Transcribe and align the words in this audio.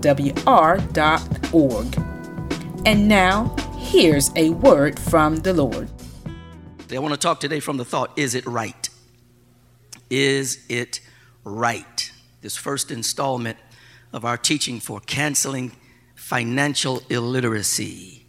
www.thegrovewr.org. 0.00 2.86
And 2.86 3.08
now, 3.08 3.54
here's 3.76 4.30
a 4.36 4.50
word 4.50 4.98
from 4.98 5.36
the 5.36 5.52
Lord. 5.52 5.88
I 6.92 6.98
want 6.98 7.14
to 7.14 7.20
talk 7.20 7.38
today 7.38 7.60
from 7.60 7.76
the 7.76 7.84
thought 7.84 8.10
Is 8.16 8.34
it 8.34 8.46
right? 8.46 8.88
Is 10.08 10.64
it 10.68 11.00
right? 11.44 12.12
This 12.40 12.56
first 12.56 12.90
installment 12.90 13.58
of 14.12 14.24
our 14.24 14.36
teaching 14.36 14.80
for 14.80 15.00
canceling 15.00 15.72
financial 16.14 17.02
illiteracy. 17.08 18.26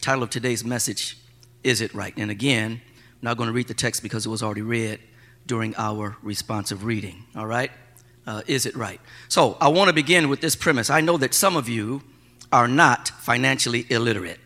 Title 0.00 0.24
of 0.24 0.30
today's 0.30 0.64
message 0.64 1.18
Is 1.62 1.80
it 1.80 1.94
right? 1.94 2.14
And 2.16 2.30
again, 2.30 2.72
I'm 2.72 3.18
not 3.22 3.36
going 3.36 3.48
to 3.48 3.52
read 3.52 3.68
the 3.68 3.74
text 3.74 4.02
because 4.02 4.26
it 4.26 4.30
was 4.30 4.42
already 4.42 4.62
read 4.62 5.00
during 5.46 5.74
our 5.76 6.16
responsive 6.22 6.84
reading. 6.84 7.24
All 7.36 7.46
right? 7.46 7.70
Uh, 8.28 8.42
is 8.46 8.66
it 8.66 8.76
right? 8.76 9.00
So 9.28 9.56
I 9.58 9.68
want 9.68 9.88
to 9.88 9.94
begin 9.94 10.28
with 10.28 10.42
this 10.42 10.54
premise. 10.54 10.90
I 10.90 11.00
know 11.00 11.16
that 11.16 11.32
some 11.32 11.56
of 11.56 11.66
you 11.66 12.02
are 12.52 12.68
not 12.68 13.08
financially 13.08 13.86
illiterate. 13.88 14.38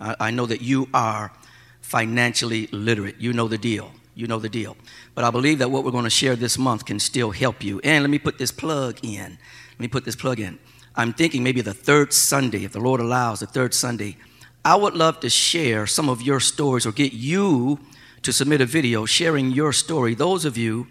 I, 0.00 0.14
I 0.20 0.30
know 0.30 0.46
that 0.46 0.62
you 0.62 0.88
are 0.94 1.32
financially 1.80 2.68
literate. 2.68 3.16
You 3.18 3.32
know 3.32 3.48
the 3.48 3.58
deal. 3.58 3.90
You 4.14 4.28
know 4.28 4.38
the 4.38 4.48
deal. 4.48 4.76
But 5.16 5.24
I 5.24 5.30
believe 5.32 5.58
that 5.58 5.72
what 5.72 5.82
we're 5.82 5.90
going 5.90 6.04
to 6.04 6.10
share 6.10 6.36
this 6.36 6.56
month 6.56 6.84
can 6.84 7.00
still 7.00 7.32
help 7.32 7.64
you. 7.64 7.80
And 7.82 8.04
let 8.04 8.10
me 8.10 8.20
put 8.20 8.38
this 8.38 8.52
plug 8.52 9.00
in. 9.02 9.38
Let 9.72 9.80
me 9.80 9.88
put 9.88 10.04
this 10.04 10.14
plug 10.14 10.38
in. 10.38 10.60
I'm 10.94 11.12
thinking 11.12 11.42
maybe 11.42 11.62
the 11.62 11.74
third 11.74 12.12
Sunday, 12.12 12.62
if 12.62 12.70
the 12.70 12.80
Lord 12.80 13.00
allows, 13.00 13.40
the 13.40 13.46
third 13.46 13.74
Sunday, 13.74 14.18
I 14.64 14.76
would 14.76 14.94
love 14.94 15.18
to 15.20 15.30
share 15.30 15.88
some 15.88 16.08
of 16.08 16.22
your 16.22 16.38
stories 16.38 16.86
or 16.86 16.92
get 16.92 17.12
you 17.12 17.80
to 18.22 18.32
submit 18.32 18.60
a 18.60 18.66
video 18.66 19.04
sharing 19.04 19.50
your 19.50 19.72
story. 19.72 20.14
Those 20.14 20.44
of 20.44 20.56
you 20.56 20.86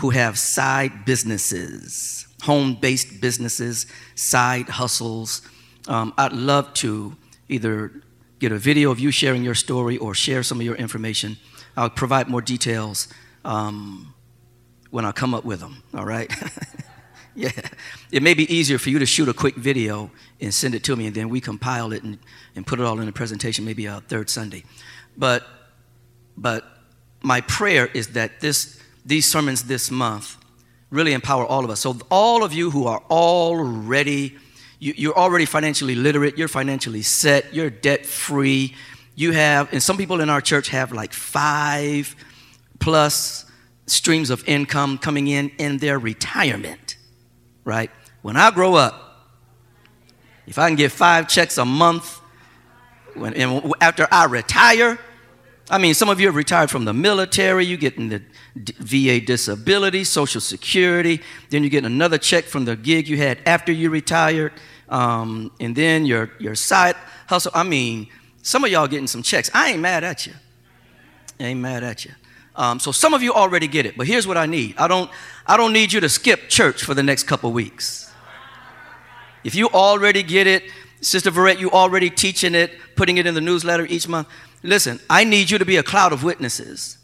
who 0.00 0.08
have 0.08 0.38
side 0.38 1.04
businesses, 1.04 2.26
home 2.42 2.74
based 2.74 3.20
businesses, 3.20 3.84
side 4.14 4.66
hustles, 4.70 5.42
um, 5.88 6.14
I'd 6.16 6.32
love 6.32 6.72
to 6.74 7.16
either 7.50 7.92
get 8.38 8.50
a 8.50 8.56
video 8.56 8.90
of 8.90 8.98
you 8.98 9.10
sharing 9.10 9.44
your 9.44 9.54
story 9.54 9.98
or 9.98 10.14
share 10.14 10.42
some 10.42 10.58
of 10.58 10.64
your 10.64 10.76
information. 10.76 11.36
I'll 11.76 11.90
provide 11.90 12.28
more 12.28 12.40
details 12.40 13.08
um, 13.44 14.14
when 14.88 15.04
I 15.04 15.12
come 15.12 15.34
up 15.34 15.44
with 15.44 15.60
them, 15.60 15.82
all 15.92 16.06
right? 16.06 16.32
yeah. 17.34 17.50
It 18.10 18.22
may 18.22 18.32
be 18.32 18.50
easier 18.52 18.78
for 18.78 18.88
you 18.88 18.98
to 19.00 19.06
shoot 19.06 19.28
a 19.28 19.34
quick 19.34 19.56
video 19.56 20.10
and 20.40 20.54
send 20.54 20.74
it 20.74 20.82
to 20.84 20.96
me, 20.96 21.08
and 21.08 21.14
then 21.14 21.28
we 21.28 21.42
compile 21.42 21.92
it 21.92 22.02
and, 22.02 22.18
and 22.56 22.66
put 22.66 22.80
it 22.80 22.86
all 22.86 23.00
in 23.00 23.08
a 23.08 23.12
presentation, 23.12 23.66
maybe 23.66 23.84
a 23.84 24.00
third 24.08 24.30
Sunday. 24.30 24.64
But, 25.18 25.46
but 26.38 26.64
my 27.20 27.42
prayer 27.42 27.90
is 27.92 28.08
that 28.14 28.40
this, 28.40 28.79
these 29.10 29.30
sermons 29.30 29.64
this 29.64 29.90
month 29.90 30.36
really 30.88 31.12
empower 31.12 31.44
all 31.44 31.64
of 31.64 31.70
us. 31.70 31.80
So, 31.80 31.98
all 32.10 32.44
of 32.44 32.52
you 32.52 32.70
who 32.70 32.86
are 32.86 33.02
already, 33.10 34.36
you, 34.78 34.94
you're 34.96 35.18
already 35.18 35.44
financially 35.44 35.96
literate, 35.96 36.38
you're 36.38 36.48
financially 36.48 37.02
set, 37.02 37.52
you're 37.52 37.70
debt 37.70 38.06
free, 38.06 38.74
you 39.16 39.32
have, 39.32 39.72
and 39.72 39.82
some 39.82 39.96
people 39.96 40.20
in 40.20 40.30
our 40.30 40.40
church 40.40 40.68
have 40.68 40.92
like 40.92 41.12
five 41.12 42.14
plus 42.78 43.44
streams 43.86 44.30
of 44.30 44.48
income 44.48 44.96
coming 44.96 45.26
in 45.26 45.50
in 45.58 45.78
their 45.78 45.98
retirement, 45.98 46.96
right? 47.64 47.90
When 48.22 48.36
I 48.36 48.52
grow 48.52 48.76
up, 48.76 49.28
if 50.46 50.56
I 50.58 50.68
can 50.68 50.76
get 50.76 50.92
five 50.92 51.28
checks 51.28 51.58
a 51.58 51.64
month, 51.64 52.20
when, 53.14 53.34
after 53.80 54.06
I 54.10 54.26
retire, 54.26 54.98
I 55.70 55.78
mean, 55.78 55.94
some 55.94 56.08
of 56.08 56.18
you 56.18 56.26
have 56.26 56.34
retired 56.34 56.68
from 56.68 56.84
the 56.84 56.92
military, 56.92 57.64
you 57.64 57.76
get 57.76 57.96
in 57.96 58.08
the 58.08 58.20
VA 58.56 59.24
disability, 59.24 60.02
Social 60.02 60.40
Security, 60.40 61.20
then 61.50 61.62
you 61.62 61.70
get 61.70 61.84
another 61.84 62.18
check 62.18 62.44
from 62.44 62.64
the 62.64 62.74
gig 62.74 63.08
you 63.08 63.16
had 63.16 63.38
after 63.46 63.70
you 63.70 63.88
retired, 63.88 64.52
um, 64.88 65.52
and 65.60 65.76
then 65.76 66.04
your, 66.06 66.32
your 66.40 66.56
side 66.56 66.96
hustle. 67.28 67.52
I 67.54 67.62
mean, 67.62 68.08
some 68.42 68.64
of 68.64 68.72
y'all 68.72 68.88
getting 68.88 69.06
some 69.06 69.22
checks. 69.22 69.48
I 69.54 69.70
ain't 69.70 69.80
mad 69.80 70.02
at 70.02 70.26
you. 70.26 70.32
I 71.38 71.44
ain't 71.44 71.60
mad 71.60 71.84
at 71.84 72.04
you. 72.04 72.10
Um, 72.56 72.80
so 72.80 72.90
some 72.90 73.14
of 73.14 73.22
you 73.22 73.32
already 73.32 73.68
get 73.68 73.86
it, 73.86 73.96
but 73.96 74.08
here's 74.08 74.26
what 74.26 74.36
I 74.36 74.46
need. 74.46 74.76
I 74.76 74.88
don't, 74.88 75.08
I 75.46 75.56
don't 75.56 75.72
need 75.72 75.92
you 75.92 76.00
to 76.00 76.08
skip 76.08 76.48
church 76.48 76.82
for 76.82 76.94
the 76.94 77.02
next 77.04 77.24
couple 77.24 77.52
weeks. 77.52 78.12
If 79.44 79.54
you 79.54 79.68
already 79.68 80.24
get 80.24 80.48
it, 80.48 80.64
Sister 81.00 81.30
Verrett, 81.30 81.60
you 81.60 81.70
already 81.70 82.10
teaching 82.10 82.54
it, 82.54 82.72
putting 82.96 83.18
it 83.18 83.26
in 83.26 83.34
the 83.34 83.40
newsletter 83.40 83.86
each 83.86 84.08
month. 84.08 84.28
Listen, 84.62 85.00
I 85.08 85.24
need 85.24 85.50
you 85.50 85.58
to 85.58 85.64
be 85.64 85.76
a 85.76 85.82
cloud 85.82 86.12
of 86.12 86.22
witnesses. 86.22 86.98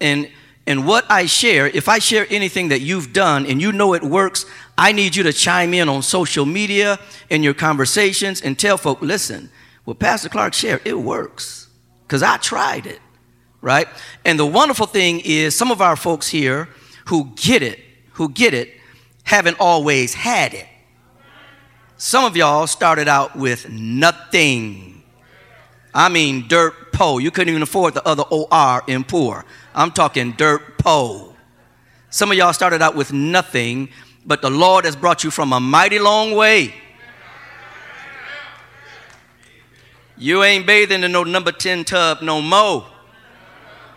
And 0.00 0.28
and 0.66 0.86
what 0.86 1.04
I 1.10 1.26
share, 1.26 1.66
if 1.66 1.88
I 1.88 1.98
share 1.98 2.26
anything 2.30 2.68
that 2.68 2.80
you've 2.80 3.12
done 3.12 3.46
and 3.46 3.60
you 3.60 3.72
know 3.72 3.94
it 3.94 4.02
works, 4.02 4.46
I 4.78 4.92
need 4.92 5.16
you 5.16 5.24
to 5.24 5.32
chime 5.32 5.74
in 5.74 5.88
on 5.88 6.02
social 6.02 6.46
media 6.46 7.00
and 7.30 7.42
your 7.42 7.54
conversations 7.54 8.40
and 8.40 8.56
tell 8.56 8.78
folk, 8.78 9.02
listen, 9.02 9.50
what 9.84 9.98
Pastor 9.98 10.28
Clark 10.28 10.54
shared, 10.54 10.82
it 10.84 10.98
works. 10.98 11.68
Because 12.06 12.22
I 12.22 12.36
tried 12.36 12.86
it, 12.86 13.00
right? 13.60 13.88
And 14.24 14.38
the 14.38 14.46
wonderful 14.46 14.86
thing 14.86 15.20
is, 15.24 15.56
some 15.58 15.72
of 15.72 15.80
our 15.80 15.96
folks 15.96 16.28
here 16.28 16.68
who 17.06 17.32
get 17.34 17.62
it, 17.62 17.80
who 18.12 18.28
get 18.28 18.54
it, 18.54 18.72
haven't 19.24 19.56
always 19.58 20.14
had 20.14 20.54
it. 20.54 20.66
Some 21.96 22.24
of 22.24 22.36
y'all 22.36 22.66
started 22.66 23.08
out 23.08 23.34
with 23.36 23.68
nothing. 23.68 25.02
I 25.94 26.08
mean, 26.08 26.46
dirt 26.48 26.74
You 27.02 27.30
couldn't 27.30 27.50
even 27.50 27.62
afford 27.62 27.94
the 27.94 28.06
other 28.06 28.22
OR 28.22 28.82
in 28.86 29.02
poor. 29.02 29.44
I'm 29.74 29.90
talking 29.90 30.32
dirt 30.32 30.78
po. 30.78 31.34
Some 32.10 32.30
of 32.30 32.36
y'all 32.36 32.52
started 32.52 32.80
out 32.80 32.94
with 32.94 33.12
nothing, 33.12 33.88
but 34.24 34.40
the 34.40 34.50
Lord 34.50 34.84
has 34.84 34.94
brought 34.94 35.24
you 35.24 35.30
from 35.30 35.52
a 35.52 35.58
mighty 35.60 35.98
long 35.98 36.36
way. 36.36 36.74
You 40.16 40.44
ain't 40.44 40.66
bathing 40.66 41.02
in 41.02 41.10
no 41.10 41.24
number 41.24 41.50
10 41.50 41.84
tub 41.84 42.22
no 42.22 42.40
more. 42.40 42.86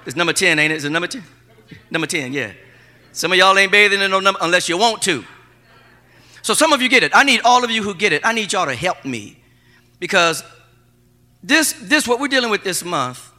It's 0.05 0.15
number 0.15 0.33
10, 0.33 0.57
ain't 0.57 0.73
it? 0.73 0.77
Is 0.77 0.85
it 0.85 0.89
number 0.89 1.07
10? 1.07 1.23
Number 1.91 2.07
10, 2.07 2.33
yeah. 2.33 2.53
Some 3.11 3.31
of 3.31 3.37
y'all 3.37 3.57
ain't 3.57 3.71
bathing 3.71 4.01
in 4.01 4.09
no 4.09 4.19
number 4.19 4.39
unless 4.41 4.67
you 4.67 4.77
want 4.77 5.01
to. 5.03 5.23
So 6.41 6.53
some 6.53 6.73
of 6.73 6.81
you 6.81 6.89
get 6.89 7.03
it. 7.03 7.11
I 7.13 7.23
need 7.23 7.41
all 7.43 7.63
of 7.63 7.69
you 7.69 7.83
who 7.83 7.93
get 7.93 8.13
it. 8.13 8.25
I 8.25 8.33
need 8.33 8.51
y'all 8.53 8.65
to 8.65 8.75
help 8.75 9.05
me 9.05 9.37
because 9.99 10.43
this 11.47 11.73
this 11.73 12.07
what 12.07 12.19
we're 12.19 12.27
dealing 12.27 12.49
with 12.49 12.63
this 12.63 12.83
month 12.83 13.31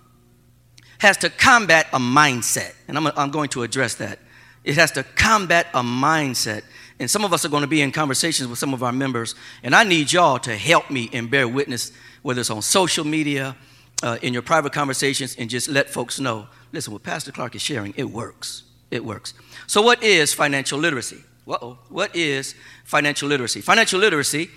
has 0.98 1.16
to 1.18 1.30
combat 1.30 1.86
a 1.92 1.98
mindset. 1.98 2.74
And 2.88 2.96
I'm, 2.96 3.06
I'm 3.08 3.30
going 3.30 3.48
to 3.50 3.62
address 3.62 3.96
that. 3.96 4.18
It 4.64 4.76
has 4.76 4.92
to 4.92 5.02
combat 5.02 5.66
a 5.74 5.82
mindset. 5.82 6.62
And 6.98 7.10
some 7.10 7.24
of 7.24 7.32
us 7.32 7.44
are 7.44 7.48
going 7.48 7.62
to 7.62 7.68
be 7.68 7.82
in 7.82 7.92
conversations 7.92 8.48
with 8.48 8.58
some 8.58 8.72
of 8.72 8.82
our 8.82 8.92
members, 8.92 9.34
and 9.62 9.74
I 9.74 9.84
need 9.84 10.10
y'all 10.10 10.38
to 10.40 10.56
help 10.56 10.90
me 10.90 11.10
and 11.12 11.30
bear 11.30 11.46
witness 11.46 11.92
whether 12.22 12.40
it's 12.40 12.48
on 12.48 12.62
social 12.62 13.04
media, 13.04 13.54
uh, 14.02 14.18
in 14.22 14.32
your 14.32 14.42
private 14.42 14.72
conversations, 14.72 15.36
and 15.38 15.50
just 15.50 15.68
let 15.68 15.90
folks 15.90 16.18
know 16.18 16.48
listen, 16.72 16.92
what 16.92 17.02
Pastor 17.02 17.32
Clark 17.32 17.54
is 17.54 17.62
sharing, 17.62 17.94
it 17.96 18.10
works. 18.10 18.62
It 18.90 19.04
works. 19.04 19.34
So, 19.66 19.82
what 19.82 20.02
is 20.02 20.32
financial 20.32 20.78
literacy? 20.78 21.22
Uh-oh. 21.46 21.78
What 21.88 22.16
is 22.16 22.54
financial 22.84 23.28
literacy? 23.28 23.60
Financial 23.60 24.00
literacy 24.00 24.50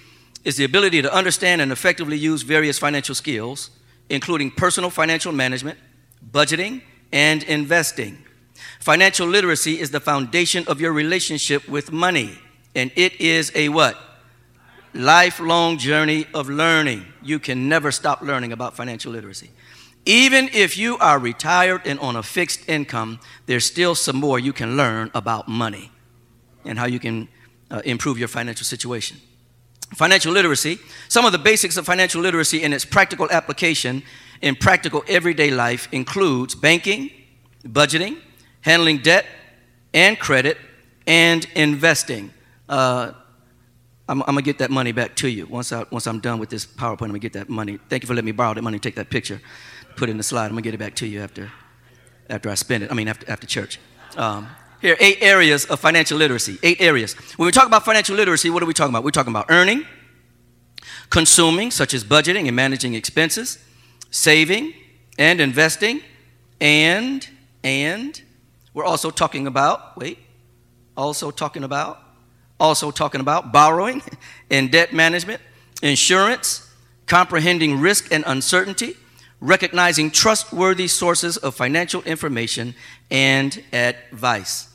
is 0.44 0.58
the 0.58 0.64
ability 0.64 1.02
to 1.02 1.14
understand 1.14 1.62
and 1.62 1.72
effectively 1.72 2.18
use 2.18 2.42
various 2.42 2.80
financial 2.80 3.16
skills, 3.16 3.70
including 4.10 4.52
personal 4.52 4.90
financial 4.90 5.32
management, 5.32 5.78
budgeting, 6.32 6.82
and 7.12 7.44
investing. 7.44 8.18
Financial 8.80 9.28
literacy 9.28 9.80
is 9.80 9.92
the 9.92 10.00
foundation 10.00 10.64
of 10.68 10.80
your 10.80 10.94
relationship 10.94 11.68
with 11.68 11.92
money, 11.92 12.38
and 12.76 12.92
it 12.96 13.20
is 13.20 13.52
a 13.56 13.70
what? 13.70 13.98
lifelong 14.94 15.78
journey 15.78 16.26
of 16.34 16.50
learning. 16.50 17.06
You 17.22 17.40
can 17.40 17.70
never 17.70 17.92
stop 17.92 18.22
learning 18.22 18.52
about 18.52 18.76
financial 18.76 19.12
literacy. 19.12 19.52
Even 20.06 20.50
if 20.54 20.78
you 20.78 20.98
are 20.98 21.20
retired 21.20 21.82
and 21.86 22.00
on 22.00 22.16
a 22.16 22.24
fixed 22.24 22.68
income, 22.68 23.20
there's 23.46 23.66
still 23.66 23.96
some 23.96 24.16
more 24.16 24.40
you 24.40 24.54
can 24.54 24.78
learn 24.78 25.12
about 25.14 25.48
money 25.48 25.92
and 26.66 26.80
how 26.80 26.86
you 26.86 27.00
can 27.00 27.28
uh, 27.70 27.82
improve 27.86 28.18
your 28.18 28.28
financial 28.28 28.66
situation. 28.66 29.18
Financial 29.96 30.32
literacy, 30.32 30.78
some 31.08 31.26
of 31.26 31.32
the 31.32 31.38
basics 31.40 31.76
of 31.78 31.86
financial 31.86 32.22
literacy 32.22 32.62
in 32.62 32.74
its 32.74 32.86
practical 32.86 33.30
application 33.32 34.04
in 34.42 34.56
practical 34.56 35.04
everyday 35.08 35.52
life 35.52 35.88
includes 35.92 36.56
banking, 36.56 37.10
budgeting, 37.64 38.18
handling 38.62 39.00
debt 39.00 39.26
and 39.94 40.20
credit, 40.20 40.58
and 41.08 41.46
investing. 41.56 42.32
Uh, 42.68 43.14
I'm, 44.08 44.22
I'm 44.22 44.28
gonna 44.28 44.42
get 44.42 44.60
that 44.60 44.72
money 44.72 44.92
back 44.92 45.16
to 45.18 45.28
you 45.28 45.46
once 45.48 45.72
I 45.72 45.86
once 45.92 46.08
I'm 46.08 46.20
done 46.20 46.40
with 46.40 46.50
this 46.50 46.66
PowerPoint. 46.66 47.04
I'm 47.04 47.10
gonna 47.10 47.20
get 47.20 47.34
that 47.34 47.50
money. 47.50 47.80
Thank 47.90 48.04
you 48.04 48.08
for 48.08 48.14
letting 48.14 48.26
me 48.26 48.32
borrow 48.32 48.54
that 48.54 48.62
money. 48.62 48.80
Take 48.80 48.96
that 48.96 49.10
picture, 49.10 49.42
put 49.96 50.10
it 50.10 50.12
in 50.12 50.18
the 50.18 50.24
slide. 50.24 50.46
I'm 50.46 50.52
gonna 50.52 50.62
get 50.62 50.74
it 50.74 50.80
back 50.80 50.96
to 50.96 51.08
you 51.08 51.22
after 51.22 51.52
after 52.30 52.50
I 52.50 52.56
spend 52.56 52.84
it. 52.84 52.92
I 52.92 52.96
mean 52.96 53.08
after 53.08 53.30
after 53.30 53.48
church. 53.48 53.80
Um, 54.18 54.48
here, 54.82 54.96
eight 55.00 55.18
areas 55.22 55.66
of 55.66 55.80
financial 55.80 56.18
literacy. 56.18 56.58
Eight 56.64 56.80
areas. 56.80 57.14
When 57.38 57.46
we 57.46 57.52
talk 57.52 57.68
about 57.68 57.84
financial 57.86 58.16
literacy, 58.16 58.50
what 58.50 58.64
are 58.64 58.66
we 58.66 58.74
talking 58.74 58.92
about? 58.92 59.04
We're 59.04 59.12
talking 59.12 59.32
about 59.32 59.48
earning, 59.50 59.86
consuming, 61.10 61.72
such 61.72 61.94
as 61.94 62.04
budgeting 62.04 62.48
and 62.48 62.56
managing 62.56 62.94
expenses, 62.94 63.60
saving 64.10 64.74
and 65.18 65.42
investing, 65.42 66.02
and 66.62 67.28
and 67.64 68.22
we're 68.74 68.86
also 68.86 69.10
talking 69.10 69.48
about 69.48 69.98
wait, 69.98 70.18
also 70.96 71.32
talking 71.32 71.64
about 71.64 72.02
also 72.60 72.92
talking 72.92 73.22
about 73.22 73.52
borrowing 73.52 74.02
and 74.50 74.72
debt 74.72 74.94
management, 74.94 75.42
insurance, 75.82 76.74
comprehending 77.06 77.80
risk 77.80 78.12
and 78.12 78.24
uncertainty, 78.28 78.96
recognizing 79.42 80.12
trustworthy 80.12 80.88
sources 80.88 81.38
of 81.38 81.56
financial 81.56 82.02
information 82.04 82.76
and 83.10 83.64
advice. 83.72 84.69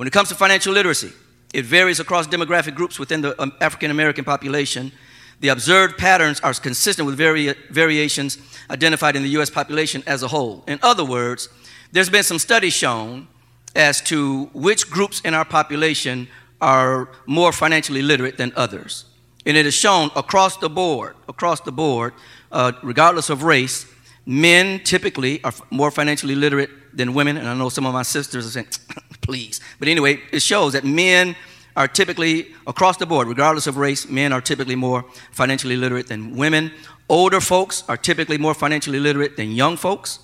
When 0.00 0.06
it 0.06 0.14
comes 0.14 0.30
to 0.30 0.34
financial 0.34 0.72
literacy, 0.72 1.12
it 1.52 1.66
varies 1.66 2.00
across 2.00 2.26
demographic 2.26 2.74
groups 2.74 2.98
within 2.98 3.20
the 3.20 3.38
um, 3.38 3.52
African 3.60 3.90
American 3.90 4.24
population. 4.24 4.92
The 5.40 5.48
observed 5.48 5.98
patterns 5.98 6.40
are 6.40 6.54
consistent 6.54 7.04
with 7.04 7.18
vari- 7.18 7.52
variations 7.68 8.38
identified 8.70 9.14
in 9.14 9.22
the 9.22 9.28
US 9.40 9.50
population 9.50 10.02
as 10.06 10.22
a 10.22 10.28
whole. 10.28 10.64
In 10.66 10.78
other 10.82 11.04
words, 11.04 11.50
there's 11.92 12.08
been 12.08 12.22
some 12.22 12.38
studies 12.38 12.72
shown 12.72 13.28
as 13.76 14.00
to 14.04 14.44
which 14.54 14.88
groups 14.88 15.20
in 15.20 15.34
our 15.34 15.44
population 15.44 16.28
are 16.62 17.10
more 17.26 17.52
financially 17.52 18.00
literate 18.00 18.38
than 18.38 18.54
others. 18.56 19.04
And 19.44 19.54
it 19.54 19.66
is 19.66 19.74
shown 19.74 20.10
across 20.16 20.56
the 20.56 20.70
board, 20.70 21.14
across 21.28 21.60
the 21.60 21.72
board, 21.72 22.14
uh, 22.52 22.72
regardless 22.82 23.28
of 23.28 23.42
race, 23.42 23.84
men 24.24 24.80
typically 24.82 25.44
are 25.44 25.52
more 25.70 25.90
financially 25.90 26.34
literate 26.34 26.70
than 26.92 27.14
women. 27.14 27.36
And 27.36 27.48
I 27.48 27.54
know 27.54 27.68
some 27.68 27.86
of 27.86 27.92
my 27.92 28.02
sisters 28.02 28.46
are 28.46 28.50
saying, 28.50 28.68
please. 29.20 29.60
But 29.78 29.88
anyway, 29.88 30.20
it 30.32 30.40
shows 30.40 30.72
that 30.72 30.84
men 30.84 31.36
are 31.76 31.88
typically, 31.88 32.48
across 32.66 32.96
the 32.96 33.06
board, 33.06 33.28
regardless 33.28 33.66
of 33.66 33.76
race, 33.76 34.08
men 34.08 34.32
are 34.32 34.40
typically 34.40 34.74
more 34.74 35.04
financially 35.32 35.76
literate 35.76 36.08
than 36.08 36.36
women. 36.36 36.72
Older 37.08 37.40
folks 37.40 37.84
are 37.88 37.96
typically 37.96 38.38
more 38.38 38.54
financially 38.54 39.00
literate 39.00 39.36
than 39.36 39.52
young 39.52 39.76
folks. 39.76 40.18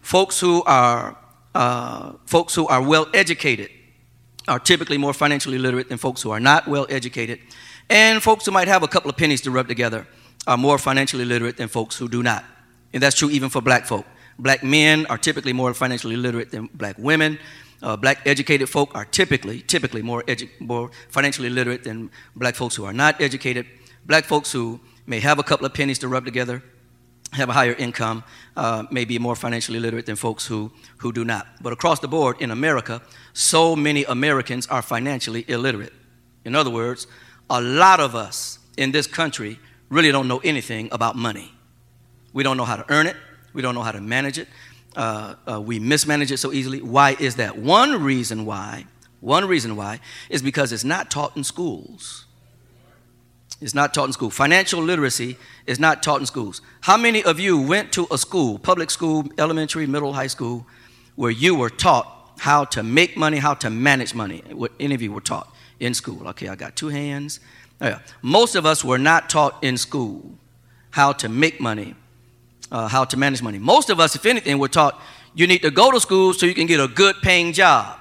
Folks 0.00 0.40
who 0.40 0.62
are, 0.64 1.16
uh, 1.54 2.12
folks 2.26 2.54
who 2.54 2.66
are 2.66 2.82
well 2.82 3.06
educated 3.14 3.70
are 4.48 4.58
typically 4.58 4.98
more 4.98 5.12
financially 5.12 5.58
literate 5.58 5.88
than 5.88 5.98
folks 5.98 6.22
who 6.22 6.30
are 6.30 6.40
not 6.40 6.66
well 6.66 6.86
educated. 6.88 7.38
And 7.88 8.22
folks 8.22 8.46
who 8.46 8.52
might 8.52 8.68
have 8.68 8.82
a 8.82 8.88
couple 8.88 9.10
of 9.10 9.16
pennies 9.16 9.40
to 9.42 9.50
rub 9.50 9.68
together 9.68 10.06
are 10.46 10.56
more 10.56 10.78
financially 10.78 11.24
literate 11.24 11.56
than 11.56 11.68
folks 11.68 11.96
who 11.96 12.08
do 12.08 12.22
not. 12.22 12.44
And 12.92 13.02
that's 13.02 13.16
true 13.16 13.30
even 13.30 13.48
for 13.48 13.60
black 13.60 13.86
folk. 13.86 14.06
Black 14.42 14.64
men 14.64 15.06
are 15.06 15.18
typically 15.18 15.52
more 15.52 15.72
financially 15.72 16.16
literate 16.16 16.50
than 16.50 16.68
black 16.74 16.96
women. 16.98 17.38
Uh, 17.80 17.96
black 17.96 18.26
educated 18.26 18.68
folk 18.68 18.92
are 18.94 19.04
typically, 19.04 19.60
typically 19.60 20.02
more, 20.02 20.22
edu- 20.24 20.50
more 20.58 20.90
financially 21.08 21.48
literate 21.48 21.84
than 21.84 22.10
black 22.34 22.56
folks 22.56 22.74
who 22.74 22.84
are 22.84 22.92
not 22.92 23.20
educated. 23.20 23.66
Black 24.04 24.24
folks 24.24 24.50
who 24.50 24.80
may 25.06 25.20
have 25.20 25.38
a 25.38 25.44
couple 25.44 25.64
of 25.64 25.72
pennies 25.72 26.00
to 26.00 26.08
rub 26.08 26.24
together 26.24 26.60
have 27.32 27.48
a 27.48 27.52
higher 27.52 27.72
income, 27.72 28.24
uh, 28.56 28.84
may 28.90 29.04
be 29.04 29.18
more 29.18 29.34
financially 29.34 29.80
literate 29.80 30.06
than 30.06 30.16
folks 30.16 30.46
who, 30.46 30.70
who 30.98 31.12
do 31.12 31.24
not. 31.24 31.46
But 31.62 31.72
across 31.72 32.00
the 32.00 32.08
board 32.08 32.36
in 32.40 32.50
America, 32.50 33.00
so 33.32 33.74
many 33.74 34.04
Americans 34.04 34.66
are 34.66 34.82
financially 34.82 35.44
illiterate. 35.48 35.92
In 36.44 36.54
other 36.54 36.70
words, 36.70 37.06
a 37.48 37.60
lot 37.60 38.00
of 38.00 38.14
us 38.14 38.58
in 38.76 38.92
this 38.92 39.06
country 39.06 39.58
really 39.88 40.12
don't 40.12 40.28
know 40.28 40.40
anything 40.44 40.88
about 40.92 41.16
money. 41.16 41.52
We 42.34 42.42
don't 42.42 42.56
know 42.56 42.64
how 42.64 42.76
to 42.76 42.84
earn 42.92 43.06
it, 43.06 43.16
we 43.52 43.62
don't 43.62 43.74
know 43.74 43.82
how 43.82 43.92
to 43.92 44.00
manage 44.00 44.38
it, 44.38 44.48
uh, 44.96 45.34
uh, 45.50 45.60
we 45.60 45.78
mismanage 45.78 46.30
it 46.30 46.38
so 46.38 46.52
easily. 46.52 46.82
Why 46.82 47.16
is 47.18 47.36
that? 47.36 47.56
One 47.56 48.02
reason 48.02 48.44
why, 48.44 48.86
one 49.20 49.46
reason 49.46 49.76
why, 49.76 50.00
is 50.28 50.42
because 50.42 50.72
it's 50.72 50.84
not 50.84 51.10
taught 51.10 51.36
in 51.36 51.44
schools. 51.44 52.26
It's 53.60 53.74
not 53.74 53.94
taught 53.94 54.06
in 54.06 54.12
school. 54.12 54.30
Financial 54.30 54.82
literacy 54.82 55.36
is 55.66 55.78
not 55.78 56.02
taught 56.02 56.20
in 56.20 56.26
schools. 56.26 56.60
How 56.80 56.96
many 56.96 57.22
of 57.22 57.38
you 57.38 57.60
went 57.60 57.92
to 57.92 58.08
a 58.10 58.18
school, 58.18 58.58
public 58.58 58.90
school, 58.90 59.24
elementary, 59.38 59.86
middle, 59.86 60.12
high 60.12 60.26
school, 60.26 60.66
where 61.14 61.30
you 61.30 61.54
were 61.54 61.70
taught 61.70 62.32
how 62.38 62.64
to 62.64 62.82
make 62.82 63.16
money, 63.16 63.38
how 63.38 63.54
to 63.54 63.70
manage 63.70 64.14
money? 64.14 64.42
What 64.50 64.72
any 64.80 64.94
of 64.96 65.02
you 65.02 65.12
were 65.12 65.20
taught 65.20 65.48
in 65.78 65.94
school? 65.94 66.26
Okay, 66.28 66.48
I 66.48 66.56
got 66.56 66.74
two 66.74 66.88
hands. 66.88 67.38
Oh, 67.80 67.88
yeah. 67.88 67.98
Most 68.20 68.56
of 68.56 68.66
us 68.66 68.84
were 68.84 68.98
not 68.98 69.30
taught 69.30 69.62
in 69.62 69.76
school 69.76 70.38
how 70.90 71.12
to 71.12 71.28
make 71.28 71.60
money, 71.60 71.94
uh, 72.72 72.88
how 72.88 73.04
to 73.04 73.16
manage 73.16 73.42
money. 73.42 73.60
Most 73.60 73.90
of 73.90 74.00
us, 74.00 74.16
if 74.16 74.26
anything, 74.26 74.58
were 74.58 74.66
taught 74.66 75.00
you 75.34 75.46
need 75.46 75.62
to 75.62 75.70
go 75.70 75.90
to 75.92 76.00
school 76.00 76.34
so 76.34 76.46
you 76.46 76.54
can 76.54 76.66
get 76.66 76.80
a 76.80 76.88
good 76.88 77.16
paying 77.22 77.52
job. 77.52 77.98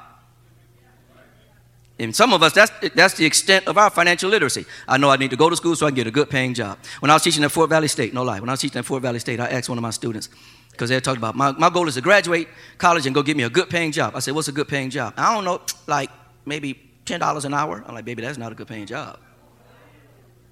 And 2.00 2.16
some 2.16 2.34
of 2.34 2.42
us, 2.42 2.54
that's, 2.54 2.72
that's 2.96 3.14
the 3.14 3.26
extent 3.26 3.68
of 3.68 3.78
our 3.78 3.92
financial 3.92 4.28
literacy. 4.30 4.66
I 4.88 4.98
know 4.98 5.12
I 5.12 5.18
need 5.18 5.30
to 5.30 5.38
go 5.38 5.52
to 5.52 5.56
school 5.56 5.76
so 5.76 5.86
I 5.86 5.90
can 5.90 5.96
get 5.96 6.08
a 6.08 6.12
good 6.12 6.32
paying 6.32 6.56
job. 6.56 6.80
When 7.00 7.12
I 7.12 7.14
was 7.14 7.22
teaching 7.22 7.44
at 7.44 7.52
Fort 7.52 7.70
Valley 7.70 7.88
State, 7.88 8.12
no 8.12 8.24
lie, 8.24 8.40
when 8.40 8.50
I 8.50 8.54
was 8.54 8.60
teaching 8.60 8.80
at 8.80 8.86
Fort 8.86 9.04
Valley 9.04 9.20
State, 9.20 9.40
I 9.40 9.48
asked 9.50 9.70
one 9.70 9.78
of 9.78 9.84
my 9.84 9.92
students, 9.92 10.30
because 10.72 10.90
they 10.90 11.00
talked 11.00 11.20
about 11.20 11.36
my, 11.36 11.52
my 11.52 11.70
goal 11.70 11.88
is 11.88 11.94
to 11.94 12.02
graduate 12.02 12.48
college 12.80 13.06
and 13.06 13.14
go 13.14 13.22
get 13.22 13.38
me 13.38 13.44
a 13.44 13.50
good 13.50 13.70
paying 13.70 13.92
job. 13.92 14.16
I 14.16 14.20
said, 14.20 14.34
What's 14.34 14.48
a 14.48 14.52
good 14.52 14.68
paying 14.68 14.90
job? 14.90 15.14
I 15.16 15.36
don't 15.36 15.46
know, 15.46 15.62
like 15.86 16.10
maybe 16.44 16.92
$10 17.06 17.46
an 17.46 17.54
hour. 17.54 17.84
I'm 17.86 17.94
like, 17.94 18.06
Baby, 18.06 18.24
that's 18.24 18.38
not 18.38 18.52
a 18.52 18.56
good 18.56 18.68
paying 18.68 18.88
job. 18.88 19.20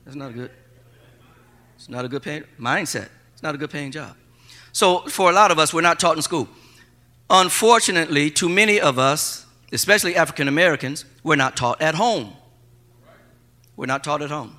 That's 0.06 0.16
not 0.16 0.30
a 0.30 0.34
good, 0.34 0.52
it's 1.76 1.90
not 1.90 2.06
a 2.06 2.08
good 2.08 2.22
paying 2.22 2.44
mindset. 2.60 3.10
It's 3.40 3.44
not 3.46 3.56
a 3.56 3.58
good 3.58 3.70
paying 3.70 3.94
job. 3.94 4.18
So 4.74 5.00
for 5.08 5.30
a 5.30 5.34
lot 5.34 5.50
of 5.50 5.60
us, 5.60 5.74
we're 5.74 5.80
not 5.80 5.98
taught 5.98 6.18
in 6.18 6.22
school. 6.22 6.50
Unfortunately, 7.30 8.30
too 8.30 8.50
many 8.50 8.82
of 8.82 9.00
us, 9.00 9.46
especially 9.72 10.18
African 10.18 10.50
Americans, 10.50 11.06
we're 11.24 11.38
not 11.38 11.56
taught 11.56 11.82
at 11.82 11.96
home. 11.96 12.34
We're 13.78 13.86
not 13.86 14.04
taught 14.04 14.22
at 14.22 14.30
home. 14.30 14.58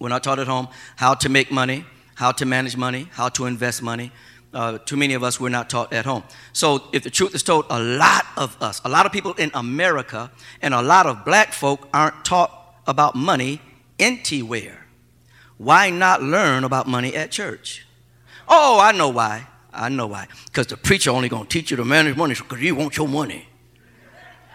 We're 0.00 0.08
not 0.08 0.24
taught 0.24 0.40
at 0.40 0.48
home 0.48 0.66
how 0.96 1.14
to 1.14 1.28
make 1.28 1.52
money, 1.52 1.84
how 2.16 2.32
to 2.32 2.44
manage 2.44 2.76
money, 2.76 3.06
how 3.12 3.28
to 3.28 3.46
invest 3.46 3.80
money. 3.80 4.10
Uh, 4.52 4.78
too 4.78 4.96
many 4.96 5.14
of 5.14 5.22
us 5.22 5.38
were 5.38 5.48
not 5.48 5.70
taught 5.70 5.92
at 5.92 6.04
home. 6.04 6.24
So, 6.52 6.88
if 6.92 7.04
the 7.04 7.10
truth 7.10 7.36
is 7.36 7.44
told, 7.44 7.66
a 7.70 7.80
lot 7.80 8.26
of 8.36 8.60
us, 8.60 8.80
a 8.84 8.88
lot 8.88 9.06
of 9.06 9.12
people 9.12 9.34
in 9.34 9.52
America, 9.54 10.32
and 10.60 10.74
a 10.74 10.82
lot 10.82 11.06
of 11.06 11.24
black 11.24 11.52
folk 11.52 11.88
aren't 11.94 12.24
taught 12.24 12.74
about 12.88 13.14
money 13.14 13.60
anywhere. 14.00 14.88
Why 15.58 15.90
not 15.90 16.24
learn 16.24 16.64
about 16.64 16.88
money 16.88 17.14
at 17.14 17.30
church? 17.30 17.86
Oh, 18.52 18.80
I 18.80 18.90
know 18.90 19.08
why. 19.10 19.46
I 19.72 19.88
know 19.88 20.08
why. 20.08 20.26
Because 20.46 20.66
the 20.66 20.76
preacher 20.76 21.10
only 21.10 21.28
going 21.28 21.44
to 21.44 21.48
teach 21.48 21.70
you 21.70 21.76
to 21.76 21.84
manage 21.84 22.16
money 22.16 22.34
because 22.34 22.60
you 22.60 22.74
want 22.74 22.96
your 22.96 23.06
money. 23.06 23.48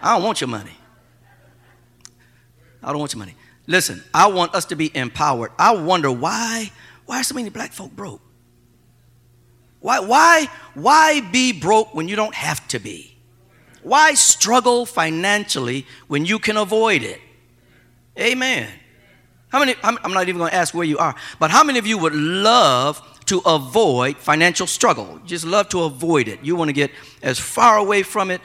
I 0.02 0.14
don't 0.14 0.22
want 0.22 0.42
your 0.42 0.48
money. 0.48 0.76
I 2.82 2.90
don't 2.90 2.98
want 2.98 3.14
your 3.14 3.20
money. 3.20 3.34
Listen, 3.66 4.04
I 4.12 4.26
want 4.28 4.54
us 4.54 4.66
to 4.66 4.76
be 4.76 4.94
empowered. 4.94 5.50
I 5.58 5.74
wonder 5.74 6.12
why, 6.12 6.70
why 7.06 7.20
are 7.20 7.24
so 7.24 7.34
many 7.34 7.48
black 7.48 7.72
folk 7.72 7.90
broke? 7.96 8.20
Why, 9.80 10.00
why, 10.00 10.48
why 10.74 11.20
be 11.20 11.52
broke 11.52 11.94
when 11.94 12.06
you 12.06 12.16
don't 12.16 12.34
have 12.34 12.68
to 12.68 12.78
be? 12.78 13.16
Why 13.82 14.14
struggle 14.14 14.84
financially 14.84 15.86
when 16.06 16.26
you 16.26 16.38
can 16.38 16.58
avoid 16.58 17.02
it? 17.02 17.20
Amen. 18.18 18.68
How 19.48 19.60
many, 19.60 19.74
I'm 19.82 20.12
not 20.12 20.28
even 20.28 20.38
going 20.38 20.50
to 20.50 20.56
ask 20.56 20.74
where 20.74 20.84
you 20.84 20.98
are, 20.98 21.14
but 21.38 21.50
how 21.50 21.64
many 21.64 21.78
of 21.78 21.86
you 21.86 21.96
would 21.98 22.14
love 22.14 23.00
to 23.26 23.40
avoid 23.44 24.16
financial 24.16 24.66
struggle? 24.66 25.20
Just 25.24 25.44
love 25.44 25.68
to 25.70 25.82
avoid 25.82 26.28
it. 26.28 26.40
You 26.42 26.56
want 26.56 26.68
to 26.68 26.72
get 26.72 26.90
as 27.22 27.38
far 27.38 27.78
away 27.78 28.02
from 28.02 28.30
it. 28.30 28.40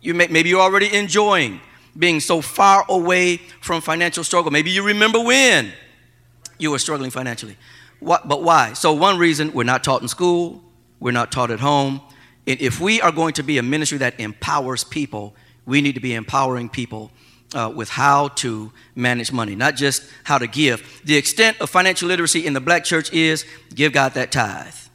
You 0.00 0.14
may, 0.14 0.28
maybe 0.28 0.50
you're 0.50 0.60
already 0.60 0.94
enjoying 0.94 1.60
being 1.98 2.20
so 2.20 2.40
far 2.40 2.84
away 2.88 3.38
from 3.60 3.80
financial 3.80 4.24
struggle. 4.24 4.50
Maybe 4.50 4.70
you 4.70 4.82
remember 4.82 5.20
when 5.20 5.72
you 6.58 6.70
were 6.70 6.78
struggling 6.78 7.10
financially. 7.10 7.56
What, 8.00 8.28
but 8.28 8.42
why? 8.42 8.74
So, 8.74 8.92
one 8.92 9.18
reason 9.18 9.52
we're 9.52 9.64
not 9.64 9.82
taught 9.82 10.02
in 10.02 10.08
school, 10.08 10.62
we're 11.00 11.12
not 11.12 11.32
taught 11.32 11.50
at 11.50 11.60
home. 11.60 12.00
And 12.46 12.60
if 12.60 12.80
we 12.80 13.00
are 13.00 13.10
going 13.10 13.34
to 13.34 13.42
be 13.42 13.58
a 13.58 13.62
ministry 13.62 13.98
that 13.98 14.20
empowers 14.20 14.84
people, 14.84 15.34
we 15.64 15.80
need 15.80 15.94
to 15.94 16.00
be 16.00 16.14
empowering 16.14 16.68
people 16.68 17.10
uh, 17.54 17.72
with 17.74 17.88
how 17.88 18.28
to 18.28 18.72
manage 18.94 19.32
money, 19.32 19.54
not 19.54 19.76
just 19.76 20.08
how 20.24 20.38
to 20.38 20.46
give. 20.46 21.02
The 21.04 21.16
extent 21.16 21.60
of 21.60 21.70
financial 21.70 22.08
literacy 22.08 22.46
in 22.46 22.52
the 22.52 22.60
black 22.60 22.84
church 22.84 23.12
is 23.12 23.44
give 23.74 23.92
God 23.92 24.14
that 24.14 24.32
tithe. 24.32 24.85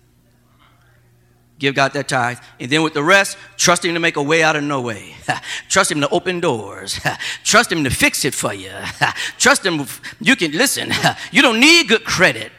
Give 1.62 1.76
God 1.76 1.94
that 1.94 2.08
tithe. 2.08 2.40
And 2.60 2.72
then 2.72 2.82
with 2.82 2.96
the 2.96 3.04
rest, 3.04 3.38
trust 3.56 3.86
Him 3.86 3.94
to 3.94 4.00
make 4.00 4.16
a 4.16 4.24
way 4.24 4.42
out 4.42 4.56
of 4.56 4.64
no 4.64 4.82
way. 4.82 5.14
trust 5.70 5.92
Him 5.92 6.02
to 6.02 6.10
open 6.10 6.40
doors. 6.40 7.00
trust 7.44 7.72
Him 7.72 7.84
to 7.84 7.92
fix 7.92 8.26
it 8.26 8.34
for 8.34 8.52
you. 8.52 8.72
trust 9.38 9.64
Him, 9.64 9.86
you 10.20 10.36
can, 10.36 10.54
listen, 10.54 10.92
you 11.32 11.44
don't 11.44 11.60
need 11.60 11.88
good 11.88 12.04
credit 12.04 12.52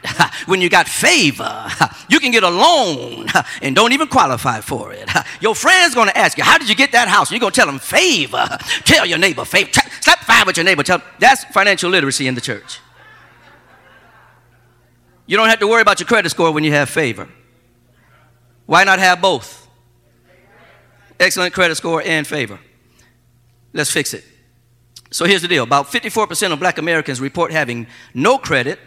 when 0.45 0.61
you 0.61 0.69
got 0.69 0.87
favor. 0.87 1.67
you 2.07 2.17
can 2.21 2.31
get 2.31 2.43
a 2.43 2.49
loan 2.49 3.27
and 3.61 3.75
don't 3.75 3.91
even 3.91 4.07
qualify 4.07 4.61
for 4.61 4.93
it. 4.93 5.09
Your 5.41 5.53
friend's 5.53 5.93
gonna 5.93 6.13
ask 6.15 6.37
you, 6.37 6.45
How 6.45 6.57
did 6.57 6.69
you 6.69 6.75
get 6.75 6.93
that 6.93 7.09
house? 7.09 7.29
You're 7.29 7.41
gonna 7.41 7.51
tell 7.51 7.67
them 7.67 7.79
favor. 7.79 8.47
Tell 8.85 9.05
your 9.05 9.17
neighbor, 9.17 9.43
favor. 9.43 9.69
Slap 9.99 10.19
five 10.19 10.47
with 10.47 10.55
your 10.55 10.63
neighbor. 10.63 10.83
Tell. 10.83 11.01
That's 11.19 11.43
financial 11.43 11.89
literacy 11.89 12.25
in 12.25 12.35
the 12.35 12.41
church. 12.41 12.79
You 15.25 15.35
don't 15.35 15.49
have 15.49 15.59
to 15.59 15.67
worry 15.67 15.81
about 15.81 15.99
your 15.99 16.07
credit 16.07 16.29
score 16.29 16.53
when 16.53 16.63
you 16.63 16.71
have 16.71 16.89
favor. 16.89 17.27
Why 18.65 18.83
not 18.83 18.99
have 18.99 19.21
both? 19.21 19.67
Excellent 21.19 21.53
credit 21.53 21.75
score 21.75 22.01
and 22.03 22.25
favor. 22.25 22.59
Let's 23.73 23.91
fix 23.91 24.13
it. 24.13 24.23
So 25.11 25.25
here's 25.25 25.41
the 25.41 25.47
deal 25.47 25.63
about 25.63 25.87
54% 25.87 26.51
of 26.51 26.59
black 26.59 26.77
Americans 26.77 27.21
report 27.21 27.51
having 27.51 27.87
no 28.13 28.37
credit 28.37 28.79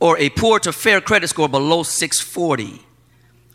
or 0.00 0.18
a 0.18 0.28
poor 0.30 0.58
to 0.60 0.72
fair 0.72 1.00
credit 1.00 1.28
score 1.28 1.48
below 1.48 1.82
640, 1.82 2.82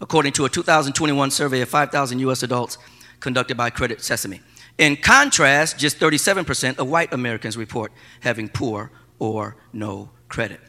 according 0.01 0.33
to 0.33 0.45
a 0.45 0.49
2021 0.49 1.29
survey 1.29 1.61
of 1.61 1.69
5,000 1.69 2.19
U.S. 2.19 2.41
adults 2.41 2.77
conducted 3.19 3.57
by 3.57 3.69
Credit 3.69 4.01
Sesame. 4.01 4.41
In 4.77 4.95
contrast, 4.95 5.77
just 5.77 5.99
37% 5.99 6.77
of 6.77 6.87
white 6.87 7.11
Americans 7.13 7.57
report 7.57 7.91
having 8.21 8.47
poor 8.47 8.91
or 9.19 9.57
no 9.73 10.11
credit. 10.29 10.61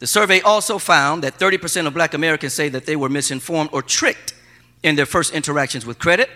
The 0.00 0.06
survey 0.06 0.40
also 0.40 0.78
found 0.78 1.22
that 1.22 1.38
30% 1.38 1.86
of 1.86 1.94
black 1.94 2.14
Americans 2.14 2.54
say 2.54 2.68
that 2.70 2.86
they 2.86 2.96
were 2.96 3.10
misinformed 3.10 3.70
or 3.72 3.82
tricked 3.82 4.34
in 4.82 4.96
their 4.96 5.06
first 5.06 5.32
interactions 5.34 5.84
with 5.86 5.98
credit, 5.98 6.30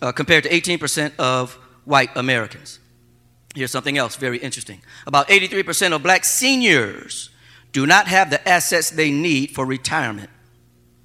uh, 0.00 0.12
compared 0.12 0.44
to 0.44 0.50
18% 0.50 1.12
of 1.18 1.54
white 1.84 2.10
Americans. 2.16 2.80
Here's 3.54 3.70
something 3.70 3.98
else 3.98 4.16
very 4.16 4.38
interesting. 4.38 4.80
About 5.06 5.28
83% 5.28 5.92
of 5.92 6.02
black 6.02 6.24
seniors 6.24 7.30
do 7.72 7.86
not 7.86 8.06
have 8.08 8.30
the 8.30 8.46
assets 8.48 8.90
they 8.90 9.10
need 9.10 9.50
for 9.50 9.66
retirement. 9.66 10.30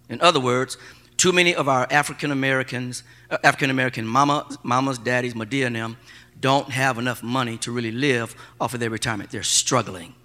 In 0.07 0.22
other 0.22 0.39
words, 0.39 0.77
too 1.17 1.33
many 1.33 1.53
of 1.53 1.67
our 1.67 1.86
African 1.91 2.31
Americans, 2.31 3.03
uh, 3.29 3.38
African 3.43 3.69
American 3.69 4.05
mama, 4.07 4.48
mamas, 4.63 4.98
daddies, 4.98 5.33
Madea 5.33 5.67
and 5.67 5.75
them, 5.75 5.98
don't 6.39 6.69
have 6.69 6.98
enough 6.98 7.24
money 7.24 7.57
to 7.57 7.72
really 7.72 7.91
live 7.91 8.36
off 8.60 8.74
of 8.74 8.79
their 8.79 8.89
retirement. 8.89 9.31
They're 9.31 9.43
struggling. 9.43 10.15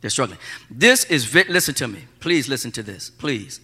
They're 0.00 0.10
struggling. 0.10 0.38
This 0.70 1.04
is, 1.04 1.32
listen 1.34 1.74
to 1.74 1.88
me. 1.88 2.04
Please 2.20 2.48
listen 2.48 2.70
to 2.72 2.82
this. 2.82 3.10
Please. 3.10 3.60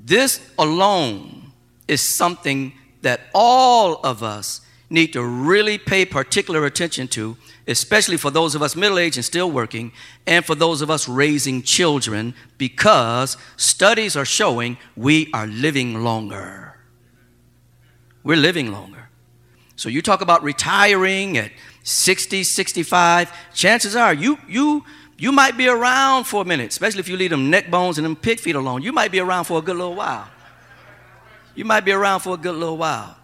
This 0.00 0.40
alone 0.58 1.52
is 1.88 2.16
something 2.16 2.72
that 3.02 3.20
all 3.34 4.00
of 4.04 4.22
us 4.22 4.60
need 4.90 5.12
to 5.12 5.22
really 5.22 5.78
pay 5.78 6.04
particular 6.04 6.64
attention 6.66 7.08
to, 7.08 7.36
especially 7.66 8.16
for 8.16 8.30
those 8.30 8.54
of 8.54 8.62
us 8.62 8.76
middle 8.76 8.98
aged 8.98 9.16
and 9.16 9.24
still 9.24 9.50
working, 9.50 9.92
and 10.26 10.44
for 10.44 10.54
those 10.54 10.82
of 10.82 10.90
us 10.90 11.08
raising 11.08 11.62
children, 11.62 12.34
because 12.58 13.36
studies 13.56 14.16
are 14.16 14.24
showing 14.24 14.76
we 14.96 15.30
are 15.32 15.46
living 15.46 16.02
longer. 16.02 16.78
We're 18.22 18.36
living 18.36 18.72
longer. 18.72 19.08
So 19.76 19.88
you 19.88 20.02
talk 20.02 20.20
about 20.20 20.42
retiring 20.42 21.36
at 21.36 21.50
60, 21.82 22.44
65, 22.44 23.32
chances 23.52 23.96
are 23.96 24.14
you, 24.14 24.38
you, 24.48 24.84
you 25.16 25.32
might 25.32 25.56
be 25.56 25.68
around 25.68 26.24
for 26.24 26.42
a 26.42 26.44
minute, 26.44 26.70
especially 26.70 27.00
if 27.00 27.08
you 27.08 27.16
leave 27.16 27.30
them 27.30 27.50
neck 27.50 27.70
bones 27.70 27.98
and 27.98 28.04
them 28.04 28.16
pig 28.16 28.40
feet 28.40 28.56
alone. 28.56 28.82
You 28.82 28.92
might 28.92 29.12
be 29.12 29.20
around 29.20 29.44
for 29.44 29.58
a 29.58 29.62
good 29.62 29.76
little 29.76 29.94
while. 29.94 30.28
You 31.54 31.64
might 31.64 31.84
be 31.84 31.92
around 31.92 32.20
for 32.20 32.34
a 32.34 32.36
good 32.36 32.56
little 32.56 32.76
while. 32.76 33.16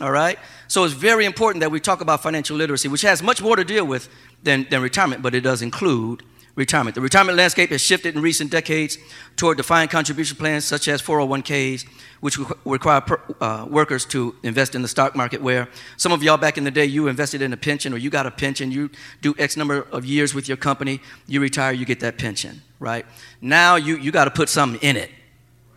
All 0.00 0.12
right? 0.12 0.38
So 0.68 0.84
it's 0.84 0.94
very 0.94 1.24
important 1.24 1.60
that 1.62 1.70
we 1.70 1.80
talk 1.80 2.00
about 2.00 2.22
financial 2.22 2.56
literacy, 2.56 2.88
which 2.88 3.02
has 3.02 3.22
much 3.22 3.42
more 3.42 3.56
to 3.56 3.64
deal 3.64 3.84
with 3.84 4.08
than, 4.42 4.66
than 4.70 4.80
retirement, 4.80 5.22
but 5.22 5.34
it 5.34 5.40
does 5.40 5.60
include 5.60 6.22
retirement. 6.58 6.96
The 6.96 7.00
retirement 7.00 7.38
landscape 7.38 7.70
has 7.70 7.80
shifted 7.80 8.16
in 8.16 8.20
recent 8.20 8.50
decades 8.50 8.98
toward 9.36 9.56
defined 9.56 9.90
contribution 9.90 10.36
plans 10.36 10.64
such 10.64 10.88
as 10.88 11.00
401ks, 11.00 11.86
which 12.20 12.36
require 12.64 13.00
per, 13.00 13.20
uh, 13.40 13.66
workers 13.70 14.04
to 14.06 14.34
invest 14.42 14.74
in 14.74 14.82
the 14.82 14.88
stock 14.88 15.14
market. 15.14 15.40
Where 15.40 15.68
some 15.96 16.10
of 16.10 16.22
y'all 16.22 16.36
back 16.36 16.58
in 16.58 16.64
the 16.64 16.72
day, 16.72 16.84
you 16.84 17.06
invested 17.06 17.42
in 17.42 17.52
a 17.52 17.56
pension 17.56 17.94
or 17.94 17.96
you 17.96 18.10
got 18.10 18.26
a 18.26 18.30
pension, 18.32 18.72
you 18.72 18.90
do 19.22 19.34
X 19.38 19.56
number 19.56 19.86
of 19.92 20.04
years 20.04 20.34
with 20.34 20.48
your 20.48 20.56
company, 20.56 21.00
you 21.28 21.40
retire, 21.40 21.72
you 21.72 21.86
get 21.86 22.00
that 22.00 22.18
pension, 22.18 22.60
right? 22.80 23.06
Now 23.40 23.76
you, 23.76 23.96
you 23.96 24.10
got 24.10 24.24
to 24.24 24.32
put 24.32 24.48
something 24.48 24.80
in 24.82 24.96
it 24.96 25.10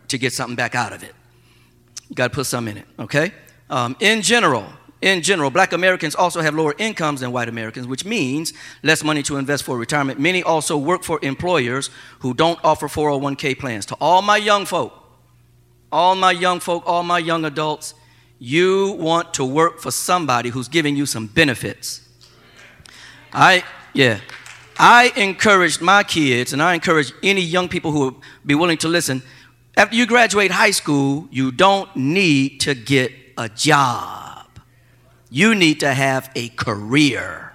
to 0.08 0.18
get 0.18 0.32
something 0.32 0.56
back 0.56 0.74
out 0.74 0.92
of 0.92 1.04
it. 1.04 1.14
You 2.08 2.16
got 2.16 2.32
to 2.32 2.34
put 2.34 2.46
something 2.46 2.76
in 2.76 2.82
it, 2.82 2.88
okay? 2.98 3.32
Um, 3.70 3.96
in 4.00 4.20
general, 4.20 4.66
in 5.02 5.20
general, 5.20 5.50
black 5.50 5.72
Americans 5.72 6.14
also 6.14 6.40
have 6.40 6.54
lower 6.54 6.74
incomes 6.78 7.20
than 7.20 7.32
white 7.32 7.48
Americans, 7.48 7.88
which 7.88 8.04
means 8.04 8.52
less 8.84 9.02
money 9.02 9.22
to 9.24 9.36
invest 9.36 9.64
for 9.64 9.76
retirement. 9.76 10.20
Many 10.20 10.44
also 10.44 10.78
work 10.78 11.02
for 11.02 11.18
employers 11.22 11.90
who 12.20 12.32
don't 12.34 12.58
offer 12.62 12.86
401k 12.86 13.58
plans. 13.58 13.84
To 13.86 13.96
all 14.00 14.22
my 14.22 14.36
young 14.36 14.64
folk, 14.64 14.94
all 15.90 16.14
my 16.14 16.30
young 16.30 16.60
folk, 16.60 16.84
all 16.86 17.02
my 17.02 17.18
young 17.18 17.44
adults, 17.44 17.94
you 18.38 18.92
want 18.92 19.34
to 19.34 19.44
work 19.44 19.80
for 19.80 19.90
somebody 19.90 20.50
who's 20.50 20.68
giving 20.68 20.94
you 20.94 21.04
some 21.04 21.26
benefits. 21.26 22.08
I, 23.32 23.64
yeah. 23.94 24.20
I 24.78 25.12
encouraged 25.16 25.80
my 25.80 26.04
kids, 26.04 26.52
and 26.52 26.62
I 26.62 26.74
encourage 26.74 27.12
any 27.24 27.42
young 27.42 27.68
people 27.68 27.90
who 27.90 28.00
would 28.00 28.14
be 28.46 28.54
willing 28.54 28.78
to 28.78 28.88
listen. 28.88 29.22
After 29.76 29.96
you 29.96 30.06
graduate 30.06 30.52
high 30.52 30.70
school, 30.70 31.28
you 31.32 31.50
don't 31.50 31.94
need 31.96 32.60
to 32.60 32.74
get 32.74 33.12
a 33.36 33.48
job. 33.48 34.31
You 35.32 35.54
need 35.54 35.80
to 35.80 35.94
have 35.94 36.30
a 36.36 36.50
career. 36.50 37.54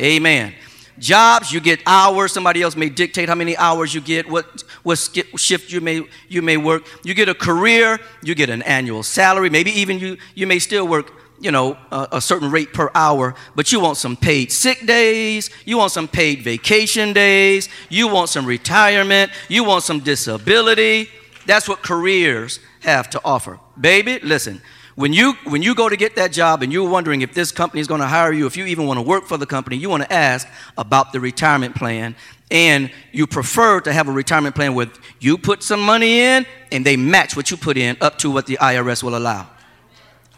Amen. 0.00 0.54
Jobs, 0.96 1.50
you 1.50 1.60
get 1.60 1.80
hours. 1.84 2.30
Somebody 2.32 2.62
else 2.62 2.76
may 2.76 2.88
dictate 2.88 3.28
how 3.28 3.34
many 3.34 3.56
hours 3.56 3.92
you 3.92 4.00
get, 4.00 4.30
what, 4.30 4.62
what 4.84 4.96
shift 4.96 5.72
you 5.72 5.80
may, 5.80 6.02
you 6.28 6.42
may 6.42 6.56
work. 6.56 6.86
You 7.02 7.14
get 7.14 7.28
a 7.28 7.34
career, 7.34 7.98
you 8.22 8.36
get 8.36 8.48
an 8.48 8.62
annual 8.62 9.02
salary. 9.02 9.50
Maybe 9.50 9.72
even 9.72 9.98
you, 9.98 10.18
you 10.36 10.46
may 10.46 10.60
still 10.60 10.86
work, 10.86 11.12
you 11.40 11.50
know, 11.50 11.76
a, 11.90 12.08
a 12.12 12.20
certain 12.20 12.48
rate 12.52 12.72
per 12.72 12.92
hour, 12.94 13.34
but 13.56 13.72
you 13.72 13.80
want 13.80 13.96
some 13.96 14.16
paid 14.16 14.52
sick 14.52 14.86
days. 14.86 15.50
You 15.64 15.78
want 15.78 15.90
some 15.90 16.06
paid 16.06 16.42
vacation 16.42 17.12
days. 17.12 17.68
You 17.88 18.06
want 18.06 18.28
some 18.28 18.46
retirement. 18.46 19.32
You 19.48 19.64
want 19.64 19.82
some 19.82 19.98
disability. 19.98 21.10
That's 21.44 21.68
what 21.68 21.82
careers 21.82 22.60
have 22.82 23.10
to 23.10 23.20
offer. 23.24 23.58
Baby, 23.80 24.20
listen. 24.20 24.62
When 24.96 25.12
you 25.12 25.34
when 25.44 25.62
you 25.62 25.74
go 25.74 25.90
to 25.90 25.96
get 25.96 26.16
that 26.16 26.32
job 26.32 26.62
and 26.62 26.72
you're 26.72 26.88
wondering 26.88 27.20
if 27.20 27.34
this 27.34 27.52
company 27.52 27.82
is 27.82 27.86
going 27.86 28.00
to 28.00 28.06
hire 28.06 28.32
you, 28.32 28.46
if 28.46 28.56
you 28.56 28.64
even 28.64 28.86
want 28.86 28.96
to 28.96 29.02
work 29.02 29.26
for 29.26 29.36
the 29.36 29.44
company, 29.44 29.76
you 29.76 29.90
want 29.90 30.02
to 30.02 30.12
ask 30.12 30.48
about 30.78 31.12
the 31.12 31.20
retirement 31.20 31.76
plan 31.76 32.16
and 32.50 32.90
you 33.12 33.26
prefer 33.26 33.80
to 33.82 33.92
have 33.92 34.08
a 34.08 34.12
retirement 34.12 34.54
plan 34.54 34.74
where 34.74 34.86
you 35.20 35.36
put 35.36 35.62
some 35.62 35.80
money 35.80 36.20
in 36.20 36.46
and 36.72 36.84
they 36.84 36.96
match 36.96 37.36
what 37.36 37.50
you 37.50 37.58
put 37.58 37.76
in 37.76 37.98
up 38.00 38.16
to 38.18 38.30
what 38.30 38.46
the 38.46 38.56
IRS 38.56 39.02
will 39.02 39.18
allow. 39.18 39.46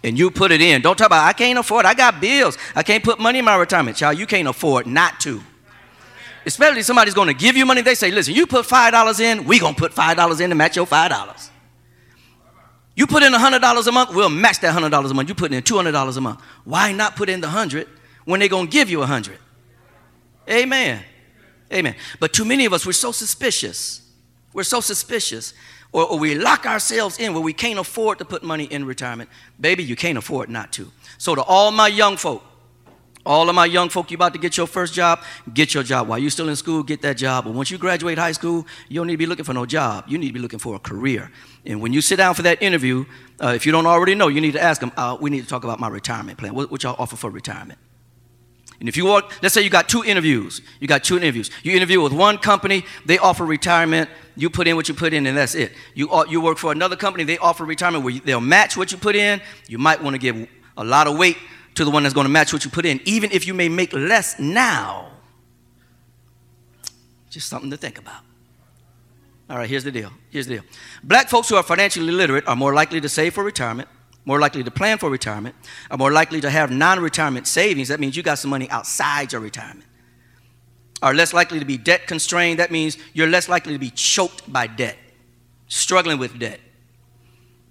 And 0.02 0.18
you 0.18 0.28
put 0.28 0.50
it 0.50 0.60
in. 0.60 0.82
Don't 0.82 0.96
talk 0.96 1.06
about 1.06 1.24
I 1.24 1.34
can't 1.34 1.58
afford. 1.58 1.86
I 1.86 1.94
got 1.94 2.20
bills. 2.20 2.58
I 2.74 2.82
can't 2.82 3.04
put 3.04 3.20
money 3.20 3.38
in 3.38 3.44
my 3.44 3.56
retirement. 3.56 3.96
Child, 3.96 4.18
you 4.18 4.26
can't 4.26 4.48
afford 4.48 4.88
not 4.88 5.20
to. 5.20 5.40
Especially 6.44 6.80
if 6.80 6.86
somebody's 6.86 7.14
going 7.14 7.28
to 7.28 7.34
give 7.34 7.56
you 7.56 7.64
money. 7.64 7.82
They 7.82 7.94
say, 7.94 8.10
listen, 8.10 8.34
you 8.34 8.46
put 8.46 8.66
$5 8.66 9.20
in, 9.20 9.44
we're 9.44 9.60
going 9.60 9.74
to 9.74 9.80
put 9.80 9.92
$5 9.92 10.40
in 10.40 10.50
to 10.50 10.56
match 10.56 10.74
your 10.74 10.86
$5. 10.86 11.50
You 12.98 13.06
put 13.06 13.22
in 13.22 13.32
$100 13.32 13.86
a 13.86 13.92
month, 13.92 14.12
we'll 14.12 14.28
match 14.28 14.58
that 14.58 14.76
$100 14.76 15.08
a 15.08 15.14
month. 15.14 15.28
You 15.28 15.34
put 15.36 15.52
in 15.52 15.62
$200 15.62 16.16
a 16.16 16.20
month. 16.20 16.40
Why 16.64 16.90
not 16.90 17.14
put 17.14 17.28
in 17.28 17.40
the 17.40 17.46
100 17.46 17.86
when 18.24 18.40
they're 18.40 18.48
going 18.48 18.66
to 18.66 18.72
give 18.72 18.90
you 18.90 18.98
100? 18.98 19.38
Amen. 20.50 21.04
Amen. 21.72 21.94
But 22.18 22.32
too 22.32 22.44
many 22.44 22.64
of 22.64 22.72
us, 22.72 22.84
we're 22.84 22.90
so 22.90 23.12
suspicious. 23.12 24.02
We're 24.52 24.64
so 24.64 24.80
suspicious. 24.80 25.54
Or, 25.92 26.06
or, 26.06 26.18
we 26.18 26.34
lock 26.34 26.66
ourselves 26.66 27.20
in 27.20 27.34
where 27.34 27.40
we 27.42 27.52
can't 27.52 27.78
afford 27.78 28.18
to 28.18 28.24
put 28.24 28.42
money 28.42 28.64
in 28.64 28.84
retirement. 28.84 29.30
Baby, 29.60 29.84
you 29.84 29.94
can't 29.94 30.18
afford 30.18 30.48
not 30.50 30.72
to. 30.72 30.90
So, 31.18 31.36
to 31.36 31.42
all 31.42 31.70
my 31.70 31.86
young 31.86 32.16
folk, 32.16 32.42
all 33.26 33.48
of 33.48 33.54
my 33.54 33.66
young 33.66 33.88
folk, 33.88 34.10
you 34.10 34.16
about 34.16 34.32
to 34.32 34.38
get 34.38 34.56
your 34.56 34.66
first 34.66 34.94
job, 34.94 35.20
get 35.52 35.74
your 35.74 35.82
job. 35.82 36.08
While 36.08 36.18
you're 36.18 36.30
still 36.30 36.48
in 36.48 36.56
school, 36.56 36.82
get 36.82 37.02
that 37.02 37.16
job. 37.16 37.44
But 37.44 37.54
once 37.54 37.70
you 37.70 37.78
graduate 37.78 38.18
high 38.18 38.32
school, 38.32 38.66
you 38.88 39.00
don't 39.00 39.06
need 39.06 39.14
to 39.14 39.18
be 39.18 39.26
looking 39.26 39.44
for 39.44 39.54
no 39.54 39.66
job. 39.66 40.04
You 40.08 40.18
need 40.18 40.28
to 40.28 40.32
be 40.32 40.40
looking 40.40 40.58
for 40.58 40.76
a 40.76 40.78
career. 40.78 41.30
And 41.66 41.80
when 41.80 41.92
you 41.92 42.00
sit 42.00 42.16
down 42.16 42.34
for 42.34 42.42
that 42.42 42.62
interview, 42.62 43.04
uh, 43.42 43.52
if 43.54 43.66
you 43.66 43.72
don't 43.72 43.86
already 43.86 44.14
know, 44.14 44.28
you 44.28 44.40
need 44.40 44.52
to 44.52 44.62
ask 44.62 44.80
them, 44.80 44.92
uh, 44.96 45.16
we 45.20 45.30
need 45.30 45.42
to 45.42 45.48
talk 45.48 45.64
about 45.64 45.78
my 45.78 45.88
retirement 45.88 46.38
plan. 46.38 46.54
What, 46.54 46.70
what 46.70 46.82
y'all 46.82 46.96
offer 46.98 47.16
for 47.16 47.30
retirement? 47.30 47.78
And 48.80 48.88
if 48.88 48.96
you 48.96 49.04
want, 49.04 49.26
let's 49.42 49.54
say 49.54 49.62
you 49.62 49.70
got 49.70 49.88
two 49.88 50.04
interviews. 50.04 50.60
You 50.78 50.86
got 50.86 51.02
two 51.02 51.16
interviews. 51.16 51.50
You 51.64 51.74
interview 51.74 52.00
with 52.00 52.12
one 52.12 52.38
company, 52.38 52.84
they 53.04 53.18
offer 53.18 53.44
retirement. 53.44 54.08
You 54.36 54.50
put 54.50 54.68
in 54.68 54.76
what 54.76 54.88
you 54.88 54.94
put 54.94 55.12
in, 55.12 55.26
and 55.26 55.36
that's 55.36 55.56
it. 55.56 55.72
You, 55.94 56.10
uh, 56.12 56.24
you 56.28 56.40
work 56.40 56.58
for 56.58 56.70
another 56.70 56.94
company, 56.94 57.24
they 57.24 57.38
offer 57.38 57.64
retirement 57.64 58.04
where 58.04 58.14
they'll 58.20 58.40
match 58.40 58.76
what 58.76 58.92
you 58.92 58.98
put 58.98 59.16
in. 59.16 59.40
You 59.66 59.78
might 59.78 60.00
want 60.00 60.14
to 60.14 60.18
give 60.18 60.48
a 60.76 60.84
lot 60.84 61.08
of 61.08 61.18
weight 61.18 61.36
to 61.78 61.84
the 61.84 61.90
one 61.90 62.02
that's 62.02 62.14
going 62.14 62.26
to 62.26 62.30
match 62.30 62.52
what 62.52 62.64
you 62.64 62.70
put 62.70 62.84
in, 62.84 63.00
even 63.04 63.30
if 63.30 63.46
you 63.46 63.54
may 63.54 63.68
make 63.68 63.92
less 63.92 64.38
now. 64.38 65.12
Just 67.30 67.48
something 67.48 67.70
to 67.70 67.76
think 67.76 67.98
about. 67.98 68.22
All 69.48 69.56
right, 69.56 69.70
here's 69.70 69.84
the 69.84 69.92
deal. 69.92 70.10
Here's 70.30 70.46
the 70.48 70.56
deal. 70.56 70.64
Black 71.04 71.28
folks 71.28 71.48
who 71.48 71.56
are 71.56 71.62
financially 71.62 72.10
literate 72.10 72.46
are 72.48 72.56
more 72.56 72.74
likely 72.74 73.00
to 73.00 73.08
save 73.08 73.34
for 73.34 73.44
retirement, 73.44 73.88
more 74.24 74.40
likely 74.40 74.64
to 74.64 74.70
plan 74.72 74.98
for 74.98 75.08
retirement, 75.08 75.54
are 75.90 75.96
more 75.96 76.10
likely 76.10 76.40
to 76.40 76.50
have 76.50 76.70
non 76.72 76.98
retirement 76.98 77.46
savings. 77.46 77.88
That 77.88 78.00
means 78.00 78.16
you 78.16 78.24
got 78.24 78.38
some 78.38 78.50
money 78.50 78.68
outside 78.70 79.32
your 79.32 79.40
retirement. 79.40 79.86
Are 81.00 81.14
less 81.14 81.32
likely 81.32 81.60
to 81.60 81.64
be 81.64 81.78
debt 81.78 82.08
constrained. 82.08 82.58
That 82.58 82.72
means 82.72 82.98
you're 83.14 83.28
less 83.28 83.48
likely 83.48 83.72
to 83.72 83.78
be 83.78 83.90
choked 83.90 84.52
by 84.52 84.66
debt, 84.66 84.96
struggling 85.68 86.18
with 86.18 86.40
debt 86.40 86.58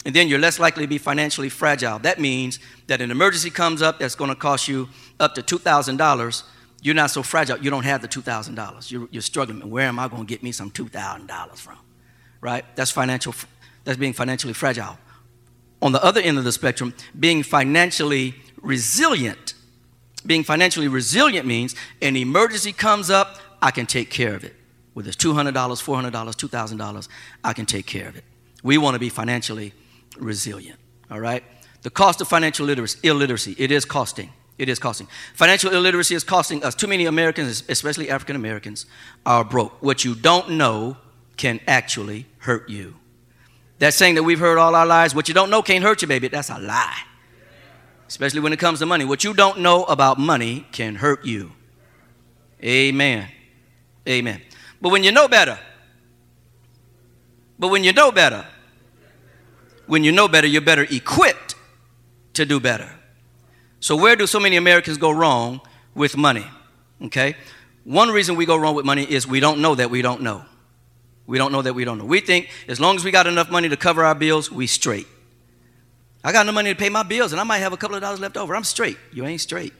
and 0.08 0.16
then 0.16 0.30
you're 0.30 0.40
less 0.40 0.58
likely 0.58 0.86
to 0.86 0.88
be 0.88 0.98
financially 0.98 1.50
fragile. 1.50 2.00
That 2.00 2.18
means 2.18 2.60
that 2.88 3.02
an 3.02 3.12
emergency 3.12 3.50
comes 3.50 3.82
up 3.82 4.00
that's 4.00 4.16
going 4.16 4.30
to 4.30 4.38
cost 4.38 4.70
you 4.70 4.88
up 5.20 5.36
to 5.36 5.42
$2,000. 5.42 6.44
you're 6.82 6.96
not 6.96 7.12
so 7.12 7.22
fragile. 7.22 7.58
You 7.58 7.70
don't 7.70 7.84
have 7.84 8.02
the 8.02 8.08
$2,000. 8.08 8.90
You're, 8.90 9.10
you're 9.12 9.22
struggling. 9.22 9.70
Where 9.70 9.86
am 9.86 10.00
I 10.00 10.08
going 10.08 10.26
to 10.26 10.26
get 10.26 10.44
me 10.44 10.54
some 10.54 10.72
$2,000 10.72 11.58
from? 11.58 11.78
Right? 12.40 12.64
That's 12.78 12.90
financial. 12.90 13.36
That's 13.84 13.98
being 13.98 14.14
financially 14.14 14.54
fragile. 14.54 14.98
On 15.82 15.92
the 15.92 16.02
other 16.02 16.22
end 16.22 16.38
of 16.38 16.46
the 16.46 16.54
spectrum, 16.54 16.94
being 17.20 17.44
financially 17.44 18.34
resilient. 18.62 19.56
Being 20.26 20.46
financially 20.46 20.88
resilient 20.88 21.46
means 21.46 21.76
an 22.02 22.16
emergency 22.16 22.72
comes 22.72 23.10
up, 23.10 23.40
I 23.62 23.72
can 23.72 23.86
take 23.86 24.10
care 24.10 24.36
of 24.36 24.46
it. 24.46 24.56
Whether 24.94 25.10
it's 25.10 25.18
$200, 25.18 25.52
$400, 25.52 26.12
$2,000, 26.12 27.08
I 27.44 27.52
can 27.52 27.66
take 27.66 27.86
care 27.86 28.08
of 28.08 28.16
it. 28.16 28.24
We 28.64 28.78
want 28.78 28.96
to 28.96 29.00
be 29.00 29.10
financially 29.10 29.74
resilient. 30.22 30.80
All 31.10 31.20
right? 31.20 31.44
The 31.82 31.90
cost 31.90 32.22
of 32.22 32.28
financial 32.28 32.66
illiteracy, 32.66 33.00
illiteracy 33.04 33.56
it 33.58 33.72
is 33.72 33.86
costing. 33.86 34.32
It 34.58 34.70
is 34.70 34.80
costing. 34.80 35.08
Financial 35.36 35.72
illiteracy 35.72 36.16
is 36.16 36.24
costing 36.24 36.64
us. 36.64 36.74
Too 36.74 36.88
many 36.88 37.06
Americans, 37.06 37.64
especially 37.70 38.10
African 38.10 38.36
Americans, 38.36 38.88
are 39.26 39.44
broke. 39.44 39.82
What 39.84 40.04
you 40.04 40.16
don't 40.16 40.52
know 40.52 40.98
can 41.38 41.60
actually 41.68 42.26
hurt 42.40 42.68
you. 42.68 42.96
That 43.80 43.94
saying 43.94 44.16
that 44.16 44.24
we've 44.24 44.40
heard 44.40 44.58
all 44.58 44.74
our 44.74 44.86
lives, 44.86 45.14
what 45.14 45.28
you 45.28 45.36
don't 45.36 45.52
know 45.52 45.62
can't 45.62 45.84
hurt 45.84 46.02
you, 46.02 46.08
baby, 46.08 46.28
that's 46.28 46.50
a 46.50 46.58
lie. 46.58 47.04
Especially 48.08 48.40
when 48.40 48.52
it 48.52 48.58
comes 48.58 48.80
to 48.80 48.88
money. 48.88 49.06
What 49.06 49.24
you 49.24 49.34
don't 49.34 49.60
know 49.60 49.84
about 49.84 50.18
money 50.18 50.66
can 50.72 50.96
hurt 50.96 51.24
you. 51.24 51.52
Amen. 52.64 53.28
Amen. 54.08 54.42
But 54.82 54.90
when 54.90 55.04
you 55.04 55.12
know 55.12 55.28
better, 55.28 55.60
but 57.60 57.68
when 57.68 57.84
you 57.84 57.94
know 57.94 58.12
better, 58.12 58.46
when 59.88 60.04
you 60.04 60.12
know 60.12 60.28
better, 60.28 60.48
you're 60.48 60.62
better 60.62 60.84
equipped 60.90 61.56
to 62.34 62.46
do 62.46 62.60
better. 62.60 62.90
So, 63.80 63.96
where 63.96 64.16
do 64.16 64.28
so 64.28 64.40
many 64.40 64.56
Americans 64.56 64.98
go 64.98 65.12
wrong 65.12 65.62
with 65.96 66.18
money? 66.18 66.46
Okay? 67.02 67.36
One 67.84 68.10
reason 68.10 68.36
we 68.36 68.46
go 68.46 68.58
wrong 68.58 68.76
with 68.76 68.86
money 68.86 69.04
is 69.04 69.26
we 69.26 69.40
don't 69.40 69.62
know 69.62 69.76
that 69.76 69.90
we 69.90 70.02
don't 70.02 70.22
know. 70.22 70.44
We 71.26 71.38
don't 71.38 71.52
know 71.52 71.62
that 71.62 71.74
we 71.74 71.86
don't 71.86 71.98
know. 71.98 72.06
We 72.06 72.22
think 72.22 72.50
as 72.68 72.80
long 72.80 72.96
as 72.96 73.04
we 73.04 73.12
got 73.12 73.28
enough 73.28 73.50
money 73.50 73.70
to 73.70 73.78
cover 73.78 74.04
our 74.04 74.16
bills, 74.16 74.52
we 74.52 74.68
straight. 74.68 75.08
I 76.24 76.32
got 76.32 76.42
enough 76.42 76.56
money 76.56 76.74
to 76.74 76.76
pay 76.76 76.90
my 76.90 77.04
bills 77.04 77.32
and 77.32 77.40
I 77.40 77.44
might 77.44 77.60
have 77.60 77.74
a 77.74 77.78
couple 77.78 77.96
of 77.96 78.02
dollars 78.02 78.20
left 78.20 78.38
over. 78.38 78.56
I'm 78.56 78.64
straight. 78.64 78.98
You 79.14 79.26
ain't 79.26 79.42
straight. 79.42 79.74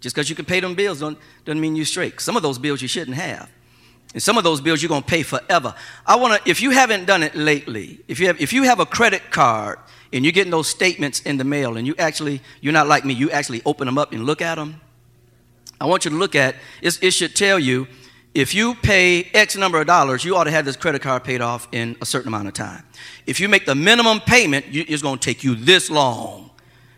Just 0.00 0.14
because 0.14 0.28
you 0.28 0.36
can 0.36 0.44
pay 0.44 0.60
them 0.60 0.74
bills 0.74 1.00
don't, 1.00 1.18
doesn't 1.44 1.60
mean 1.60 1.76
you're 1.76 1.84
straight. 1.84 2.20
Some 2.20 2.36
of 2.36 2.42
those 2.42 2.58
bills 2.58 2.82
you 2.82 2.88
shouldn't 2.88 3.16
have. 3.16 3.50
And 4.16 4.22
some 4.22 4.38
of 4.38 4.44
those 4.44 4.62
bills 4.62 4.80
you're 4.80 4.88
going 4.88 5.02
to 5.02 5.06
pay 5.06 5.22
forever. 5.22 5.74
I 6.06 6.16
want 6.16 6.42
to, 6.42 6.50
if 6.50 6.62
you 6.62 6.70
haven't 6.70 7.04
done 7.04 7.22
it 7.22 7.34
lately, 7.34 8.00
if 8.08 8.18
you 8.18 8.28
have, 8.28 8.40
if 8.40 8.50
you 8.50 8.62
have 8.62 8.80
a 8.80 8.86
credit 8.86 9.30
card 9.30 9.78
and 10.10 10.24
you're 10.24 10.32
getting 10.32 10.50
those 10.50 10.68
statements 10.68 11.20
in 11.20 11.36
the 11.36 11.44
mail 11.44 11.76
and 11.76 11.86
you 11.86 11.94
actually, 11.98 12.40
you're 12.62 12.72
not 12.72 12.86
like 12.86 13.04
me, 13.04 13.12
you 13.12 13.30
actually 13.30 13.60
open 13.66 13.84
them 13.84 13.98
up 13.98 14.12
and 14.12 14.24
look 14.24 14.40
at 14.40 14.54
them. 14.54 14.80
I 15.78 15.84
want 15.84 16.06
you 16.06 16.12
to 16.12 16.16
look 16.16 16.34
at, 16.34 16.54
it 16.80 17.10
should 17.10 17.36
tell 17.36 17.58
you 17.58 17.88
if 18.32 18.54
you 18.54 18.74
pay 18.76 19.24
X 19.34 19.54
number 19.54 19.82
of 19.82 19.86
dollars, 19.86 20.24
you 20.24 20.34
ought 20.34 20.44
to 20.44 20.50
have 20.50 20.64
this 20.64 20.78
credit 20.78 21.02
card 21.02 21.22
paid 21.22 21.42
off 21.42 21.68
in 21.72 21.94
a 22.00 22.06
certain 22.06 22.28
amount 22.28 22.48
of 22.48 22.54
time. 22.54 22.84
If 23.26 23.38
you 23.38 23.50
make 23.50 23.66
the 23.66 23.74
minimum 23.74 24.20
payment, 24.20 24.64
it's 24.70 25.02
going 25.02 25.18
to 25.18 25.22
take 25.22 25.44
you 25.44 25.54
this 25.54 25.90
long. 25.90 26.45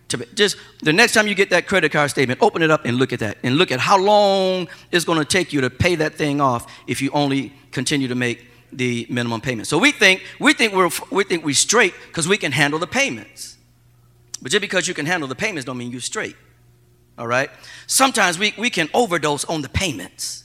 To 0.08 0.24
just 0.34 0.56
the 0.80 0.92
next 0.92 1.12
time 1.12 1.26
you 1.26 1.34
get 1.34 1.50
that 1.50 1.66
credit 1.66 1.92
card 1.92 2.10
statement, 2.10 2.40
open 2.42 2.62
it 2.62 2.70
up 2.70 2.84
and 2.84 2.96
look 2.96 3.12
at 3.12 3.20
that, 3.20 3.38
and 3.42 3.56
look 3.56 3.70
at 3.70 3.78
how 3.78 3.98
long 3.98 4.68
it's 4.90 5.04
going 5.04 5.18
to 5.18 5.24
take 5.24 5.52
you 5.52 5.60
to 5.60 5.70
pay 5.70 5.96
that 5.96 6.14
thing 6.14 6.40
off 6.40 6.72
if 6.86 7.02
you 7.02 7.10
only 7.12 7.52
continue 7.72 8.08
to 8.08 8.14
make 8.14 8.46
the 8.72 9.06
minimum 9.10 9.40
payment. 9.40 9.68
So 9.68 9.78
we 9.78 9.92
think 9.92 10.22
we 10.38 10.54
think 10.54 10.74
we're 10.74 10.90
we 11.10 11.24
think 11.24 11.44
we're 11.44 11.54
straight 11.54 11.94
because 12.06 12.26
we 12.26 12.38
can 12.38 12.52
handle 12.52 12.78
the 12.78 12.86
payments. 12.86 13.56
But 14.40 14.52
just 14.52 14.60
because 14.60 14.86
you 14.86 14.94
can 14.94 15.06
handle 15.06 15.28
the 15.28 15.34
payments 15.34 15.64
don't 15.64 15.78
mean 15.78 15.90
you're 15.90 16.00
straight. 16.00 16.36
All 17.18 17.26
right? 17.26 17.50
Sometimes 17.86 18.38
we, 18.38 18.54
we 18.56 18.70
can 18.70 18.88
overdose 18.94 19.44
on 19.44 19.62
the 19.62 19.68
payments. 19.68 20.44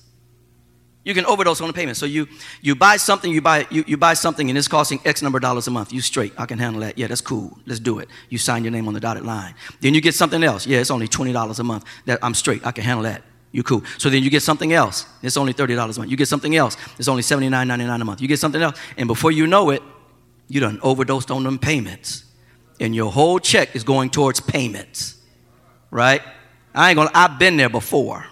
You 1.04 1.14
can 1.14 1.26
overdose 1.26 1.60
on 1.60 1.68
the 1.68 1.74
payments. 1.74 2.00
So 2.00 2.06
you 2.06 2.28
you 2.62 2.76
buy 2.76 2.96
something, 2.98 3.32
you 3.32 3.42
buy 3.42 3.68
you, 3.70 3.84
you 3.88 3.98
buy 3.98 4.14
something 4.14 4.50
and 4.50 4.58
it's 4.58 4.70
costing 4.70 5.02
X 5.04 5.22
number 5.22 5.38
of 5.38 5.42
dollars 5.42 5.68
a 5.68 5.72
month. 5.72 5.92
You 5.92 6.00
straight. 6.00 6.34
I 6.38 6.46
can 6.46 6.60
handle 6.60 6.82
that. 6.82 6.98
Yeah, 6.98 7.08
that's 7.08 7.22
cool. 7.22 7.58
Let's 7.66 7.82
do 7.82 8.00
it. 8.00 8.08
You 8.30 8.38
sign 8.38 8.64
your 8.64 8.72
name 8.72 8.88
on 8.88 8.94
the 8.94 9.02
dotted 9.02 9.26
line. 9.26 9.54
Then 9.82 9.94
you 9.94 10.02
get 10.02 10.16
something 10.16 10.44
else. 10.44 10.66
Yeah, 10.66 10.80
it's 10.80 10.92
only 10.92 11.08
$20 11.08 11.60
a 11.60 11.64
month. 11.64 11.84
That 12.06 12.20
I'm 12.24 12.34
straight. 12.34 12.66
I 12.66 12.72
can 12.72 12.86
handle 12.86 13.04
that. 13.04 13.24
You 13.52 13.64
cool. 13.64 13.84
So 13.98 14.10
then 14.10 14.24
you 14.24 14.30
get 14.30 14.44
something 14.44 14.72
else. 14.74 15.06
It's 15.22 15.38
only 15.38 15.54
$30 15.54 15.74
a 15.74 16.00
month. 16.00 16.10
You 16.10 16.18
get 16.18 16.28
something 16.28 16.56
else. 16.56 16.78
It's 16.98 17.08
only 17.08 17.22
$79.99 17.22 18.02
a 18.02 18.06
month. 18.06 18.22
You 18.22 18.28
get 18.28 18.40
something 18.40 18.62
else. 18.62 18.80
And 18.98 19.08
before 19.08 19.32
you 19.32 19.46
know 19.46 19.70
it, 19.70 19.84
you 20.48 20.60
done 20.60 20.80
overdosed 20.82 21.30
on 21.32 21.44
them 21.44 21.60
payments. 21.60 22.26
And 22.80 22.96
your 22.96 23.12
whole 23.12 23.40
check 23.40 23.76
is 23.76 23.84
going 23.84 24.10
towards 24.10 24.40
payments. 24.40 25.18
Right? 25.92 26.22
I 26.74 26.90
ain't 26.90 26.98
gonna, 26.98 27.12
I've 27.14 27.38
been 27.38 27.58
there 27.58 27.70
before. 27.70 28.26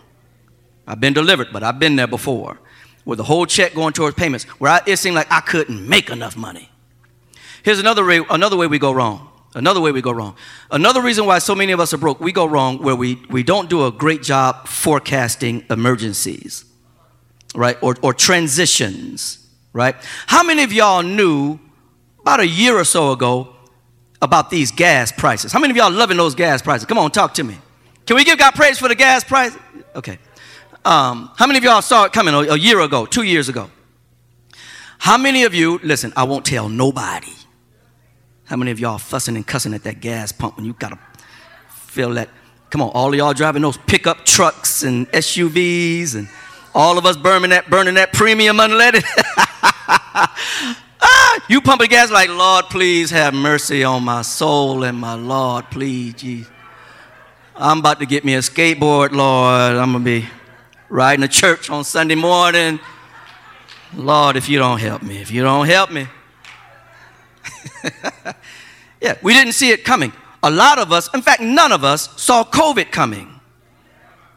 I've 0.92 1.00
been 1.00 1.14
delivered, 1.14 1.54
but 1.54 1.64
I've 1.64 1.80
been 1.80 1.96
there 1.96 2.06
before. 2.06 2.60
With 3.06 3.18
the 3.18 3.24
whole 3.24 3.46
check 3.46 3.74
going 3.74 3.94
towards 3.94 4.18
payments, 4.18 4.44
where 4.60 4.72
I, 4.72 4.82
it 4.86 4.98
seemed 4.98 5.16
like 5.16 5.32
I 5.32 5.40
couldn't 5.40 5.88
make 5.88 6.10
enough 6.10 6.36
money. 6.36 6.70
Here's 7.64 7.80
another 7.80 8.06
way, 8.06 8.22
another 8.30 8.58
way 8.58 8.68
we 8.68 8.78
go 8.78 8.92
wrong. 8.92 9.30
Another 9.56 9.80
way 9.80 9.94
we 9.94 10.02
go 10.02 10.12
wrong. 10.12 10.36
Another 10.70 11.02
reason 11.02 11.26
why 11.26 11.40
so 11.40 11.56
many 11.56 11.72
of 11.72 11.80
us 11.80 11.94
are 11.94 11.98
broke, 11.98 12.20
we 12.20 12.34
go 12.34 12.46
wrong 12.46 12.80
where 12.80 12.96
we, 12.96 13.24
we 13.30 13.42
don't 13.42 13.70
do 13.70 13.86
a 13.86 13.92
great 13.92 14.22
job 14.22 14.68
forecasting 14.68 15.64
emergencies, 15.70 16.66
right? 17.56 17.78
Or, 17.82 17.96
or 18.02 18.14
transitions, 18.14 19.48
right? 19.72 19.96
How 20.28 20.44
many 20.44 20.64
of 20.64 20.74
y'all 20.74 21.04
knew 21.04 21.58
about 22.20 22.42
a 22.42 22.48
year 22.48 22.76
or 22.78 22.84
so 22.84 23.14
ago 23.14 23.56
about 24.22 24.50
these 24.50 24.74
gas 24.74 25.14
prices? 25.14 25.54
How 25.54 25.60
many 25.62 25.72
of 25.72 25.78
y'all 25.78 25.92
loving 25.92 26.18
those 26.18 26.36
gas 26.36 26.62
prices? 26.62 26.86
Come 26.86 26.98
on, 26.98 27.12
talk 27.12 27.34
to 27.36 27.46
me. 27.46 27.58
Can 28.06 28.18
we 28.18 28.26
give 28.26 28.38
God 28.38 28.56
praise 28.56 28.78
for 28.78 28.90
the 28.90 28.96
gas 28.96 29.24
price? 29.24 29.56
Okay. 29.96 30.20
Um, 30.84 31.32
how 31.38 31.46
many 31.46 31.60
of 31.60 31.64
y'all 31.64 31.82
saw 31.82 32.06
it 32.06 32.14
coming 32.14 32.34
a, 32.34 32.40
a 32.40 32.58
year 32.58 32.80
ago, 32.80 33.06
two 33.06 33.24
years 33.24 33.50
ago? 33.50 33.70
How 34.98 35.18
many 35.18 35.44
of 35.44 35.54
you, 35.54 35.80
listen, 35.84 36.12
I 36.16 36.24
won't 36.24 36.46
tell 36.46 36.70
nobody 36.70 37.34
how 38.46 38.56
many 38.56 38.72
of 38.72 38.80
y'all 38.80 38.98
fussing 38.98 39.36
and 39.36 39.46
cussing 39.46 39.74
at 39.74 39.84
that 39.84 40.02
gas 40.02 40.32
pump 40.32 40.58
when 40.58 40.66
you 40.66 40.74
gotta 40.74 41.00
feel 41.70 42.12
that? 42.16 42.30
Come 42.70 42.82
on, 42.82 42.90
all 42.90 43.10
of 43.10 43.16
y'all 43.16 43.34
driving 43.34 43.62
those 43.62 43.78
pickup 43.78 44.26
trucks 44.26 44.84
and 44.84 45.10
SUVs 45.12 46.16
and 46.16 46.28
all 46.74 46.98
of 46.98 47.06
us 47.06 47.18
burning 47.18 47.52
that, 47.52 47.70
burning 47.70 47.96
that 47.96 48.14
premium 48.14 48.58
unleaded. 48.58 49.04
ah, 51.02 51.46
you 51.48 51.62
pumping 51.62 51.90
gas 51.90 52.12
like, 52.12 52.30
Lord, 52.30 52.66
please 52.66 53.12
have 53.12 53.34
mercy 53.34 53.84
on 53.84 54.04
my 54.04 54.22
soul 54.22 54.84
and 54.84 54.98
my 54.98 55.14
Lord, 55.14 55.70
please, 55.70 56.16
Jesus. 56.16 56.52
I'm 57.56 57.80
about 57.80 58.00
to 58.00 58.06
get 58.06 58.26
me 58.26 58.36
a 58.36 58.40
skateboard, 58.40 59.12
Lord. 59.12 59.76
I'm 59.76 59.92
gonna 59.92 60.04
be 60.04 60.28
riding 60.92 61.22
to 61.22 61.28
church 61.28 61.70
on 61.70 61.86
Sunday 61.86 62.16
morning. 62.16 62.80
Lord, 63.96 64.36
if 64.36 64.50
you 64.50 64.60
don't 64.60 64.80
help 64.80 65.02
me, 65.02 65.22
if 65.22 65.32
you 65.32 65.42
don't 65.42 65.66
help 65.66 65.90
me. 65.90 66.08
yeah, 69.02 69.18
we 69.24 69.34
didn't 69.34 69.54
see 69.54 69.72
it 69.72 69.86
coming. 69.86 70.12
A 70.44 70.52
lot 70.52 70.80
of 70.80 70.92
us, 70.92 71.12
in 71.14 71.22
fact, 71.22 71.42
none 71.42 71.72
of 71.72 71.86
us 71.86 72.22
saw 72.22 72.44
COVID 72.44 72.92
coming. 72.92 73.40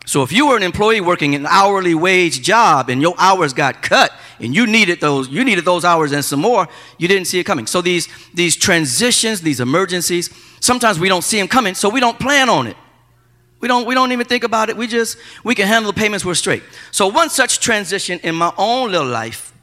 So 0.07 0.23
if 0.23 0.31
you 0.31 0.47
were 0.47 0.57
an 0.57 0.63
employee 0.63 1.01
working 1.01 1.35
an 1.35 1.47
hourly 1.47 1.95
wage 1.95 2.41
job 2.43 2.89
and 2.89 3.03
your 3.03 3.15
hours 3.19 3.53
got 3.53 3.83
cut 3.83 4.13
and 4.39 4.55
you 4.55 4.67
needed 4.67 5.01
those, 5.01 5.29
you 5.29 5.43
needed 5.45 5.65
those 5.65 5.85
hours 5.85 6.13
and 6.13 6.25
some 6.25 6.41
more, 6.41 6.69
you 6.99 7.09
didn't 7.09 7.27
see 7.27 7.41
it 7.41 7.45
coming. 7.45 7.67
So 7.67 7.81
these, 7.81 8.09
these 8.33 8.55
transitions, 8.55 9.41
these 9.41 9.61
emergencies, 9.61 10.31
sometimes 10.61 11.01
we 11.01 11.09
don't 11.09 11.25
see 11.25 11.39
them 11.39 11.49
coming, 11.49 11.75
so 11.75 11.89
we 11.89 12.01
don't 12.01 12.19
plan 12.19 12.49
on 12.49 12.69
it. 12.69 12.77
We 13.65 13.69
don't, 13.69 13.87
we 13.87 13.95
don't 13.95 14.13
even 14.13 14.27
think 14.27 14.45
about 14.45 14.69
it. 14.69 14.77
We 14.77 14.87
just, 14.87 15.17
we 15.43 15.55
can 15.55 15.67
handle 15.67 15.91
the 15.91 15.99
payments, 15.99 16.23
we're 16.23 16.35
straight. 16.35 16.63
So 16.91 17.07
one 17.07 17.31
such 17.31 17.61
transition 17.61 18.21
in 18.23 18.35
my 18.35 18.53
own 18.59 18.93
little 18.93 19.07
life 19.07 19.55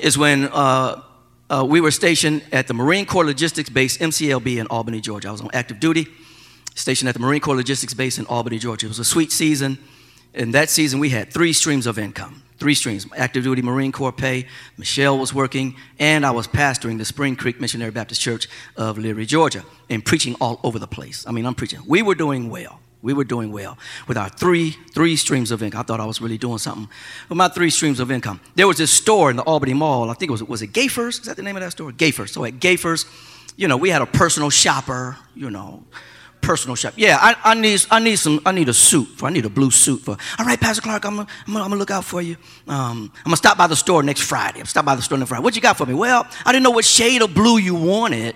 is 0.00 0.18
when 0.18 0.48
uh, 0.48 1.00
uh, 1.48 1.64
we 1.64 1.80
were 1.80 1.92
stationed 1.92 2.42
at 2.50 2.66
the 2.66 2.74
Marine 2.74 3.06
Corps 3.06 3.24
Logistics 3.24 3.70
Base, 3.70 3.98
MCLB, 3.98 4.56
in 4.56 4.66
Albany, 4.66 5.00
Georgia. 5.00 5.28
I 5.28 5.30
was 5.30 5.42
on 5.42 5.50
active 5.54 5.78
duty, 5.78 6.08
stationed 6.74 7.08
at 7.08 7.14
the 7.14 7.20
Marine 7.20 7.40
Corps 7.40 7.54
Logistics 7.54 7.94
Base 7.94 8.18
in 8.18 8.26
Albany, 8.26 8.58
Georgia. 8.58 8.86
It 8.86 8.88
was 8.88 8.98
a 8.98 9.04
sweet 9.04 9.30
season. 9.30 9.78
In 10.34 10.50
that 10.50 10.68
season, 10.68 10.98
we 10.98 11.10
had 11.10 11.32
three 11.32 11.52
streams 11.52 11.86
of 11.86 12.00
income. 12.00 12.42
Three 12.58 12.74
streams 12.74 13.06
active 13.16 13.44
duty 13.44 13.62
Marine 13.62 13.92
Corps 13.92 14.10
pay. 14.10 14.48
Michelle 14.76 15.16
was 15.16 15.32
working, 15.32 15.76
and 16.00 16.26
I 16.26 16.32
was 16.32 16.48
pastoring 16.48 16.98
the 16.98 17.04
Spring 17.04 17.36
Creek 17.36 17.60
Missionary 17.60 17.92
Baptist 17.92 18.20
Church 18.20 18.48
of 18.76 18.98
Leary, 18.98 19.24
Georgia, 19.24 19.64
and 19.88 20.04
preaching 20.04 20.34
all 20.40 20.58
over 20.64 20.80
the 20.80 20.88
place. 20.88 21.24
I 21.28 21.30
mean, 21.30 21.46
I'm 21.46 21.54
preaching. 21.54 21.78
We 21.86 22.02
were 22.02 22.16
doing 22.16 22.50
well 22.50 22.80
we 23.04 23.12
were 23.12 23.22
doing 23.22 23.52
well 23.52 23.76
with 24.08 24.16
our 24.16 24.30
three 24.30 24.70
three 24.92 25.14
streams 25.14 25.50
of 25.50 25.62
income. 25.62 25.80
I 25.80 25.82
thought 25.84 26.00
I 26.00 26.06
was 26.06 26.20
really 26.20 26.38
doing 26.38 26.58
something 26.58 26.88
with 27.28 27.36
my 27.36 27.48
three 27.48 27.70
streams 27.70 28.00
of 28.00 28.10
income. 28.10 28.40
There 28.56 28.66
was 28.66 28.78
this 28.78 28.90
store 28.90 29.30
in 29.30 29.36
the 29.36 29.42
Albany 29.42 29.74
Mall. 29.74 30.10
I 30.10 30.14
think 30.14 30.30
it 30.30 30.32
was 30.32 30.42
was 30.42 30.62
it 30.62 30.72
Gayfers? 30.72 31.20
Is 31.20 31.26
that 31.26 31.36
the 31.36 31.42
name 31.42 31.54
of 31.56 31.62
that 31.62 31.72
store? 31.72 31.92
Gayfers. 31.92 32.30
So 32.30 32.44
at 32.44 32.54
Gayfers, 32.54 33.04
you 33.56 33.68
know, 33.68 33.76
we 33.76 33.90
had 33.90 34.02
a 34.02 34.06
personal 34.06 34.48
shopper. 34.50 35.18
You 35.34 35.50
know, 35.50 35.84
personal 36.40 36.76
shop. 36.76 36.94
Yeah, 36.96 37.18
I, 37.20 37.36
I 37.44 37.54
need 37.54 37.84
I 37.90 37.98
need 38.00 38.16
some 38.16 38.40
I 38.46 38.52
need 38.52 38.68
a 38.70 38.74
suit 38.74 39.08
for 39.16 39.26
I 39.26 39.30
need 39.30 39.44
a 39.44 39.50
blue 39.50 39.70
suit 39.70 40.00
for. 40.00 40.16
All 40.38 40.46
right, 40.46 40.58
Pastor 40.58 40.80
Clark, 40.80 41.04
I'm 41.04 41.16
gonna, 41.16 41.28
I'm 41.46 41.52
gonna, 41.52 41.64
I'm 41.64 41.70
gonna 41.70 41.78
look 41.78 41.90
out 41.90 42.04
for 42.04 42.22
you. 42.22 42.36
Um, 42.66 43.12
I'm 43.18 43.24
gonna 43.24 43.36
stop 43.36 43.58
by 43.58 43.66
the 43.66 43.76
store 43.76 44.02
next 44.02 44.22
Friday. 44.22 44.60
I'm 44.60 44.66
stop 44.66 44.86
by 44.86 44.94
the 44.94 45.02
store 45.02 45.18
next 45.18 45.28
Friday. 45.28 45.42
What 45.44 45.54
you 45.54 45.62
got 45.62 45.76
for 45.76 45.84
me? 45.84 45.92
Well, 45.94 46.26
I 46.46 46.52
didn't 46.52 46.62
know 46.62 46.70
what 46.70 46.86
shade 46.86 47.20
of 47.20 47.34
blue 47.34 47.58
you 47.58 47.74
wanted. 47.74 48.34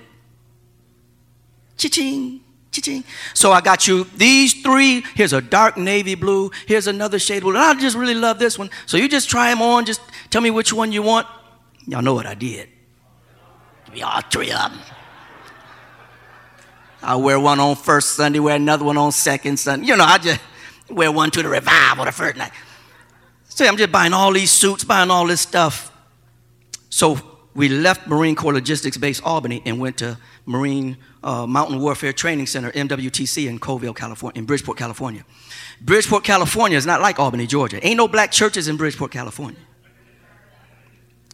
Cha-ching 1.79 2.41
cha-ching. 2.81 3.05
So 3.35 3.53
I 3.53 3.61
got 3.61 3.87
you 3.87 4.05
these 4.17 4.63
three. 4.63 5.03
Here's 5.15 5.33
a 5.33 5.41
dark 5.41 5.77
navy 5.77 6.15
blue. 6.15 6.51
Here's 6.67 6.87
another 6.87 7.19
shade 7.19 7.43
blue. 7.43 7.57
I 7.57 7.75
just 7.75 7.97
really 7.97 8.15
love 8.15 8.39
this 8.39 8.59
one. 8.59 8.71
So 8.87 8.97
you 8.97 9.09
just 9.09 9.29
try 9.29 9.51
them 9.51 9.63
on. 9.63 9.85
Just 9.85 10.01
tell 10.31 10.41
me 10.41 10.51
which 10.51 10.73
one 10.73 10.93
you 10.93 11.03
want. 11.03 11.27
Y'all 11.87 12.03
know 12.03 12.15
what 12.15 12.27
I 12.27 12.35
did. 12.35 12.69
Give 13.87 13.95
me 13.95 14.03
all 14.03 14.21
three 14.21 14.51
of 14.51 14.71
them. 14.71 14.81
I 17.03 17.17
wear 17.17 17.39
one 17.39 17.61
on 17.61 17.77
first 17.77 18.11
Sunday, 18.11 18.41
wear 18.41 18.57
another 18.57 18.85
one 18.85 18.97
on 18.97 19.13
second 19.13 19.59
Sunday. 19.59 19.87
You 19.87 19.97
know, 19.97 20.05
I 20.05 20.19
just 20.19 20.41
wear 20.91 21.13
one 21.13 21.31
to 21.31 21.43
the 21.43 21.49
revival 21.49 22.05
the 22.05 22.13
first 22.13 22.37
night. 22.37 22.51
So 23.49 23.65
I'm 23.65 23.77
just 23.77 23.93
buying 23.93 24.13
all 24.13 24.33
these 24.33 24.51
suits, 24.51 24.85
buying 24.85 25.11
all 25.11 25.27
this 25.27 25.41
stuff. 25.41 25.93
So 26.91 27.19
we 27.55 27.69
left 27.69 28.07
Marine 28.07 28.35
Corps 28.35 28.53
Logistics 28.53 28.97
Base 28.97 29.21
Albany 29.21 29.63
and 29.65 29.81
went 29.81 29.99
to 29.99 30.19
Marine 30.45 30.97
uh, 31.23 31.47
Mountain 31.47 31.81
Warfare 31.81 32.13
Training 32.13 32.47
Center, 32.47 32.71
MWTC, 32.73 33.49
in 33.49 33.59
Coleville, 33.59 33.95
California, 33.95 34.39
in 34.39 34.47
Bridgeport, 34.47 34.79
California. 34.79 35.25
Bridgeport, 35.81 36.25
California 36.25 36.77
is 36.77 36.87
not 36.87 37.01
like 37.01 37.19
Albany, 37.19 37.47
Georgia. 37.47 37.85
Ain't 37.87 37.97
no 37.97 38.09
black 38.09 38.31
churches 38.31 38.69
in 38.69 38.77
Bridgeport, 38.77 39.11
California. 39.11 39.61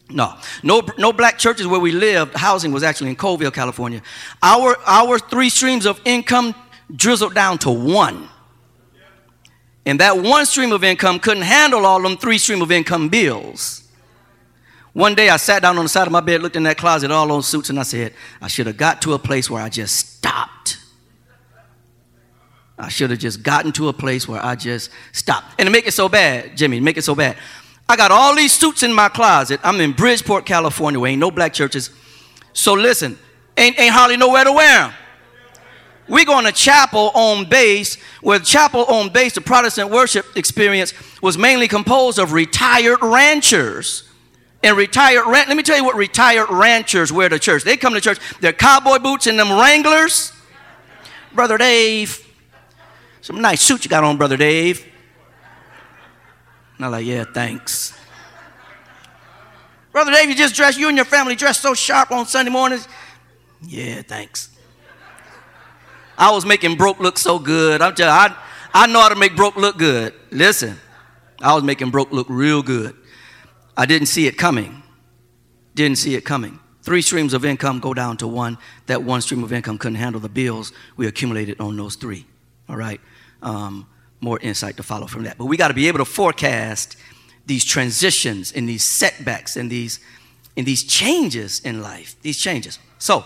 No, 0.09 0.37
no, 0.61 0.83
no 0.97 1.11
black 1.11 1.37
churches 1.39 1.65
where 1.65 1.79
we 1.79 1.91
lived. 1.91 2.35
Housing 2.35 2.71
was 2.71 2.83
actually 2.83 3.09
in 3.09 3.15
Coleville, 3.15 3.53
California. 3.53 4.01
Our, 4.43 4.77
our 4.85 5.17
three 5.17 5.49
streams 5.49 5.85
of 5.85 5.99
income 6.05 6.53
drizzled 6.95 7.33
down 7.33 7.57
to 7.59 7.71
one. 7.71 8.29
And 9.87 9.99
that 9.99 10.17
one 10.17 10.45
stream 10.45 10.71
of 10.71 10.83
income 10.83 11.19
couldn't 11.19 11.43
handle 11.43 11.85
all 11.85 12.01
them 12.01 12.17
three 12.17 12.37
stream 12.37 12.61
of 12.61 12.71
income 12.71 13.09
bills. 13.09 13.84
One 14.95 15.13
day 15.13 15.27
I 15.27 15.35
sat 15.35 15.61
down 15.61 15.77
on 15.77 15.83
the 15.83 15.89
side 15.89 16.07
of 16.07 16.13
my 16.13 16.21
bed, 16.21 16.41
looked 16.41 16.55
in 16.55 16.63
that 16.63 16.77
closet, 16.77 17.11
all 17.11 17.27
those 17.27 17.45
suits, 17.45 17.69
and 17.69 17.77
I 17.77 17.83
said, 17.83 18.13
I 18.41 18.47
should 18.47 18.65
have 18.65 18.77
got 18.77 19.01
to 19.01 19.11
a 19.11 19.19
place 19.19 19.49
where 19.49 19.61
I 19.61 19.67
just 19.67 19.97
stopped. 19.97 20.77
I 22.79 22.87
should 22.87 23.09
have 23.09 23.19
just 23.19 23.43
gotten 23.43 23.73
to 23.73 23.89
a 23.89 23.93
place 23.93 24.25
where 24.25 24.41
I 24.41 24.55
just 24.55 24.89
stopped. 25.11 25.47
And 25.59 25.67
to 25.67 25.71
make 25.71 25.85
it 25.85 25.91
so 25.91 26.07
bad, 26.07 26.55
Jimmy, 26.55 26.79
make 26.79 26.95
it 26.95 27.01
so 27.03 27.13
bad. 27.13 27.35
I 27.89 27.97
got 27.97 28.11
all 28.11 28.33
these 28.37 28.53
suits 28.53 28.83
in 28.83 28.93
my 28.93 29.09
closet. 29.09 29.59
I'm 29.65 29.81
in 29.81 29.91
Bridgeport, 29.91 30.45
California, 30.45 30.97
where 30.97 31.11
ain't 31.11 31.19
no 31.19 31.29
black 31.29 31.51
churches. 31.51 31.89
So 32.53 32.71
listen, 32.71 33.19
ain't, 33.57 33.77
ain't 33.77 33.93
hardly 33.93 34.15
nowhere 34.15 34.45
to 34.45 34.53
wear 34.53 34.79
them. 34.79 34.93
We 36.07 36.23
going 36.23 36.45
to 36.45 36.53
chapel 36.53 37.11
on 37.13 37.49
base, 37.49 37.97
where 38.21 38.39
chapel 38.39 38.85
on 38.85 39.09
base, 39.09 39.35
the 39.35 39.41
Protestant 39.41 39.89
worship 39.89 40.37
experience 40.37 40.93
was 41.21 41.37
mainly 41.37 41.67
composed 41.67 42.17
of 42.17 42.31
retired 42.31 42.99
ranchers. 43.01 44.09
And 44.65 44.75
retired 44.75 45.27
ran- 45.27 45.47
let 45.47 45.55
me 45.55 45.61
tell 45.61 45.77
you 45.77 45.85
what 45.85 45.95
retired 45.95 46.49
ranchers 46.49 47.13
wear 47.13 47.29
to 47.29 47.37
church. 47.37 47.63
They 47.63 47.77
come 47.77 47.93
to 47.93 48.01
church, 48.01 48.17
their 48.39 48.51
cowboy 48.51 48.97
boots 48.97 49.27
and 49.27 49.37
them 49.37 49.51
wranglers. 49.51 50.33
Brother 51.35 51.59
Dave, 51.59 52.27
some 53.21 53.41
nice 53.41 53.61
suit 53.61 53.85
you 53.85 53.89
got 53.89 54.03
on, 54.03 54.17
Brother 54.17 54.37
Dave. 54.37 54.83
And 56.77 56.85
I'm 56.85 56.91
like, 56.91 57.05
yeah, 57.05 57.25
thanks. 57.31 57.95
Brother 59.91 60.11
Dave, 60.11 60.29
you 60.29 60.35
just 60.35 60.55
dressed, 60.55 60.79
you 60.79 60.87
and 60.87 60.97
your 60.97 61.05
family 61.05 61.35
dressed 61.35 61.61
so 61.61 61.75
sharp 61.75 62.09
on 62.09 62.25
Sunday 62.25 62.49
mornings. 62.51 62.87
Yeah, 63.61 64.01
thanks. 64.01 64.49
I 66.17 66.31
was 66.31 66.43
making 66.43 66.75
broke 66.75 66.99
look 66.99 67.19
so 67.19 67.37
good. 67.37 67.83
I'm 67.83 67.93
just, 67.93 68.09
I, 68.09 68.35
I 68.73 68.87
know 68.87 68.99
how 68.99 69.09
to 69.09 69.15
make 69.15 69.35
broke 69.35 69.57
look 69.57 69.77
good. 69.77 70.15
Listen, 70.31 70.79
I 71.39 71.53
was 71.53 71.63
making 71.63 71.91
broke 71.91 72.11
look 72.11 72.25
real 72.31 72.63
good. 72.63 72.95
I 73.77 73.85
didn't 73.85 74.07
see 74.07 74.27
it 74.27 74.37
coming. 74.37 74.83
Didn't 75.73 75.97
see 75.97 76.15
it 76.15 76.21
coming. 76.21 76.59
Three 76.81 77.01
streams 77.01 77.33
of 77.33 77.43
income 77.43 77.79
go 77.79 77.93
down 77.93 78.17
to 78.17 78.27
one. 78.27 78.57
That 78.85 79.03
one 79.03 79.21
stream 79.21 79.43
of 79.43 79.51
income 79.51 79.77
couldn't 79.77 79.95
handle 79.95 80.21
the 80.21 80.29
bills 80.29 80.71
we 80.97 81.07
accumulated 81.07 81.59
on 81.59 81.75
those 81.75 81.95
three. 81.95 82.25
All 82.69 82.77
right. 82.77 83.01
Um, 83.41 83.87
more 84.21 84.39
insight 84.39 84.77
to 84.77 84.83
follow 84.83 85.07
from 85.07 85.23
that. 85.23 85.37
But 85.37 85.45
we 85.45 85.57
got 85.57 85.69
to 85.69 85.73
be 85.73 85.87
able 85.87 85.99
to 85.99 86.05
forecast 86.05 86.95
these 87.45 87.65
transitions 87.65 88.51
and 88.51 88.67
these 88.67 88.97
setbacks 88.97 89.55
and 89.55 89.69
these 89.69 89.99
and 90.57 90.65
these 90.65 90.83
changes 90.83 91.59
in 91.59 91.81
life. 91.81 92.15
These 92.21 92.39
changes. 92.39 92.79
So, 92.97 93.25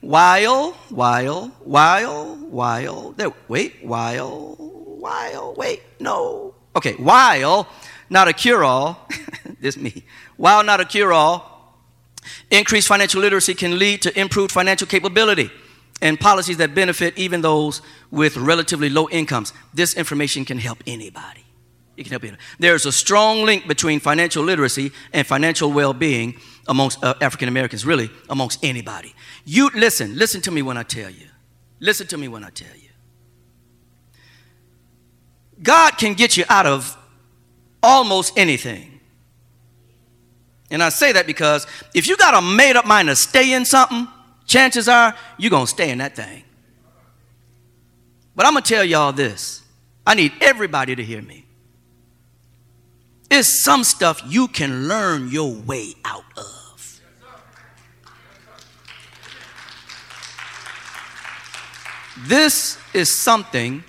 while, 0.00 0.72
while, 0.88 1.48
while, 1.64 2.36
while, 2.36 3.12
there, 3.12 3.32
wait, 3.48 3.76
while, 3.82 4.54
while, 4.56 5.54
wait, 5.56 5.82
no. 5.98 6.54
Okay, 6.76 6.92
while 6.92 7.68
not 8.10 8.28
a 8.28 8.32
cure 8.32 8.64
all, 8.64 9.08
this 9.60 9.76
me, 9.76 10.04
while 10.36 10.62
not 10.62 10.80
a 10.80 10.84
cure 10.84 11.12
all, 11.12 11.76
increased 12.50 12.88
financial 12.88 13.20
literacy 13.20 13.54
can 13.54 13.78
lead 13.78 14.02
to 14.02 14.18
improved 14.18 14.52
financial 14.52 14.86
capability 14.86 15.50
and 16.02 16.18
policies 16.18 16.56
that 16.58 16.74
benefit 16.74 17.16
even 17.16 17.40
those 17.40 17.80
with 18.10 18.36
relatively 18.36 18.90
low 18.90 19.08
incomes. 19.08 19.52
This 19.72 19.94
information 19.94 20.44
can 20.44 20.58
help 20.58 20.82
anybody. 20.86 21.44
It 21.96 22.02
can 22.02 22.10
help 22.10 22.24
you. 22.24 22.36
There's 22.58 22.86
a 22.86 22.92
strong 22.92 23.44
link 23.44 23.68
between 23.68 24.00
financial 24.00 24.42
literacy 24.42 24.90
and 25.12 25.26
financial 25.26 25.72
well-being 25.72 26.40
amongst 26.66 27.02
uh, 27.04 27.14
African 27.20 27.48
Americans, 27.48 27.86
really 27.86 28.10
amongst 28.28 28.64
anybody. 28.64 29.14
You 29.44 29.70
listen, 29.74 30.16
listen 30.18 30.40
to 30.42 30.50
me 30.50 30.62
when 30.62 30.76
I 30.76 30.82
tell 30.82 31.10
you. 31.10 31.28
Listen 31.78 32.06
to 32.08 32.18
me 32.18 32.28
when 32.28 32.42
I 32.42 32.50
tell 32.50 32.74
you. 32.74 32.88
God 35.62 35.92
can 35.92 36.14
get 36.14 36.36
you 36.36 36.44
out 36.48 36.66
of 36.66 36.96
almost 37.84 38.36
anything. 38.38 39.00
And 40.70 40.82
I 40.82 40.88
say 40.88 41.12
that 41.12 41.26
because 41.26 41.66
if 41.94 42.08
you 42.08 42.16
got 42.16 42.34
a 42.34 42.42
made 42.42 42.76
up 42.76 42.86
mind 42.86 43.08
to 43.08 43.16
stay 43.16 43.52
in 43.52 43.64
something, 43.64 44.08
chances 44.46 44.88
are 44.88 45.14
you're 45.38 45.50
going 45.50 45.66
to 45.66 45.70
stay 45.70 45.90
in 45.90 45.98
that 45.98 46.16
thing. 46.16 46.42
But 48.34 48.46
I'm 48.46 48.54
going 48.54 48.64
to 48.64 48.74
tell 48.74 48.82
y'all 48.82 49.12
this. 49.12 49.62
I 50.06 50.14
need 50.14 50.32
everybody 50.40 50.96
to 50.96 51.04
hear 51.04 51.22
me. 51.22 51.44
It's 53.30 53.62
some 53.62 53.84
stuff 53.84 54.22
you 54.26 54.48
can 54.48 54.88
learn 54.88 55.28
your 55.30 55.54
way 55.54 55.94
out 56.04 56.24
of. 56.36 57.00
This 62.26 62.78
is 62.94 63.14
something 63.22 63.84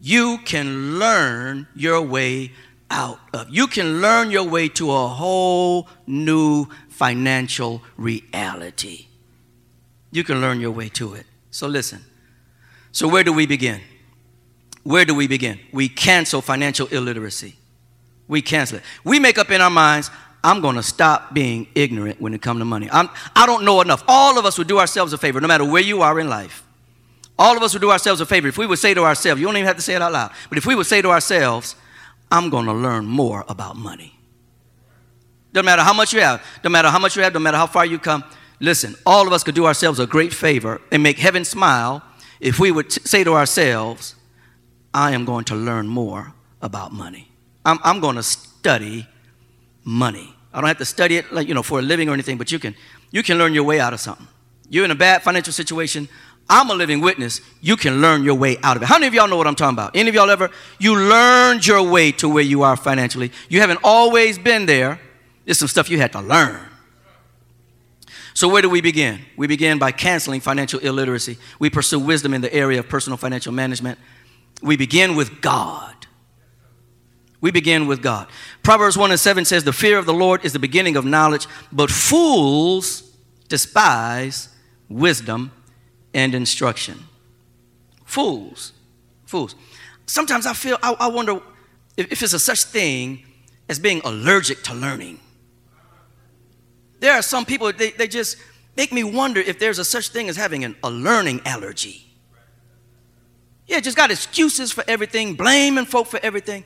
you 0.00 0.38
can 0.44 0.98
learn 0.98 1.68
your 1.74 2.02
way 2.02 2.52
out 2.90 3.18
of. 3.32 3.48
You 3.48 3.66
can 3.66 4.00
learn 4.00 4.30
your 4.30 4.44
way 4.44 4.68
to 4.68 4.90
a 4.90 5.08
whole 5.08 5.88
new 6.06 6.66
financial 6.88 7.82
reality. 7.96 9.06
You 10.12 10.24
can 10.24 10.40
learn 10.40 10.60
your 10.60 10.72
way 10.72 10.88
to 10.90 11.14
it. 11.14 11.26
So 11.50 11.68
listen. 11.68 12.04
So 12.92 13.08
where 13.08 13.22
do 13.24 13.32
we 13.32 13.46
begin? 13.46 13.80
Where 14.82 15.04
do 15.04 15.14
we 15.14 15.28
begin? 15.28 15.60
We 15.72 15.88
cancel 15.88 16.40
financial 16.40 16.86
illiteracy. 16.88 17.54
We 18.26 18.42
cancel 18.42 18.78
it. 18.78 18.84
We 19.04 19.18
make 19.18 19.38
up 19.38 19.50
in 19.50 19.60
our 19.60 19.70
minds, 19.70 20.10
I'm 20.42 20.60
going 20.60 20.76
to 20.76 20.82
stop 20.82 21.34
being 21.34 21.66
ignorant 21.74 22.20
when 22.20 22.32
it 22.32 22.40
comes 22.40 22.60
to 22.60 22.64
money. 22.64 22.88
I'm, 22.90 23.08
I 23.36 23.46
don't 23.46 23.64
know 23.64 23.80
enough. 23.80 24.02
All 24.08 24.38
of 24.38 24.44
us 24.44 24.56
would 24.56 24.68
do 24.68 24.78
ourselves 24.78 25.12
a 25.12 25.18
favor, 25.18 25.40
no 25.40 25.48
matter 25.48 25.64
where 25.64 25.82
you 25.82 26.02
are 26.02 26.18
in 26.18 26.28
life. 26.28 26.64
All 27.38 27.56
of 27.56 27.62
us 27.62 27.72
would 27.72 27.80
do 27.80 27.90
ourselves 27.90 28.20
a 28.20 28.26
favor 28.26 28.48
if 28.48 28.58
we 28.58 28.66
would 28.66 28.78
say 28.78 28.94
to 28.94 29.04
ourselves, 29.04 29.40
you 29.40 29.46
don't 29.46 29.56
even 29.56 29.66
have 29.66 29.76
to 29.76 29.82
say 29.82 29.94
it 29.94 30.02
out 30.02 30.12
loud, 30.12 30.30
but 30.48 30.58
if 30.58 30.66
we 30.66 30.74
would 30.74 30.86
say 30.86 31.02
to 31.02 31.10
ourselves, 31.10 31.74
I'm 32.30 32.50
going 32.50 32.66
to 32.66 32.72
learn 32.72 33.06
more 33.06 33.44
about 33.48 33.76
money. 33.76 34.18
Doesn't 35.52 35.66
matter 35.66 35.82
how 35.82 35.92
much 35.92 36.12
you 36.12 36.20
have, 36.20 36.44
no 36.62 36.70
matter 36.70 36.88
how 36.88 36.98
much 36.98 37.16
you 37.16 37.22
have, 37.22 37.34
no 37.34 37.40
matter 37.40 37.56
how 37.56 37.66
far 37.66 37.84
you 37.84 37.98
come. 37.98 38.24
Listen, 38.60 38.94
all 39.04 39.26
of 39.26 39.32
us 39.32 39.42
could 39.42 39.54
do 39.54 39.66
ourselves 39.66 39.98
a 39.98 40.06
great 40.06 40.32
favor 40.32 40.80
and 40.92 41.02
make 41.02 41.18
heaven 41.18 41.44
smile 41.44 42.02
if 42.40 42.58
we 42.58 42.70
would 42.70 42.90
t- 42.90 43.00
say 43.04 43.24
to 43.24 43.34
ourselves, 43.34 44.14
I 44.94 45.12
am 45.12 45.24
going 45.24 45.44
to 45.46 45.54
learn 45.56 45.88
more 45.88 46.34
about 46.62 46.92
money. 46.92 47.30
I'm, 47.64 47.78
I'm 47.82 48.00
going 48.00 48.16
to 48.16 48.22
study 48.22 49.06
money. 49.84 50.34
I 50.52 50.60
don't 50.60 50.68
have 50.68 50.78
to 50.78 50.84
study 50.84 51.16
it 51.16 51.32
like, 51.32 51.48
you 51.48 51.54
know, 51.54 51.62
for 51.62 51.78
a 51.78 51.82
living 51.82 52.08
or 52.08 52.12
anything, 52.12 52.38
but 52.38 52.52
you 52.52 52.58
can, 52.58 52.74
you 53.10 53.22
can 53.22 53.38
learn 53.38 53.54
your 53.54 53.64
way 53.64 53.80
out 53.80 53.92
of 53.92 54.00
something. 54.00 54.28
You're 54.68 54.84
in 54.84 54.90
a 54.90 54.96
bad 54.96 55.22
financial 55.22 55.52
situation. 55.52 56.08
I'm 56.50 56.68
a 56.68 56.74
living 56.74 57.00
witness. 57.00 57.40
You 57.60 57.76
can 57.76 58.00
learn 58.00 58.24
your 58.24 58.34
way 58.34 58.58
out 58.64 58.76
of 58.76 58.82
it. 58.82 58.86
How 58.86 58.96
many 58.96 59.06
of 59.06 59.14
y'all 59.14 59.28
know 59.28 59.36
what 59.36 59.46
I'm 59.46 59.54
talking 59.54 59.76
about? 59.76 59.94
Any 59.94 60.08
of 60.08 60.16
y'all 60.16 60.28
ever? 60.28 60.50
You 60.80 60.96
learned 60.96 61.64
your 61.64 61.88
way 61.88 62.10
to 62.12 62.28
where 62.28 62.42
you 62.42 62.62
are 62.62 62.76
financially. 62.76 63.30
You 63.48 63.60
haven't 63.60 63.78
always 63.84 64.36
been 64.36 64.66
there. 64.66 65.00
There's 65.44 65.60
some 65.60 65.68
stuff 65.68 65.88
you 65.88 65.98
had 65.98 66.10
to 66.12 66.20
learn. 66.20 66.60
So, 68.34 68.48
where 68.48 68.62
do 68.62 68.68
we 68.68 68.80
begin? 68.80 69.20
We 69.36 69.46
begin 69.46 69.78
by 69.78 69.92
canceling 69.92 70.40
financial 70.40 70.80
illiteracy. 70.80 71.38
We 71.60 71.70
pursue 71.70 72.00
wisdom 72.00 72.34
in 72.34 72.40
the 72.40 72.52
area 72.52 72.80
of 72.80 72.88
personal 72.88 73.16
financial 73.16 73.52
management. 73.52 73.98
We 74.60 74.76
begin 74.76 75.14
with 75.14 75.40
God. 75.40 75.94
We 77.40 77.52
begin 77.52 77.86
with 77.86 78.02
God. 78.02 78.28
Proverbs 78.64 78.98
1 78.98 79.12
and 79.12 79.20
7 79.20 79.44
says, 79.44 79.62
The 79.62 79.72
fear 79.72 79.98
of 79.98 80.06
the 80.06 80.12
Lord 80.12 80.44
is 80.44 80.52
the 80.52 80.58
beginning 80.58 80.96
of 80.96 81.04
knowledge, 81.04 81.46
but 81.70 81.90
fools 81.90 83.02
despise 83.48 84.48
wisdom 84.88 85.52
and 86.14 86.34
instruction. 86.34 86.98
Fools. 88.04 88.72
Fools. 89.26 89.54
Sometimes 90.06 90.46
I 90.46 90.52
feel, 90.52 90.76
I, 90.82 90.94
I 90.98 91.06
wonder 91.06 91.40
if, 91.96 92.10
if 92.12 92.22
it's 92.22 92.32
a 92.32 92.38
such 92.38 92.64
thing 92.64 93.24
as 93.68 93.78
being 93.78 94.00
allergic 94.04 94.62
to 94.64 94.74
learning. 94.74 95.20
There 96.98 97.14
are 97.14 97.22
some 97.22 97.44
people, 97.44 97.72
they, 97.72 97.92
they 97.92 98.08
just 98.08 98.36
make 98.76 98.92
me 98.92 99.04
wonder 99.04 99.40
if 99.40 99.58
there's 99.58 99.78
a 99.78 99.84
such 99.84 100.08
thing 100.08 100.28
as 100.28 100.36
having 100.36 100.64
an, 100.64 100.76
a 100.82 100.90
learning 100.90 101.40
allergy. 101.44 102.06
Yeah, 103.66 103.78
just 103.78 103.96
got 103.96 104.10
excuses 104.10 104.72
for 104.72 104.82
everything, 104.88 105.34
blaming 105.34 105.84
folk 105.84 106.08
for 106.08 106.18
everything. 106.22 106.64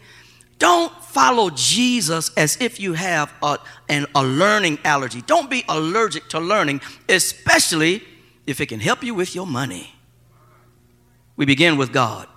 Don't 0.59 0.93
follow 1.05 1.51
Jesus 1.51 2.33
as 2.37 2.57
if 2.61 2.81
you 2.81 2.95
have 2.95 3.33
a, 3.43 3.59
an, 3.89 4.07
a 4.15 4.25
learning 4.25 4.79
allergy. 4.85 5.21
Don't 5.23 5.51
be 5.51 5.65
allergic 5.69 6.29
to 6.31 6.41
learning, 6.41 6.81
especially 7.09 8.03
if 8.47 8.61
it 8.61 8.67
can 8.67 8.81
help 8.81 9.03
you 9.03 9.15
with 9.15 9.35
your 9.35 9.47
money. 9.47 9.95
We 11.37 11.47
begin 11.47 11.77
with 11.77 11.93
God. 11.93 12.29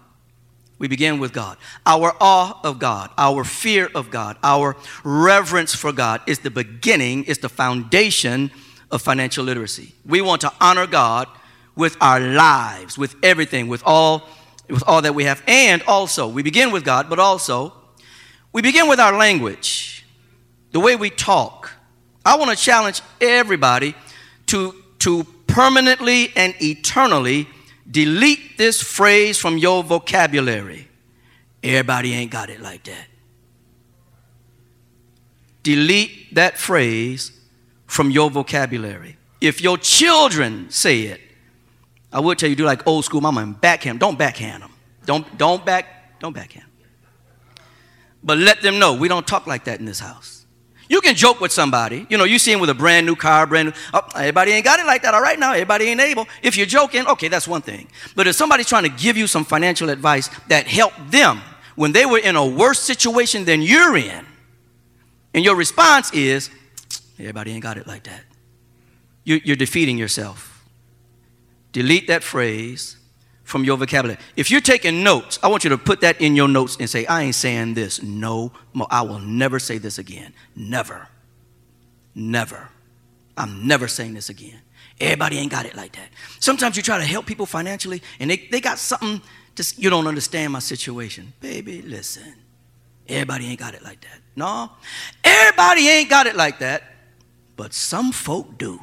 We 0.79 0.87
begin 0.87 1.19
with 1.19 1.33
God. 1.33 1.57
Our 1.85 2.13
awe 2.21 2.59
of 2.63 2.79
God, 2.79 3.09
our 3.17 3.43
fear 3.43 3.89
of 3.95 4.11
God, 4.11 4.37
our 4.43 4.75
reverence 5.03 5.73
for 5.73 5.91
God 5.91 6.21
is 6.27 6.39
the 6.39 6.51
beginning, 6.51 7.23
is 7.23 7.39
the 7.39 7.49
foundation 7.49 8.51
of 8.91 9.01
financial 9.01 9.43
literacy. 9.43 9.95
We 10.05 10.21
want 10.21 10.41
to 10.41 10.53
honor 10.61 10.85
God 10.85 11.27
with 11.75 11.97
our 11.99 12.19
lives, 12.19 12.97
with 12.97 13.15
everything, 13.23 13.67
with 13.67 13.81
all, 13.85 14.29
with 14.69 14.83
all 14.87 15.01
that 15.01 15.15
we 15.15 15.23
have. 15.23 15.41
And 15.47 15.81
also, 15.83 16.27
we 16.27 16.43
begin 16.43 16.71
with 16.71 16.83
God, 16.83 17.09
but 17.09 17.19
also, 17.19 17.73
we 18.53 18.61
begin 18.61 18.87
with 18.87 18.99
our 18.99 19.17
language, 19.17 20.05
the 20.71 20.79
way 20.79 20.95
we 20.95 21.09
talk. 21.09 21.71
I 22.25 22.35
want 22.37 22.51
to 22.51 22.57
challenge 22.57 23.01
everybody 23.19 23.95
to, 24.47 24.75
to 24.99 25.25
permanently 25.47 26.31
and 26.35 26.53
eternally 26.61 27.47
delete 27.89 28.57
this 28.57 28.81
phrase 28.81 29.37
from 29.37 29.57
your 29.57 29.83
vocabulary. 29.83 30.87
Everybody 31.63 32.13
ain't 32.13 32.31
got 32.31 32.49
it 32.49 32.61
like 32.61 32.83
that. 32.83 33.07
Delete 35.63 36.33
that 36.35 36.57
phrase 36.57 37.31
from 37.87 38.11
your 38.11 38.29
vocabulary. 38.29 39.17
If 39.41 39.61
your 39.61 39.77
children 39.77 40.69
say 40.69 41.01
it, 41.03 41.21
I 42.11 42.19
would 42.19 42.37
tell 42.37 42.49
you 42.49 42.55
do 42.55 42.65
like 42.65 42.87
old 42.87 43.05
school 43.05 43.21
mama 43.21 43.41
and 43.41 43.59
backhand. 43.59 43.99
Don't 43.99 44.17
backhand 44.17 44.63
them. 44.63 44.71
Don't 45.05 45.37
don't 45.37 45.65
back 45.65 46.19
don't 46.19 46.33
backhand. 46.33 46.65
But 48.23 48.37
let 48.37 48.61
them 48.61 48.79
know 48.79 48.93
we 48.93 49.07
don't 49.07 49.27
talk 49.27 49.47
like 49.47 49.65
that 49.65 49.79
in 49.79 49.85
this 49.85 49.99
house. 49.99 50.36
You 50.89 51.01
can 51.01 51.15
joke 51.15 51.41
with 51.41 51.51
somebody. 51.51 52.07
You 52.09 52.17
know, 52.17 52.23
you 52.23 52.39
see 52.39 52.51
him 52.51 52.59
with 52.59 52.69
a 52.69 52.73
brand 52.73 53.05
new 53.05 53.15
car, 53.15 53.45
brand 53.45 53.69
new. 53.69 53.73
Oh, 53.93 54.01
everybody 54.15 54.51
ain't 54.51 54.63
got 54.63 54.79
it 54.79 54.85
like 54.85 55.01
that. 55.03 55.13
All 55.13 55.21
right 55.21 55.37
now, 55.37 55.53
everybody 55.53 55.85
ain't 55.85 55.99
able. 55.99 56.27
If 56.41 56.55
you're 56.55 56.65
joking, 56.65 57.05
okay, 57.07 57.27
that's 57.27 57.47
one 57.47 57.61
thing. 57.61 57.87
But 58.15 58.27
if 58.27 58.35
somebody's 58.35 58.67
trying 58.67 58.83
to 58.83 58.89
give 58.89 59.17
you 59.17 59.27
some 59.27 59.43
financial 59.43 59.89
advice 59.89 60.29
that 60.47 60.67
helped 60.67 61.11
them 61.11 61.41
when 61.75 61.91
they 61.91 62.05
were 62.05 62.19
in 62.19 62.35
a 62.35 62.45
worse 62.45 62.79
situation 62.79 63.45
than 63.45 63.61
you're 63.61 63.97
in, 63.97 64.25
and 65.33 65.43
your 65.43 65.55
response 65.55 66.11
is, 66.13 66.49
everybody 67.19 67.51
ain't 67.51 67.63
got 67.63 67.77
it 67.77 67.85
like 67.85 68.03
that, 68.03 68.23
you're 69.23 69.57
defeating 69.57 69.97
yourself. 69.97 70.65
Delete 71.73 72.07
that 72.07 72.23
phrase 72.23 72.97
from 73.47 73.63
your 73.63 73.77
vocabulary. 73.77 74.19
If 74.35 74.51
you're 74.51 74.61
taking 74.61 75.03
notes, 75.03 75.39
I 75.41 75.47
want 75.47 75.63
you 75.63 75.69
to 75.69 75.77
put 75.77 76.01
that 76.01 76.19
in 76.19 76.35
your 76.35 76.49
notes 76.49 76.75
and 76.81 76.89
say, 76.89 77.05
I 77.05 77.23
ain't 77.23 77.35
saying 77.35 77.75
this 77.75 78.03
no 78.03 78.51
more. 78.73 78.87
I 78.91 79.03
will 79.03 79.19
never 79.19 79.57
say 79.57 79.77
this 79.77 79.97
again. 79.97 80.33
Never. 80.53 81.07
Never. 82.13 82.67
I'm 83.37 83.65
never 83.65 83.87
saying 83.87 84.15
this 84.15 84.27
again. 84.27 84.59
Everybody 84.99 85.37
ain't 85.37 85.51
got 85.51 85.65
it 85.65 85.75
like 85.75 85.95
that. 85.95 86.09
Sometimes 86.41 86.75
you 86.75 86.83
try 86.83 86.97
to 86.97 87.05
help 87.05 87.25
people 87.25 87.45
financially 87.45 88.01
and 88.19 88.29
they, 88.29 88.47
they 88.51 88.59
got 88.59 88.79
something 88.79 89.21
to, 89.55 89.73
you 89.77 89.89
don't 89.89 90.07
understand 90.07 90.51
my 90.51 90.59
situation. 90.59 91.31
Baby, 91.39 91.81
listen. 91.81 92.33
Everybody 93.07 93.45
ain't 93.45 93.59
got 93.59 93.75
it 93.75 93.83
like 93.83 94.01
that. 94.01 94.19
No, 94.35 94.71
everybody 95.23 95.87
ain't 95.87 96.09
got 96.09 96.27
it 96.27 96.35
like 96.35 96.59
that, 96.59 96.83
but 97.55 97.73
some 97.73 98.11
folk 98.11 98.57
do. 98.57 98.81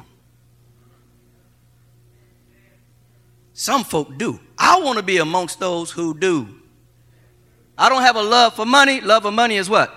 Some 3.57 3.85
folk 3.85 4.17
do. 4.17 4.37
I 4.57 4.81
want 4.81 4.97
to 4.97 5.03
be 5.03 5.17
amongst 5.17 5.61
those 5.61 5.89
who 5.89 6.13
do. 6.13 6.45
I 7.77 7.87
don't 7.87 8.01
have 8.01 8.17
a 8.17 8.21
love 8.21 8.53
for 8.53 8.65
money. 8.65 8.99
Love 8.99 9.25
of 9.25 9.33
money 9.33 9.55
is 9.55 9.69
what? 9.69 9.93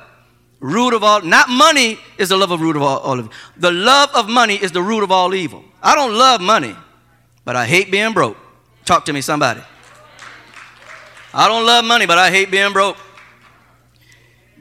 Root 0.61 0.95
of 0.95 1.03
all, 1.03 1.23
not 1.23 1.49
money 1.49 1.99
is 2.19 2.29
the 2.29 2.37
love 2.37 2.53
of 2.53 2.61
root 2.61 2.77
of 2.77 2.83
all, 2.83 2.99
all 2.99 3.19
of 3.19 3.31
The 3.57 3.71
love 3.71 4.11
of 4.15 4.29
money 4.29 4.55
is 4.55 4.73
the 4.73 4.83
root 4.83 5.03
of 5.03 5.11
all 5.11 5.35
evil. 5.35 5.65
I 5.83 5.97
don't 5.97 6.15
love 6.15 6.41
money, 6.41 6.75
but 7.45 7.57
I 7.57 7.67
hate 7.67 7.91
being 7.91 8.13
broke. 8.13 8.37
Talk 8.85 9.05
to 9.07 9.13
me, 9.13 9.21
somebody. 9.21 9.61
I 11.35 11.49
don't 11.49 11.67
love 11.67 11.85
money, 11.85 12.07
but 12.07 12.19
I 12.19 12.31
hate 12.31 12.51
being 12.51 12.73
broke. 12.73 12.97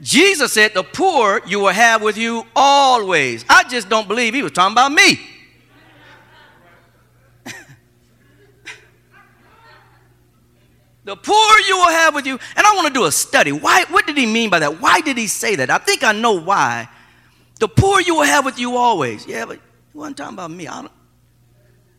Jesus 0.00 0.52
said, 0.52 0.74
The 0.74 0.82
poor 0.82 1.40
you 1.46 1.60
will 1.60 1.68
have 1.68 2.02
with 2.02 2.16
you 2.16 2.44
always. 2.54 3.44
I 3.48 3.62
just 3.68 3.88
don't 3.88 4.08
believe 4.08 4.34
he 4.34 4.42
was 4.42 4.52
talking 4.52 4.74
about 4.74 4.92
me. 4.92 5.20
The 11.08 11.16
poor 11.16 11.58
you 11.66 11.78
will 11.78 11.88
have 11.88 12.14
with 12.14 12.26
you. 12.26 12.38
And 12.54 12.66
I 12.66 12.74
want 12.74 12.86
to 12.88 12.92
do 12.92 13.06
a 13.06 13.10
study. 13.10 13.50
Why, 13.50 13.86
what 13.88 14.06
did 14.06 14.18
he 14.18 14.26
mean 14.26 14.50
by 14.50 14.58
that? 14.58 14.78
Why 14.78 15.00
did 15.00 15.16
he 15.16 15.26
say 15.26 15.56
that? 15.56 15.70
I 15.70 15.78
think 15.78 16.04
I 16.04 16.12
know 16.12 16.32
why. 16.32 16.86
The 17.58 17.66
poor 17.66 17.98
you 18.02 18.16
will 18.16 18.24
have 18.24 18.44
with 18.44 18.58
you 18.58 18.76
always. 18.76 19.26
Yeah, 19.26 19.46
but 19.46 19.56
he 19.56 19.98
wasn't 19.98 20.18
talking 20.18 20.34
about 20.34 20.50
me. 20.50 20.68
I, 20.68 20.82
don't, 20.82 20.92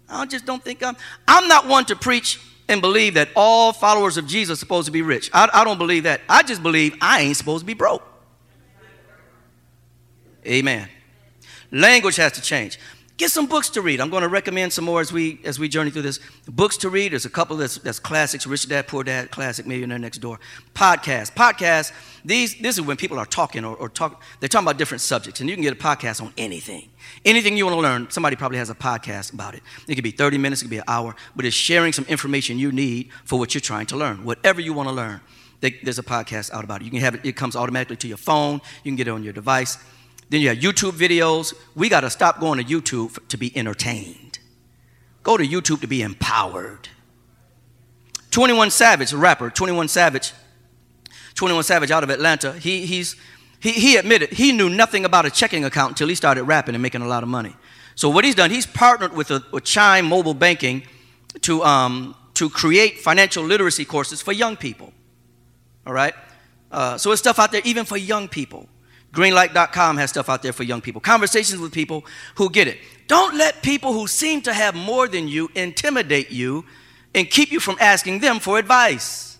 I 0.07 0.25
just 0.27 0.45
don't 0.45 0.63
think 0.63 0.83
I'm. 0.83 0.95
I'm 1.27 1.47
not 1.47 1.65
one 1.65 1.85
to 1.85 1.95
preach 1.95 2.39
and 2.67 2.81
believe 2.81 3.15
that 3.15 3.29
all 3.35 3.73
followers 3.73 4.17
of 4.17 4.27
Jesus 4.27 4.59
are 4.59 4.59
supposed 4.59 4.85
to 4.85 4.91
be 4.91 5.01
rich. 5.01 5.31
I, 5.33 5.49
I 5.51 5.63
don't 5.63 5.79
believe 5.79 6.03
that. 6.03 6.21
I 6.29 6.43
just 6.43 6.61
believe 6.61 6.95
I 7.01 7.21
ain't 7.21 7.35
supposed 7.35 7.61
to 7.61 7.65
be 7.65 7.73
broke. 7.73 8.03
Amen. 10.45 10.87
Language 11.71 12.17
has 12.17 12.33
to 12.33 12.43
change. 12.43 12.77
Get 13.19 13.31
some 13.31 13.47
books 13.47 13.69
to 13.71 13.81
read. 13.81 13.99
I'm 13.99 14.09
going 14.09 14.23
to 14.23 14.29
recommend 14.29 14.71
some 14.71 14.85
more 14.85 15.01
as 15.01 15.11
we 15.11 15.41
as 15.43 15.59
we 15.59 15.67
journey 15.67 15.91
through 15.91 16.03
this. 16.03 16.21
Books 16.47 16.77
to 16.77 16.89
read. 16.89 17.11
There's 17.11 17.25
a 17.25 17.29
couple 17.29 17.57
that's, 17.57 17.77
that's 17.79 17.99
classics. 17.99 18.47
Rich 18.47 18.69
Dad, 18.69 18.87
Poor 18.87 19.03
Dad, 19.03 19.29
classic. 19.29 19.67
Millionaire 19.67 19.99
Next 19.99 20.19
Door. 20.19 20.39
Podcast. 20.73 21.33
Podcast. 21.33 21.91
These 22.23 22.55
this 22.61 22.77
is 22.77 22.81
when 22.81 22.95
people 22.95 23.19
are 23.19 23.25
talking 23.25 23.65
or, 23.65 23.75
or 23.75 23.89
talk. 23.89 24.23
They're 24.39 24.47
talking 24.47 24.65
about 24.65 24.77
different 24.77 25.01
subjects, 25.01 25.41
and 25.41 25.49
you 25.49 25.57
can 25.57 25.63
get 25.63 25.73
a 25.73 25.75
podcast 25.75 26.23
on 26.23 26.31
anything. 26.37 26.87
Anything 27.25 27.57
you 27.57 27.65
want 27.65 27.75
to 27.75 27.81
learn, 27.81 28.09
somebody 28.09 28.37
probably 28.37 28.57
has 28.57 28.69
a 28.69 28.75
podcast 28.75 29.33
about 29.33 29.53
it. 29.53 29.63
It 29.85 29.95
could 29.95 30.03
be 30.05 30.11
30 30.11 30.37
minutes, 30.37 30.61
it 30.61 30.65
could 30.65 30.71
be 30.71 30.77
an 30.77 30.85
hour, 30.87 31.13
but 31.35 31.43
it's 31.43 31.53
sharing 31.53 31.91
some 31.91 32.05
information 32.05 32.57
you 32.57 32.71
need 32.71 33.09
for 33.25 33.37
what 33.37 33.53
you're 33.53 33.59
trying 33.59 33.87
to 33.87 33.97
learn. 33.97 34.23
Whatever 34.23 34.61
you 34.61 34.71
want 34.71 34.87
to 34.87 34.95
learn, 34.95 35.19
there's 35.59 35.99
a 35.99 36.03
podcast 36.03 36.53
out 36.53 36.63
about 36.63 36.79
it. 36.79 36.85
You 36.85 36.91
can 36.91 37.01
have 37.01 37.15
it. 37.15 37.25
It 37.25 37.35
comes 37.35 37.57
automatically 37.57 37.97
to 37.97 38.07
your 38.07 38.15
phone. 38.15 38.61
You 38.85 38.91
can 38.91 38.95
get 38.95 39.09
it 39.09 39.11
on 39.11 39.25
your 39.25 39.33
device. 39.33 39.77
Then 40.29 40.41
you 40.41 40.49
have 40.49 40.59
YouTube 40.59 40.91
videos. 40.91 41.53
We 41.75 41.89
got 41.89 42.01
to 42.01 42.09
stop 42.09 42.39
going 42.39 42.63
to 42.63 42.65
YouTube 42.65 43.27
to 43.29 43.37
be 43.37 43.55
entertained. 43.57 44.39
Go 45.23 45.37
to 45.37 45.43
YouTube 45.43 45.81
to 45.81 45.87
be 45.87 46.01
empowered. 46.01 46.89
21 48.31 48.69
Savage, 48.69 49.11
a 49.11 49.17
rapper, 49.17 49.49
21 49.49 49.87
Savage, 49.87 50.33
21 51.33 51.63
Savage 51.63 51.91
out 51.91 52.03
of 52.03 52.09
Atlanta, 52.09 52.53
he, 52.53 52.85
he's, 52.85 53.15
he, 53.59 53.71
he 53.71 53.97
admitted 53.97 54.29
he 54.29 54.51
knew 54.51 54.69
nothing 54.69 55.03
about 55.03 55.25
a 55.25 55.31
checking 55.31 55.65
account 55.65 55.91
until 55.91 56.07
he 56.07 56.15
started 56.15 56.43
rapping 56.43 56.75
and 56.75 56.81
making 56.81 57.01
a 57.01 57.07
lot 57.07 57.23
of 57.23 57.29
money. 57.29 57.55
So 57.95 58.07
what 58.09 58.23
he's 58.23 58.35
done, 58.35 58.51
he's 58.51 58.65
partnered 58.65 59.13
with, 59.13 59.31
a, 59.31 59.43
with 59.51 59.63
Chime 59.63 60.05
Mobile 60.05 60.33
Banking 60.33 60.83
to, 61.41 61.63
um, 61.63 62.15
to 62.35 62.49
create 62.49 62.99
financial 62.99 63.43
literacy 63.43 63.83
courses 63.83 64.21
for 64.21 64.31
young 64.31 64.55
people. 64.55 64.93
All 65.87 65.93
right? 65.93 66.13
Uh, 66.71 66.97
so 66.97 67.11
it's 67.11 67.19
stuff 67.19 67.39
out 67.39 67.51
there 67.51 67.61
even 67.65 67.83
for 67.83 67.97
young 67.97 68.27
people. 68.27 68.69
Greenlight.com 69.13 69.97
has 69.97 70.11
stuff 70.11 70.29
out 70.29 70.43
there 70.43 70.53
for 70.53 70.63
young 70.63 70.81
people. 70.81 71.01
Conversations 71.01 71.59
with 71.59 71.73
people 71.73 72.05
who 72.35 72.49
get 72.49 72.67
it. 72.67 72.77
Don't 73.07 73.35
let 73.35 73.63
people 73.63 73.91
who 73.93 74.07
seem 74.07 74.41
to 74.43 74.53
have 74.53 74.75
more 74.75 75.07
than 75.07 75.27
you 75.27 75.49
intimidate 75.55 76.31
you 76.31 76.63
and 77.15 77.29
keep 77.29 77.51
you 77.51 77.59
from 77.59 77.75
asking 77.79 78.19
them 78.19 78.39
for 78.39 78.59
advice. 78.59 79.37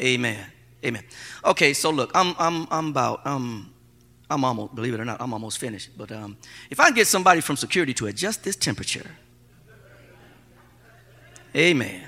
Amen. 0.00 0.44
Amen. 0.84 1.04
Okay, 1.44 1.72
so 1.72 1.90
look, 1.90 2.10
I'm, 2.14 2.34
I'm, 2.38 2.66
I'm 2.70 2.88
about, 2.88 3.24
um, 3.26 3.72
I'm 4.28 4.44
almost, 4.44 4.74
believe 4.74 4.94
it 4.94 5.00
or 5.00 5.04
not, 5.04 5.20
I'm 5.20 5.32
almost 5.32 5.58
finished. 5.58 5.90
But 5.96 6.10
um, 6.10 6.36
if 6.68 6.80
I 6.80 6.86
can 6.86 6.94
get 6.94 7.06
somebody 7.06 7.40
from 7.40 7.56
security 7.56 7.94
to 7.94 8.06
adjust 8.08 8.42
this 8.42 8.56
temperature, 8.56 9.08
amen. 11.54 12.02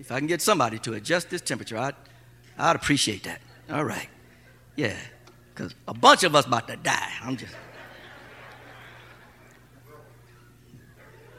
If 0.00 0.10
I 0.10 0.18
can 0.18 0.26
get 0.26 0.42
somebody 0.42 0.78
to 0.80 0.94
adjust 0.94 1.30
this 1.30 1.42
temperature, 1.42 1.76
I'd, 1.76 1.94
I'd 2.58 2.76
appreciate 2.76 3.24
that. 3.24 3.40
All 3.70 3.84
right. 3.84 4.08
Yeah. 4.74 4.96
Because 5.54 5.74
a 5.86 5.94
bunch 5.94 6.24
of 6.24 6.34
us 6.34 6.46
about 6.46 6.66
to 6.68 6.76
die. 6.76 7.10
I'm 7.22 7.36
just. 7.36 7.54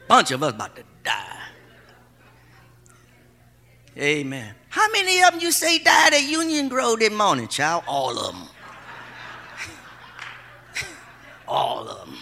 Bunch 0.08 0.32
of 0.32 0.41
us 0.43 0.54
about 0.54 0.75
to 0.75 0.84
die. 1.04 1.39
Amen. 3.97 4.54
How 4.69 4.89
many 4.91 5.21
of 5.23 5.32
them 5.32 5.39
you 5.41 5.51
say 5.51 5.80
died 5.80 6.13
at 6.13 6.23
Union 6.23 6.69
Grove 6.69 6.99
this 6.99 7.12
morning, 7.12 7.47
child? 7.47 7.84
All 7.88 8.17
of 8.17 8.34
them. 8.34 8.47
All 11.47 11.88
of 11.88 12.06
them. 12.06 12.17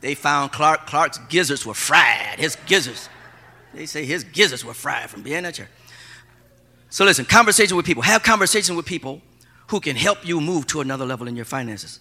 They 0.00 0.14
found 0.14 0.52
Clark. 0.52 0.86
Clark's 0.86 1.18
gizzards 1.28 1.64
were 1.64 1.74
fried. 1.74 2.38
His 2.38 2.56
gizzards. 2.66 3.08
They 3.72 3.86
say 3.86 4.04
his 4.04 4.22
gizzards 4.22 4.64
were 4.64 4.74
fried 4.74 5.10
from 5.10 5.22
being 5.22 5.44
at 5.44 5.54
church. 5.54 5.68
So 6.94 7.04
listen, 7.04 7.24
conversation 7.24 7.76
with 7.76 7.84
people. 7.84 8.04
Have 8.04 8.22
conversation 8.22 8.76
with 8.76 8.86
people 8.86 9.20
who 9.66 9.80
can 9.80 9.96
help 9.96 10.24
you 10.24 10.40
move 10.40 10.68
to 10.68 10.80
another 10.80 11.04
level 11.04 11.26
in 11.26 11.34
your 11.34 11.44
finances. 11.44 11.98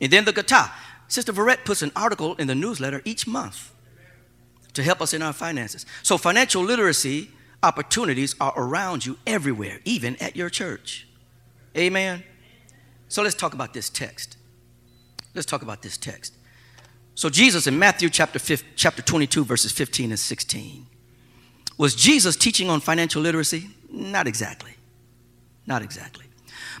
And 0.00 0.12
then 0.12 0.24
the 0.24 0.32
guitar. 0.32 0.72
Sister 1.06 1.32
Verrett 1.32 1.64
puts 1.64 1.82
an 1.82 1.92
article 1.94 2.34
in 2.34 2.48
the 2.48 2.54
newsletter 2.56 3.00
each 3.04 3.28
month 3.28 3.72
to 4.72 4.82
help 4.82 5.00
us 5.00 5.14
in 5.14 5.22
our 5.22 5.32
finances. 5.32 5.86
So, 6.02 6.18
financial 6.18 6.64
literacy 6.64 7.30
opportunities 7.62 8.34
are 8.40 8.52
around 8.56 9.06
you 9.06 9.18
everywhere, 9.24 9.78
even 9.84 10.16
at 10.16 10.34
your 10.34 10.50
church. 10.50 11.06
Amen. 11.76 12.24
So, 13.06 13.22
let's 13.22 13.36
talk 13.36 13.54
about 13.54 13.72
this 13.72 13.88
text. 13.88 14.36
Let's 15.32 15.46
talk 15.46 15.62
about 15.62 15.82
this 15.82 15.96
text. 15.96 16.34
So, 17.14 17.30
Jesus 17.30 17.68
in 17.68 17.78
Matthew 17.78 18.10
chapter, 18.10 18.40
5, 18.40 18.64
chapter 18.74 19.00
22, 19.00 19.44
verses 19.44 19.70
15 19.70 20.10
and 20.10 20.18
16. 20.18 20.86
Was 21.78 21.94
Jesus 21.94 22.34
teaching 22.34 22.68
on 22.68 22.80
financial 22.80 23.22
literacy? 23.22 23.70
Not 23.94 24.26
exactly. 24.26 24.72
Not 25.66 25.82
exactly. 25.82 26.24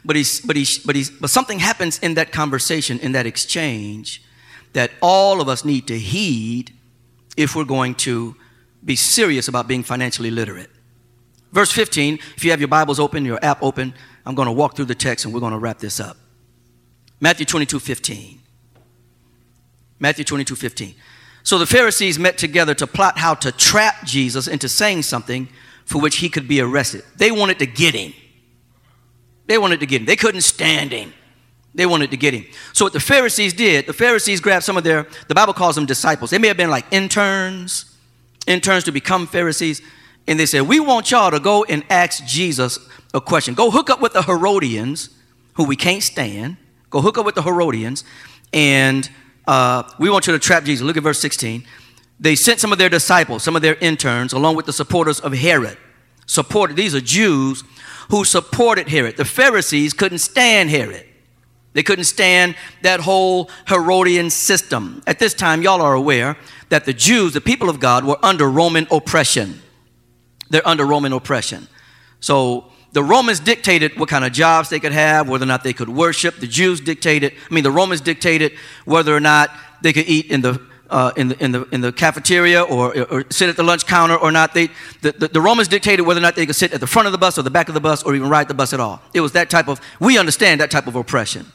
But, 0.04 0.16
he's, 0.16 0.40
but, 0.40 0.56
he's, 0.56 0.78
but, 0.78 0.96
he's, 0.96 1.10
but 1.10 1.30
something 1.30 1.60
happens 1.60 1.98
in 2.00 2.14
that 2.14 2.32
conversation, 2.32 2.98
in 2.98 3.12
that 3.12 3.26
exchange, 3.26 4.22
that 4.72 4.90
all 5.00 5.40
of 5.40 5.48
us 5.48 5.64
need 5.64 5.86
to 5.86 5.98
heed 5.98 6.72
if 7.36 7.54
we're 7.54 7.64
going 7.64 7.94
to 7.94 8.36
be 8.84 8.96
serious 8.96 9.48
about 9.48 9.68
being 9.68 9.82
financially 9.82 10.30
literate. 10.30 10.70
Verse 11.52 11.70
15, 11.70 12.18
if 12.36 12.44
you 12.44 12.50
have 12.50 12.60
your 12.60 12.68
Bibles 12.68 12.98
open, 12.98 13.24
your 13.24 13.42
app 13.42 13.62
open, 13.62 13.94
I'm 14.26 14.34
going 14.34 14.46
to 14.46 14.52
walk 14.52 14.74
through 14.74 14.86
the 14.86 14.94
text 14.94 15.24
and 15.24 15.32
we're 15.32 15.40
going 15.40 15.52
to 15.52 15.58
wrap 15.58 15.78
this 15.78 16.00
up. 16.00 16.16
Matthew 17.20 17.46
22 17.46 17.78
15. 17.78 18.40
Matthew 20.00 20.24
22 20.24 20.56
15. 20.56 20.94
So 21.44 21.58
the 21.58 21.66
Pharisees 21.66 22.18
met 22.18 22.38
together 22.38 22.74
to 22.74 22.86
plot 22.86 23.18
how 23.18 23.34
to 23.36 23.52
trap 23.52 24.04
Jesus 24.04 24.48
into 24.48 24.68
saying 24.68 25.02
something 25.02 25.48
for 25.84 26.00
which 26.00 26.16
he 26.16 26.28
could 26.28 26.48
be 26.48 26.60
arrested. 26.60 27.02
They 27.16 27.30
wanted 27.30 27.58
to 27.60 27.66
get 27.66 27.94
him. 27.94 28.12
They 29.46 29.58
wanted 29.58 29.80
to 29.80 29.86
get 29.86 30.00
him. 30.00 30.06
They 30.06 30.16
couldn't 30.16 30.40
stand 30.40 30.92
him. 30.92 31.12
They 31.74 31.86
wanted 31.86 32.10
to 32.12 32.16
get 32.16 32.34
him. 32.34 32.46
So 32.72 32.84
what 32.84 32.92
the 32.92 33.00
Pharisees 33.00 33.52
did, 33.52 33.86
the 33.86 33.92
Pharisees 33.92 34.40
grabbed 34.40 34.64
some 34.64 34.76
of 34.76 34.84
their, 34.84 35.06
the 35.28 35.34
Bible 35.34 35.52
calls 35.52 35.74
them 35.74 35.86
disciples. 35.86 36.30
They 36.30 36.38
may 36.38 36.48
have 36.48 36.56
been 36.56 36.70
like 36.70 36.86
interns, 36.92 37.96
interns 38.46 38.84
to 38.84 38.92
become 38.92 39.26
Pharisees. 39.26 39.82
And 40.26 40.38
they 40.38 40.46
said, 40.46 40.62
we 40.62 40.80
want 40.80 41.10
y'all 41.10 41.30
to 41.30 41.40
go 41.40 41.64
and 41.64 41.84
ask 41.90 42.24
Jesus 42.24 42.78
a 43.12 43.20
question. 43.20 43.54
Go 43.54 43.70
hook 43.70 43.90
up 43.90 44.00
with 44.00 44.12
the 44.12 44.22
Herodians, 44.22 45.10
who 45.54 45.64
we 45.64 45.76
can't 45.76 46.02
stand. 46.02 46.56
Go 46.90 47.00
hook 47.00 47.18
up 47.18 47.26
with 47.26 47.34
the 47.34 47.42
Herodians. 47.42 48.04
And 48.52 49.10
uh, 49.46 49.82
we 49.98 50.08
want 50.08 50.26
you 50.26 50.32
to 50.32 50.38
trap 50.38 50.64
Jesus. 50.64 50.84
Look 50.86 50.96
at 50.96 51.02
verse 51.02 51.18
16. 51.18 51.64
They 52.20 52.36
sent 52.36 52.60
some 52.60 52.72
of 52.72 52.78
their 52.78 52.88
disciples, 52.88 53.42
some 53.42 53.56
of 53.56 53.62
their 53.62 53.74
interns, 53.76 54.32
along 54.32 54.56
with 54.56 54.66
the 54.66 54.72
supporters 54.72 55.20
of 55.20 55.32
Herod. 55.32 55.76
Supported, 56.26 56.76
these 56.76 56.94
are 56.94 57.00
Jews 57.00 57.64
who 58.10 58.24
supported 58.24 58.88
Herod. 58.88 59.16
The 59.16 59.24
Pharisees 59.24 59.92
couldn't 59.92 60.18
stand 60.18 60.70
Herod. 60.70 61.06
They 61.72 61.82
couldn't 61.82 62.04
stand 62.04 62.54
that 62.82 63.00
whole 63.00 63.50
Herodian 63.66 64.30
system. 64.30 65.02
At 65.06 65.18
this 65.18 65.34
time, 65.34 65.60
y'all 65.60 65.82
are 65.82 65.94
aware 65.94 66.36
that 66.68 66.84
the 66.84 66.92
Jews, 66.92 67.32
the 67.32 67.40
people 67.40 67.68
of 67.68 67.80
God, 67.80 68.04
were 68.04 68.18
under 68.22 68.48
Roman 68.48 68.86
oppression. 68.90 69.60
They're 70.50 70.66
under 70.66 70.86
Roman 70.86 71.12
oppression. 71.12 71.66
So 72.20 72.70
the 72.92 73.02
Romans 73.02 73.40
dictated 73.40 73.98
what 73.98 74.08
kind 74.08 74.24
of 74.24 74.32
jobs 74.32 74.68
they 74.68 74.78
could 74.78 74.92
have, 74.92 75.28
whether 75.28 75.42
or 75.42 75.46
not 75.46 75.64
they 75.64 75.72
could 75.72 75.88
worship. 75.88 76.36
The 76.36 76.46
Jews 76.46 76.80
dictated, 76.80 77.32
I 77.50 77.52
mean, 77.52 77.64
the 77.64 77.72
Romans 77.72 78.00
dictated 78.00 78.52
whether 78.84 79.14
or 79.14 79.20
not 79.20 79.50
they 79.82 79.92
could 79.92 80.06
eat 80.06 80.30
in 80.30 80.42
the 80.42 80.64
uh, 80.90 81.12
in, 81.16 81.28
the, 81.28 81.44
in, 81.44 81.52
the, 81.52 81.62
in 81.72 81.80
the 81.80 81.92
cafeteria 81.92 82.62
or, 82.62 82.96
or 83.10 83.24
sit 83.30 83.48
at 83.48 83.56
the 83.56 83.62
lunch 83.62 83.86
counter 83.86 84.16
or 84.16 84.30
not. 84.30 84.54
They, 84.54 84.68
the, 85.00 85.12
the, 85.12 85.28
the, 85.28 85.40
Romans 85.40 85.68
dictated 85.68 86.06
whether 86.06 86.18
or 86.18 86.22
not 86.22 86.36
they 86.36 86.46
could 86.46 86.56
sit 86.56 86.72
at 86.72 86.80
the 86.80 86.86
front 86.86 87.06
of 87.06 87.12
the 87.12 87.18
bus 87.18 87.38
or 87.38 87.42
the 87.42 87.50
back 87.50 87.68
of 87.68 87.74
the 87.74 87.80
bus 87.80 88.02
or 88.02 88.14
even 88.14 88.28
ride 88.28 88.48
the 88.48 88.54
bus 88.54 88.72
at 88.72 88.80
all. 88.80 89.00
It 89.12 89.20
was 89.20 89.32
that 89.32 89.50
type 89.50 89.68
of, 89.68 89.80
we 90.00 90.18
understand 90.18 90.60
that 90.60 90.70
type 90.70 90.86
of 90.86 90.94
oppression. 90.94 91.46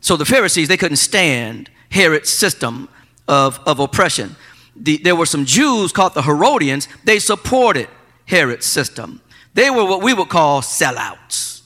So 0.00 0.16
the 0.16 0.24
Pharisees, 0.24 0.68
they 0.68 0.76
couldn't 0.76 0.96
stand 0.96 1.70
Herod's 1.90 2.32
system 2.32 2.88
of, 3.28 3.60
of 3.66 3.80
oppression. 3.80 4.36
The, 4.76 4.98
there 4.98 5.16
were 5.16 5.26
some 5.26 5.44
Jews 5.44 5.92
called 5.92 6.14
the 6.14 6.22
Herodians. 6.22 6.88
They 7.04 7.18
supported 7.18 7.88
Herod's 8.26 8.66
system. 8.66 9.20
They 9.54 9.68
were 9.68 9.84
what 9.84 10.02
we 10.02 10.14
would 10.14 10.28
call 10.28 10.62
sellouts. 10.62 11.62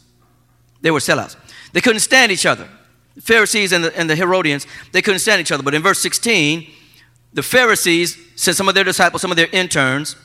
They 0.80 0.90
were 0.90 1.00
sellouts. 1.00 1.36
They 1.72 1.80
couldn't 1.80 2.00
stand 2.00 2.32
each 2.32 2.46
other. 2.46 2.68
The 3.14 3.22
Pharisees 3.22 3.72
and 3.72 3.84
the, 3.84 3.96
and 3.96 4.10
the 4.10 4.16
Herodians, 4.16 4.66
they 4.92 5.02
couldn't 5.02 5.20
stand 5.20 5.40
each 5.40 5.52
other. 5.52 5.62
But 5.62 5.74
in 5.74 5.82
verse 5.82 6.00
16, 6.00 6.66
the 7.34 7.42
Pharisees 7.42 8.16
sent 8.36 8.56
some 8.56 8.68
of 8.68 8.74
their 8.74 8.84
disciples, 8.84 9.20
some 9.20 9.30
of 9.30 9.36
their 9.36 9.48
interns, 9.52 10.16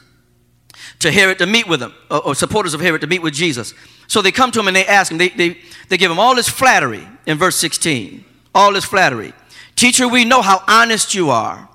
to 1.00 1.12
Herod 1.12 1.39
to 1.39 1.45
meet 1.45 1.67
with 1.67 1.80
them, 1.80 1.93
or, 2.10 2.28
or, 2.28 2.36
supporters 2.36 2.74
of 2.74 2.82
Herod 2.82 3.02
to 3.02 3.08
meet 3.08 3.22
with 3.22 3.34
Jesus. 3.34 3.74
So 4.08 4.22
they 4.22 4.32
come 4.32 4.52
to 4.52 4.60
him 4.60 4.67
and 4.67 4.76
they 4.76 4.86
ask 4.86 5.12
him, 5.12 5.17
they, 5.17 5.30
they, 5.30 5.58
they 5.88 5.98
give 5.98 6.12
him 6.12 6.19
all 6.19 6.36
this 6.36 6.48
flattery 6.48 7.08
in 7.26 7.38
verse 7.38 7.56
16. 7.58 8.24
All 8.54 8.74
this 8.74 8.86
flattery. 8.86 9.34
Teacher, 9.76 10.08
we 10.08 10.26
know 10.26 10.41
how 10.41 10.63
honest 10.67 11.15
you 11.15 11.30
are. 11.30 11.69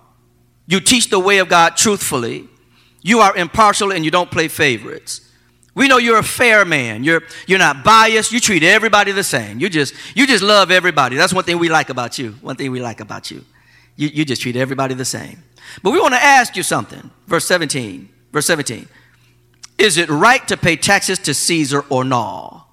You 0.66 0.80
teach 0.80 1.10
the 1.10 1.18
way 1.18 1.38
of 1.38 1.48
God 1.48 1.76
truthfully. 1.76 2.48
You 3.02 3.20
are 3.20 3.36
impartial 3.36 3.92
and 3.92 4.04
you 4.04 4.10
don't 4.10 4.30
play 4.30 4.48
favorites. 4.48 5.20
We 5.74 5.88
know 5.88 5.98
you're 5.98 6.18
a 6.18 6.22
fair 6.22 6.64
man. 6.64 7.02
You're, 7.02 7.22
you're 7.46 7.58
not 7.58 7.82
biased. 7.82 8.30
You 8.30 8.40
treat 8.40 8.62
everybody 8.62 9.12
the 9.12 9.24
same. 9.24 9.58
You 9.58 9.68
just, 9.68 9.94
you 10.14 10.26
just 10.26 10.42
love 10.42 10.70
everybody. 10.70 11.16
That's 11.16 11.32
one 11.32 11.44
thing 11.44 11.58
we 11.58 11.68
like 11.68 11.88
about 11.88 12.18
you. 12.18 12.32
One 12.40 12.56
thing 12.56 12.70
we 12.70 12.80
like 12.80 13.00
about 13.00 13.30
you. 13.30 13.44
You, 13.96 14.08
you 14.08 14.24
just 14.24 14.42
treat 14.42 14.56
everybody 14.56 14.94
the 14.94 15.04
same. 15.04 15.42
But 15.82 15.92
we 15.92 16.00
want 16.00 16.14
to 16.14 16.22
ask 16.22 16.56
you 16.56 16.62
something. 16.62 17.10
Verse 17.26 17.46
17. 17.46 18.08
Verse 18.32 18.46
17. 18.46 18.88
Is 19.78 19.96
it 19.96 20.08
right 20.08 20.46
to 20.48 20.56
pay 20.56 20.76
taxes 20.76 21.18
to 21.20 21.34
Caesar 21.34 21.84
or 21.88 22.04
no? 22.04 22.64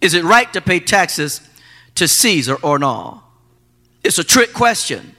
Is 0.00 0.14
it 0.14 0.24
right 0.24 0.52
to 0.52 0.60
pay 0.60 0.80
taxes 0.80 1.40
to 1.94 2.06
Caesar 2.06 2.56
or 2.62 2.78
no? 2.78 3.22
It's 4.04 4.18
a 4.18 4.24
trick 4.24 4.52
question. 4.52 5.16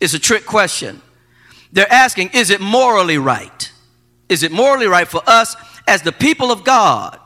It's 0.00 0.14
a 0.14 0.18
trick 0.18 0.46
question. 0.46 1.02
They're 1.72 1.92
asking, 1.92 2.30
is 2.34 2.50
it 2.50 2.60
morally 2.60 3.18
right? 3.18 3.72
Is 4.28 4.42
it 4.42 4.52
morally 4.52 4.86
right 4.86 5.08
for 5.08 5.22
us 5.26 5.56
as 5.86 6.02
the 6.02 6.12
people 6.12 6.50
of 6.50 6.64
God, 6.64 7.18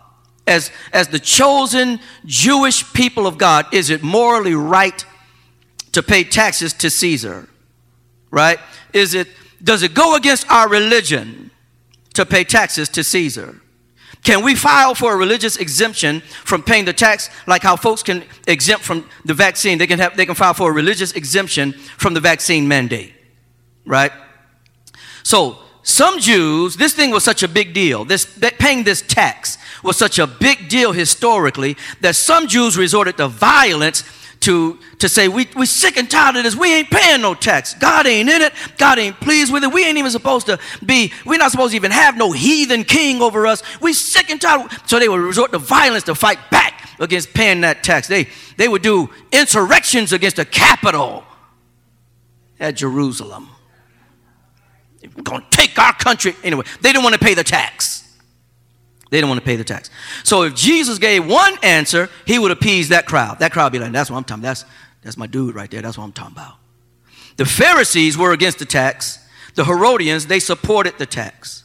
as, 0.46 0.72
as 0.92 1.09
the 1.09 1.18
chosen 1.18 2.00
Jewish 2.24 2.92
people 2.92 3.26
of 3.26 3.38
God, 3.38 3.66
is 3.72 3.90
it 3.90 4.02
morally 4.02 4.54
right 4.54 5.04
to 5.98 6.02
pay 6.04 6.22
taxes 6.22 6.72
to 6.72 6.88
Caesar? 6.88 7.48
Right? 8.30 8.61
Is 8.92 9.14
it 9.14 9.26
does 9.61 9.82
it 9.82 9.94
go 9.94 10.14
against 10.14 10.48
our 10.48 10.68
religion 10.68 11.50
to 12.14 12.24
pay 12.24 12.44
taxes 12.44 12.88
to 12.90 13.02
Caesar? 13.02 13.61
Can 14.22 14.44
we 14.44 14.54
file 14.54 14.94
for 14.94 15.12
a 15.12 15.16
religious 15.16 15.56
exemption 15.56 16.20
from 16.44 16.62
paying 16.62 16.84
the 16.84 16.92
tax 16.92 17.30
like 17.48 17.64
how 17.64 17.74
folks 17.74 18.04
can 18.04 18.22
exempt 18.46 18.84
from 18.84 19.08
the 19.24 19.34
vaccine? 19.34 19.78
They 19.78 19.88
can 19.88 19.98
have 19.98 20.16
they 20.16 20.24
can 20.24 20.37
file 20.37 20.54
for 20.54 20.70
a 20.70 20.72
religious 20.72 21.11
exemption 21.14 21.72
from 21.72 22.14
the 22.14 22.20
vaccine 22.20 22.68
mandate. 22.68 23.12
Right? 23.84 24.12
So 25.24 25.58
some 25.82 26.20
Jews, 26.20 26.76
this 26.76 26.94
thing 26.94 27.11
was 27.11 27.24
such 27.24 27.42
a 27.42 27.48
big 27.48 27.74
deal. 27.74 28.04
This 28.04 28.24
paying 28.61 28.84
this 28.84 29.02
tax 29.02 29.58
was 29.82 29.96
such 29.96 30.20
a 30.20 30.28
big 30.28 30.68
deal 30.68 30.92
historically 30.92 31.76
that 32.02 32.14
some 32.14 32.46
Jews 32.46 32.76
resorted 32.76 33.16
to 33.16 33.26
violence 33.26 34.04
to, 34.40 34.79
to 34.98 35.09
say, 35.09 35.29
we, 35.29 35.48
we 35.57 35.66
sick 35.66 35.96
and 35.96 36.11
tired 36.11 36.37
of 36.37 36.44
this. 36.44 36.55
We 36.55 36.72
ain't 36.72 36.90
paying 36.90 37.20
no 37.20 37.35
tax. 37.35 37.74
God 37.74 38.07
ain't 38.07 38.29
in 38.29 38.42
it. 38.42 38.53
God 38.77 38.98
ain't 38.98 39.18
pleased 39.20 39.53
with 39.53 39.64
it. 39.64 39.72
We 39.72 39.85
ain't 39.85 39.98
even 39.98 40.11
supposed 40.11 40.46
to 40.46 40.59
be, 40.85 41.12
we're 41.27 41.38
not 41.38 41.51
supposed 41.51 41.72
to 41.72 41.77
even 41.77 41.90
have 41.90 42.16
no 42.16 42.33
heathen 42.33 42.85
king 42.85 43.20
over 43.20 43.46
us. 43.46 43.62
we're 43.81 43.94
sick 43.94 44.31
and 44.31 44.40
tired. 44.40 44.70
So 44.87 44.98
they 44.98 45.09
would 45.09 45.20
resort 45.20 45.53
to 45.53 45.59
violence 45.59 46.05
to 46.05 46.14
fight 46.14 46.38
back 46.51 46.88
against 47.01 47.35
paying 47.35 47.62
that 47.62 47.83
tax. 47.83 48.09
They, 48.09 48.29
they 48.57 48.68
would 48.68 48.83
do 48.83 49.11
insurrections 49.33 50.12
against 50.12 50.37
the 50.37 50.44
capital 50.44 51.24
at 52.61 52.77
Jerusalem. 52.77 53.48
We're 55.03 55.22
going 55.22 55.42
to 55.42 55.51
take 55.51 55.79
our 55.79 55.94
country. 55.94 56.35
Anyway, 56.42 56.64
they 56.81 56.92
didn't 56.92 57.05
want 57.05 57.14
to 57.14 57.20
pay 57.20 57.35
the 57.35 57.44
tax. 57.44 58.08
They 59.11 59.18
didn't 59.18 59.31
want 59.31 59.40
to 59.40 59.44
pay 59.44 59.57
the 59.57 59.64
tax. 59.64 59.90
So 60.23 60.42
if 60.42 60.55
Jesus 60.55 60.99
gave 60.99 61.27
one 61.27 61.55
answer, 61.62 62.11
he 62.27 62.38
would 62.38 62.51
appease 62.51 62.90
that 62.90 63.07
crowd. 63.07 63.38
That 63.38 63.53
crowd 63.53 63.73
be 63.73 63.79
like, 63.79 63.92
that's 63.92 64.11
what 64.11 64.18
I'm 64.18 64.25
talking 64.25 64.42
about. 64.42 64.49
That's, 64.49 64.64
that's 65.03 65.16
my 65.16 65.27
dude 65.27 65.55
right 65.55 65.71
there. 65.71 65.81
That's 65.81 65.97
what 65.97 66.05
I'm 66.05 66.12
talking 66.12 66.37
about. 66.37 66.55
The 67.37 67.47
Pharisees 67.47 68.18
were 68.18 68.33
against 68.33 68.59
the 68.59 68.64
tax. 68.64 69.18
The 69.55 69.64
Herodians, 69.64 70.27
they 70.27 70.40
supported 70.40 70.99
the 70.99 71.07
tax. 71.07 71.64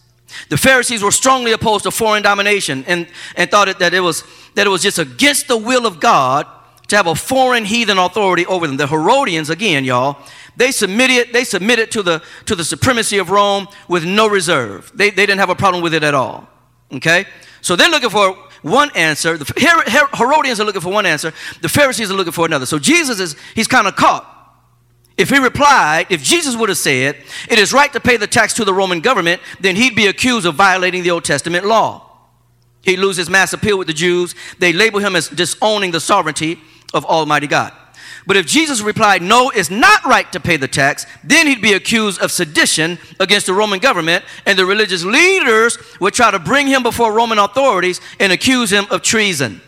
The 0.50 0.58
Pharisees 0.58 1.04
were 1.04 1.12
strongly 1.12 1.52
opposed 1.52 1.84
to 1.84 1.92
foreign 1.92 2.24
domination 2.24 2.84
and, 2.88 3.08
and 3.36 3.52
thought 3.52 3.70
it, 3.70 3.80
that 3.80 3.94
it, 3.94 4.00
was, 4.00 4.24
that 4.56 4.66
it 4.66 4.70
was 4.70 4.82
just 4.82 4.98
against 5.00 5.48
the 5.48 5.58
will 5.58 5.86
of 5.86 6.00
God 6.00 6.48
to 6.88 6.96
have 6.96 7.08
a 7.08 7.16
foreign 7.16 7.66
heathen 7.66 7.98
authority 7.98 8.46
over 8.46 8.68
them. 8.68 8.78
The 8.78 8.88
Herodians, 8.88 9.50
again, 9.50 9.84
y'all, 9.84 10.18
they 10.56 10.72
submitted, 10.72 11.34
they 11.34 11.44
submitted 11.44 11.92
to 11.92 12.04
the, 12.04 12.24
to 12.46 12.56
the 12.56 12.64
supremacy 12.64 13.18
of 13.18 13.30
Rome 13.30 13.68
with 13.88 14.06
no 14.06 14.28
reserve. 14.28 14.92
They, 14.94 15.10
they 15.10 15.26
didn't 15.26 15.40
have 15.40 15.50
a 15.50 15.56
problem 15.56 15.84
with 15.84 15.94
it 15.94 16.04
at 16.04 16.14
all. 16.14 16.48
Okay? 16.94 17.26
So 17.62 17.76
they're 17.76 17.90
looking 17.90 18.10
for 18.10 18.38
one 18.62 18.92
answer. 18.96 19.38
The 19.38 20.10
Herodians 20.14 20.60
are 20.60 20.66
looking 20.66 20.82
for 20.82 20.92
one 20.92 21.06
answer. 21.06 21.34
The 21.62 21.70
Pharisees 21.70 22.12
are 22.12 22.16
looking 22.16 22.34
for 22.34 22.46
another. 22.46 22.66
So 22.66 22.80
Jesus 22.80 23.20
is, 23.20 23.36
he's 23.56 23.68
kind 23.68 23.88
of 23.88 23.96
caught. 23.96 24.30
If 25.16 25.30
he 25.30 25.38
replied, 25.38 26.08
if 26.10 26.24
Jesus 26.24 26.56
would 26.56 26.70
have 26.70 26.78
said, 26.78 27.18
it 27.50 27.60
is 27.60 27.72
right 27.72 27.92
to 27.94 28.00
pay 28.00 28.18
the 28.18 28.26
tax 28.26 28.54
to 28.56 28.66
the 28.66 28.74
Roman 28.74 29.00
government, 29.00 29.42
then 29.60 29.76
he'd 29.76 29.96
be 29.96 30.08
accused 30.08 30.46
of 30.46 30.56
violating 30.56 31.04
the 31.04 31.12
Old 31.12 31.24
Testament 31.24 31.66
law. 31.66 32.10
He'd 32.82 32.98
lose 32.98 33.18
his 33.18 33.30
mass 33.30 33.54
appeal 33.54 33.78
with 33.78 33.88
the 33.88 33.94
Jews. 33.94 34.34
They 34.60 34.74
label 34.74 35.00
him 35.00 35.16
as 35.16 35.30
disowning 35.30 35.92
the 35.92 36.00
sovereignty 36.00 36.60
of 36.94 37.06
Almighty 37.06 37.48
God. 37.48 37.74
But 38.26 38.38
if 38.38 38.46
Jesus 38.46 38.82
replied, 38.82 39.22
no, 39.22 39.50
it's 39.50 39.70
not 39.70 40.06
right 40.06 40.32
to 40.32 40.40
pay 40.40 40.58
the 40.58 40.68
tax, 40.68 41.06
then 41.24 41.48
he'd 41.48 41.62
be 41.62 41.74
accused 41.74 42.22
of 42.22 42.32
sedition 42.32 42.98
against 43.20 43.48
the 43.48 43.54
Roman 43.54 43.80
government, 43.80 44.24
and 44.46 44.58
the 44.58 44.66
religious 44.66 45.04
leaders 45.04 45.78
would 46.00 46.14
try 46.14 46.32
to 46.32 46.40
bring 46.40 46.68
him 46.68 46.84
before 46.84 47.12
Roman 47.12 47.38
authorities 47.38 48.00
and 48.20 48.32
accuse 48.32 48.72
him 48.72 48.86
of 48.90 49.02
treason. 49.02 49.62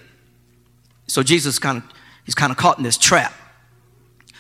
So 1.08 1.22
Jesus 1.22 1.60
kind 1.60 1.80
of 1.80 1.84
he's 2.26 2.36
kind 2.36 2.52
of 2.52 2.58
caught 2.58 2.78
in 2.78 2.84
this 2.84 2.98
trap. 2.98 3.34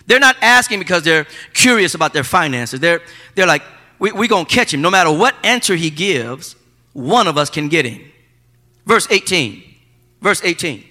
They're 0.07 0.19
not 0.19 0.35
asking 0.41 0.79
because 0.79 1.03
they're 1.03 1.25
curious 1.53 1.95
about 1.95 2.13
their 2.13 2.23
finances. 2.23 2.79
They're, 2.79 3.01
they're 3.33 3.47
like, 3.47 3.63
we're 3.97 4.13
we 4.13 4.27
going 4.27 4.45
to 4.45 4.53
catch 4.53 4.73
him. 4.73 4.81
No 4.81 4.91
matter 4.91 5.11
what 5.11 5.35
answer 5.43 5.75
he 5.75 5.89
gives, 5.89 6.55
one 6.93 7.27
of 7.27 7.37
us 7.37 7.49
can 7.49 7.69
get 7.69 7.85
him. 7.85 8.11
Verse 8.85 9.07
18. 9.09 9.63
Verse 10.21 10.43
18. 10.43 10.83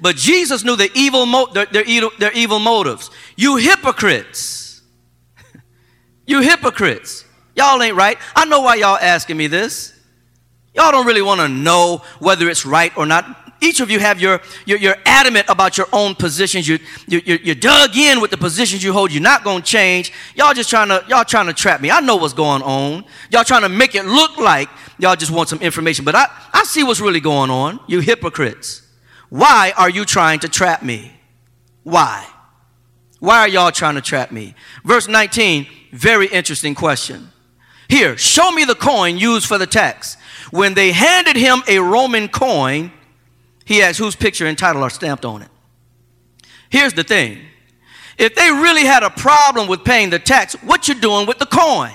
But 0.00 0.16
Jesus 0.16 0.64
knew 0.64 0.76
the 0.76 0.90
evil 0.94 1.26
mo- 1.26 1.46
their, 1.52 1.66
their, 1.66 1.84
evil, 1.84 2.10
their 2.18 2.32
evil 2.32 2.58
motives. 2.58 3.10
You 3.36 3.56
hypocrites. 3.56 4.82
you 6.26 6.40
hypocrites. 6.40 7.24
Y'all 7.56 7.80
ain't 7.82 7.96
right. 7.96 8.18
I 8.34 8.44
know 8.44 8.60
why 8.60 8.76
y'all 8.76 8.98
asking 8.98 9.36
me 9.36 9.46
this. 9.46 9.92
Y'all 10.74 10.90
don't 10.90 11.06
really 11.06 11.22
want 11.22 11.40
to 11.40 11.48
know 11.48 12.02
whether 12.18 12.48
it's 12.48 12.66
right 12.66 12.96
or 12.96 13.06
not. 13.06 13.40
Each 13.60 13.80
of 13.80 13.90
you 13.90 14.00
have 14.00 14.20
your, 14.20 14.40
you're, 14.66 14.78
you're 14.78 14.96
adamant 15.06 15.46
about 15.48 15.78
your 15.78 15.86
own 15.92 16.14
positions. 16.16 16.66
You, 16.68 16.78
you, 17.06 17.20
you're 17.42 17.54
dug 17.54 17.96
in 17.96 18.20
with 18.20 18.30
the 18.30 18.36
positions 18.36 18.82
you 18.82 18.92
hold. 18.92 19.12
You're 19.12 19.22
not 19.22 19.44
going 19.44 19.62
to 19.62 19.66
change. 19.66 20.12
Y'all 20.34 20.52
just 20.52 20.68
trying 20.68 20.88
to, 20.88 21.04
y'all 21.08 21.24
trying 21.24 21.46
to 21.46 21.52
trap 21.52 21.80
me. 21.80 21.90
I 21.90 22.00
know 22.00 22.16
what's 22.16 22.34
going 22.34 22.62
on. 22.62 23.04
Y'all 23.30 23.44
trying 23.44 23.62
to 23.62 23.68
make 23.68 23.94
it 23.94 24.04
look 24.04 24.36
like 24.36 24.68
y'all 24.98 25.16
just 25.16 25.30
want 25.30 25.48
some 25.48 25.60
information. 25.60 26.04
But 26.04 26.16
I, 26.16 26.26
I 26.52 26.64
see 26.64 26.82
what's 26.82 27.00
really 27.00 27.20
going 27.20 27.50
on. 27.50 27.80
You 27.86 28.00
hypocrites. 28.00 28.83
Why 29.30 29.72
are 29.76 29.90
you 29.90 30.04
trying 30.04 30.40
to 30.40 30.48
trap 30.48 30.82
me? 30.82 31.12
Why? 31.82 32.26
Why 33.20 33.40
are 33.40 33.48
y'all 33.48 33.72
trying 33.72 33.94
to 33.94 34.00
trap 34.00 34.32
me? 34.32 34.54
Verse 34.84 35.08
19, 35.08 35.66
very 35.92 36.26
interesting 36.26 36.74
question. 36.74 37.30
Here, 37.88 38.16
show 38.16 38.50
me 38.50 38.64
the 38.64 38.74
coin 38.74 39.18
used 39.18 39.46
for 39.46 39.58
the 39.58 39.66
tax. 39.66 40.16
When 40.50 40.74
they 40.74 40.92
handed 40.92 41.36
him 41.36 41.62
a 41.68 41.78
Roman 41.78 42.28
coin, 42.28 42.92
he 43.64 43.82
asked 43.82 43.98
whose 43.98 44.16
picture 44.16 44.46
and 44.46 44.58
title 44.58 44.82
are 44.82 44.90
stamped 44.90 45.24
on 45.24 45.42
it. 45.42 45.48
Here's 46.68 46.92
the 46.92 47.04
thing. 47.04 47.38
If 48.18 48.34
they 48.34 48.50
really 48.50 48.84
had 48.84 49.02
a 49.02 49.10
problem 49.10 49.68
with 49.68 49.84
paying 49.84 50.10
the 50.10 50.18
tax, 50.18 50.54
what 50.62 50.86
you 50.88 50.94
doing 50.94 51.26
with 51.26 51.38
the 51.38 51.46
coin? 51.46 51.92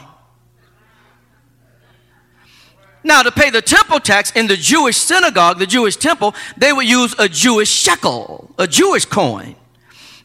Now, 3.04 3.22
to 3.22 3.32
pay 3.32 3.50
the 3.50 3.62
temple 3.62 4.00
tax 4.00 4.32
in 4.32 4.48
the 4.48 4.58
Jewish 4.58 4.98
synagogue, 4.98 5.58
the 5.58 5.66
Jewish 5.66 5.96
temple, 5.96 6.36
they 6.58 6.74
would 6.74 6.88
use 6.88 7.16
a 7.18 7.30
Jewish 7.30 7.70
shekel, 7.70 8.54
a 8.58 8.68
Jewish 8.68 9.06
coin. 9.06 9.56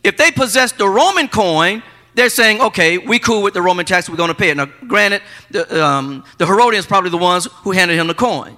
If 0.02 0.16
they 0.16 0.30
possessed 0.30 0.78
the 0.78 0.88
Roman 0.88 1.28
coin, 1.28 1.82
they're 2.14 2.28
saying, 2.28 2.60
okay, 2.60 2.98
we 2.98 3.18
cool 3.18 3.42
with 3.42 3.54
the 3.54 3.62
Roman 3.62 3.86
tax, 3.86 4.08
we're 4.08 4.16
going 4.16 4.28
to 4.28 4.34
pay 4.34 4.50
it. 4.50 4.56
Now, 4.56 4.66
granted, 4.86 5.22
the, 5.50 5.84
um, 5.84 6.24
the 6.38 6.46
Herodians 6.46 6.86
probably 6.86 7.10
the 7.10 7.16
ones 7.16 7.46
who 7.62 7.70
handed 7.70 7.96
him 7.98 8.06
the 8.06 8.14
coin. 8.14 8.56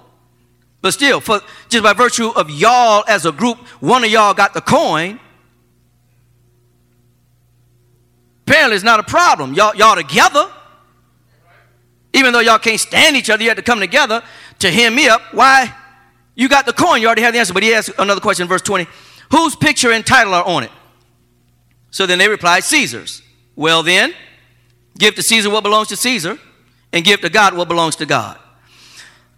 But 0.81 0.91
still, 0.91 1.19
for, 1.19 1.41
just 1.69 1.83
by 1.83 1.93
virtue 1.93 2.29
of 2.29 2.49
y'all 2.49 3.03
as 3.07 3.25
a 3.25 3.31
group, 3.31 3.57
one 3.81 4.03
of 4.03 4.11
y'all 4.11 4.33
got 4.33 4.53
the 4.53 4.61
coin. 4.61 5.19
Apparently, 8.45 8.75
it's 8.75 8.85
not 8.85 8.99
a 8.99 9.03
problem. 9.03 9.53
Y'all, 9.53 9.75
y'all 9.75 9.95
together. 9.95 10.49
Even 12.13 12.33
though 12.33 12.39
y'all 12.39 12.59
can't 12.59 12.79
stand 12.79 13.15
each 13.15 13.29
other, 13.29 13.43
you 13.43 13.49
have 13.49 13.57
to 13.57 13.63
come 13.63 13.79
together 13.79 14.23
to 14.59 14.71
hem 14.71 14.95
me 14.95 15.07
up. 15.07 15.21
Why? 15.33 15.73
You 16.35 16.47
got 16.49 16.65
the 16.65 16.73
coin, 16.73 17.01
you 17.01 17.07
already 17.07 17.23
have 17.23 17.33
the 17.33 17.39
answer. 17.39 17.53
But 17.53 17.63
he 17.63 17.73
asked 17.73 17.91
another 17.97 18.21
question 18.21 18.43
in 18.43 18.49
verse 18.49 18.61
20 18.61 18.87
Whose 19.31 19.55
picture 19.55 19.91
and 19.91 20.05
title 20.05 20.33
are 20.33 20.45
on 20.45 20.63
it? 20.63 20.71
So 21.91 22.05
then 22.05 22.19
they 22.19 22.29
replied, 22.29 22.63
Caesar's. 22.63 23.21
Well, 23.55 23.83
then, 23.83 24.13
give 24.97 25.15
to 25.15 25.23
Caesar 25.23 25.49
what 25.49 25.63
belongs 25.63 25.87
to 25.89 25.95
Caesar, 25.95 26.37
and 26.93 27.03
give 27.03 27.21
to 27.21 27.29
God 27.29 27.55
what 27.55 27.67
belongs 27.67 27.95
to 27.97 28.05
God. 28.05 28.37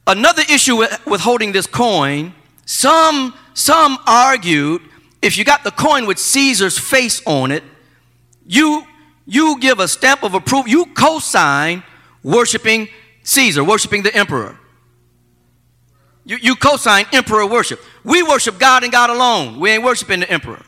Another 0.06 0.44
issue 0.50 0.76
with, 0.76 1.06
with 1.06 1.22
holding 1.22 1.52
this 1.52 1.68
coin, 1.68 2.34
some, 2.66 3.34
some 3.54 3.98
argued 4.06 4.82
if 5.22 5.38
you 5.38 5.44
got 5.44 5.64
the 5.64 5.72
coin 5.72 6.06
with 6.06 6.18
Caesar's 6.18 6.78
face 6.78 7.22
on 7.26 7.52
it, 7.52 7.64
you, 8.46 8.84
you 9.26 9.60
give 9.60 9.80
a 9.80 9.88
stamp 9.88 10.24
of 10.24 10.34
approval, 10.34 10.70
you 10.70 10.86
co 10.88 11.20
sign 11.20 11.84
worshiping 12.24 12.88
Caesar, 13.24 13.64
worshiping 13.64 14.04
the 14.04 14.16
emperor. 14.16 14.58
You, 16.26 16.38
you 16.38 16.56
co 16.56 16.78
sign 16.78 17.06
emperor 17.12 17.46
worship. 17.46 17.80
We 18.04 18.24
worship 18.24 18.60
God 18.60 18.84
and 18.84 18.92
God 18.92 19.10
alone. 19.10 19.60
We 19.60 19.72
ain't 19.72 19.84
worshiping 19.84 20.22
the 20.22 20.30
emperor. 20.30 20.64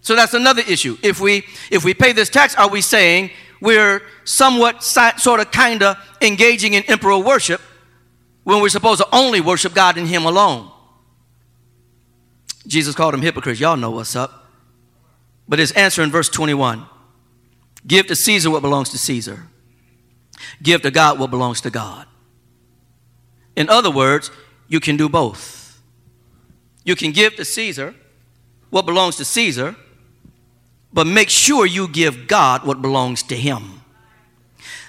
So 0.00 0.14
that's 0.14 0.34
another 0.34 0.62
issue. 0.68 0.98
If 1.02 1.20
we, 1.20 1.44
if 1.70 1.84
we 1.84 1.94
pay 1.94 2.12
this 2.12 2.28
tax, 2.28 2.54
are 2.56 2.68
we 2.68 2.80
saying 2.80 3.30
we're 3.60 4.02
somewhat, 4.24 4.82
sort 4.82 5.40
of, 5.40 5.50
kind 5.50 5.82
of 5.82 5.96
engaging 6.20 6.74
in 6.74 6.82
emperor 6.84 7.18
worship 7.18 7.60
when 8.44 8.60
we're 8.60 8.68
supposed 8.68 9.00
to 9.00 9.08
only 9.12 9.40
worship 9.40 9.74
God 9.74 9.96
and 9.96 10.06
Him 10.06 10.26
alone? 10.26 10.70
Jesus 12.66 12.94
called 12.94 13.14
them 13.14 13.22
hypocrites. 13.22 13.60
Y'all 13.60 13.76
know 13.76 13.90
what's 13.90 14.16
up. 14.16 14.44
But 15.48 15.58
his 15.58 15.72
answer 15.72 16.02
in 16.02 16.10
verse 16.10 16.28
21 16.28 16.86
give 17.86 18.06
to 18.06 18.16
Caesar 18.16 18.50
what 18.50 18.62
belongs 18.62 18.90
to 18.90 18.98
Caesar 18.98 19.46
give 20.62 20.82
to 20.82 20.90
God 20.90 21.18
what 21.18 21.30
belongs 21.30 21.60
to 21.62 21.70
God. 21.70 22.06
In 23.56 23.68
other 23.68 23.90
words, 23.90 24.30
you 24.68 24.80
can 24.80 24.96
do 24.96 25.08
both. 25.08 25.80
You 26.84 26.96
can 26.96 27.12
give 27.12 27.36
to 27.36 27.44
Caesar 27.44 27.94
what 28.70 28.86
belongs 28.86 29.16
to 29.16 29.24
Caesar, 29.24 29.76
but 30.92 31.06
make 31.06 31.30
sure 31.30 31.66
you 31.66 31.88
give 31.88 32.26
God 32.26 32.66
what 32.66 32.82
belongs 32.82 33.22
to 33.24 33.36
him. 33.36 33.80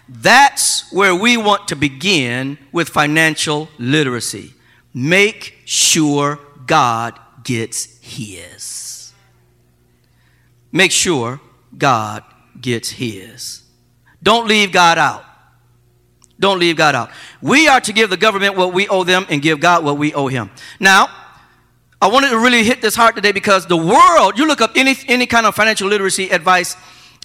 That's 0.08 0.92
where 0.92 1.16
we 1.16 1.38
want 1.38 1.68
to 1.70 1.76
begin 1.76 2.58
with 2.72 2.90
financial 2.90 3.70
literacy. 3.78 4.54
Make 4.94 5.60
sure 5.66 6.40
God 6.66 7.20
gets 7.44 8.00
his. 8.02 9.14
Make 10.72 10.92
sure 10.92 11.40
God 11.78 12.24
gets 12.60 12.90
his. 12.92 13.64
Don't 14.22 14.48
leave 14.48 14.72
God 14.72 14.98
out. 14.98 15.24
Don't 16.40 16.60
leave 16.60 16.76
God 16.76 16.96
out. 16.96 17.10
We 17.42 17.68
are 17.68 17.80
to 17.82 17.94
give 17.94 18.10
the 18.10 18.18
government 18.18 18.56
what 18.56 18.74
we 18.74 18.88
owe 18.88 19.04
them 19.04 19.26
and 19.30 19.42
give 19.42 19.60
God 19.60 19.84
what 19.84 19.98
we 19.98 20.14
owe 20.14 20.28
him. 20.28 20.52
Now, 20.80 21.10
I 22.02 22.08
wanted 22.08 22.30
to 22.32 22.38
really 22.38 22.64
hit 22.64 22.82
this 22.82 22.96
hard 22.96 23.16
today 23.16 23.32
because 23.32 23.66
the 23.66 23.78
world, 23.78 24.38
you 24.38 24.48
look 24.48 24.62
up 24.62 24.72
any, 24.76 24.96
any 25.08 25.26
kind 25.26 25.46
of 25.46 25.56
financial 25.56 25.88
literacy 25.88 26.30
advice 26.30 26.76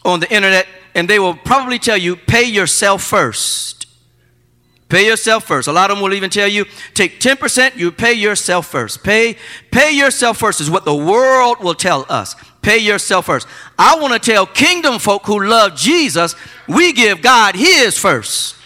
on 0.04 0.20
the 0.20 0.32
internet, 0.32 0.66
and 0.94 1.08
they 1.08 1.18
will 1.18 1.34
probably 1.34 1.78
tell 1.78 1.96
you 1.96 2.16
pay 2.16 2.44
yourself 2.44 3.02
first. 3.02 3.86
Pay 4.88 5.06
yourself 5.06 5.44
first. 5.44 5.68
A 5.68 5.72
lot 5.72 5.90
of 5.90 5.96
them 5.96 6.02
will 6.02 6.14
even 6.14 6.30
tell 6.30 6.48
you 6.48 6.64
take 6.94 7.20
10%, 7.20 7.76
you 7.76 7.92
pay 7.92 8.12
yourself 8.12 8.66
first. 8.66 9.04
Pay, 9.04 9.36
pay 9.70 9.92
yourself 9.92 10.38
first 10.38 10.61
is 10.61 10.68
what 10.68 10.84
the 10.84 10.94
world 10.94 11.61
will 11.61 11.74
tell 11.74 12.06
us. 12.08 12.34
Pay 12.61 12.78
yourself 12.78 13.26
first. 13.26 13.46
I 13.78 13.98
want 14.00 14.12
to 14.14 14.18
tell 14.18 14.46
kingdom 14.46 14.98
folk 14.98 15.26
who 15.26 15.46
love 15.46 15.76
Jesus, 15.76 16.34
we 16.68 16.92
give 16.92 17.22
God 17.22 17.54
his 17.54 17.96
first. 17.96 18.56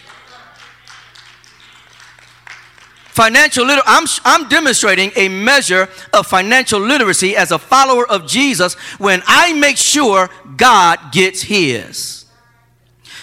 Financial 3.15 3.65
literacy, 3.65 3.87
I'm, 3.87 4.05
I'm 4.25 4.49
demonstrating 4.49 5.09
a 5.15 5.29
measure 5.29 5.87
of 6.11 6.27
financial 6.27 6.81
literacy 6.81 7.33
as 7.33 7.53
a 7.53 7.57
follower 7.57 8.05
of 8.05 8.27
Jesus 8.27 8.73
when 8.97 9.23
I 9.25 9.53
make 9.53 9.77
sure 9.77 10.29
God 10.57 11.13
gets 11.13 11.43
his. 11.43 12.25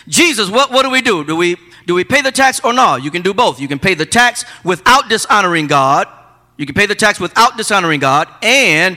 Jesus, 0.09 0.49
what, 0.49 0.73
what 0.73 0.85
do 0.85 0.91
we 0.91 1.03
do? 1.03 1.25
Do 1.25 1.37
we, 1.37 1.59
do 1.87 1.95
we 1.95 2.05
pay 2.05 2.23
the 2.23 2.33
tax 2.33 2.59
or 2.65 2.73
no? 2.73 2.97
You 2.97 3.11
can 3.11 3.21
do 3.21 3.35
both. 3.35 3.61
You 3.61 3.69
can 3.69 3.79
pay 3.79 3.93
the 3.93 4.07
tax 4.07 4.47
without 4.65 5.11
dishonoring 5.11 5.67
God. 5.67 6.09
You 6.57 6.65
can 6.65 6.75
pay 6.75 6.87
the 6.87 6.95
tax 6.95 7.21
without 7.21 7.59
dishonoring 7.59 8.01
God, 8.01 8.29
and 8.41 8.97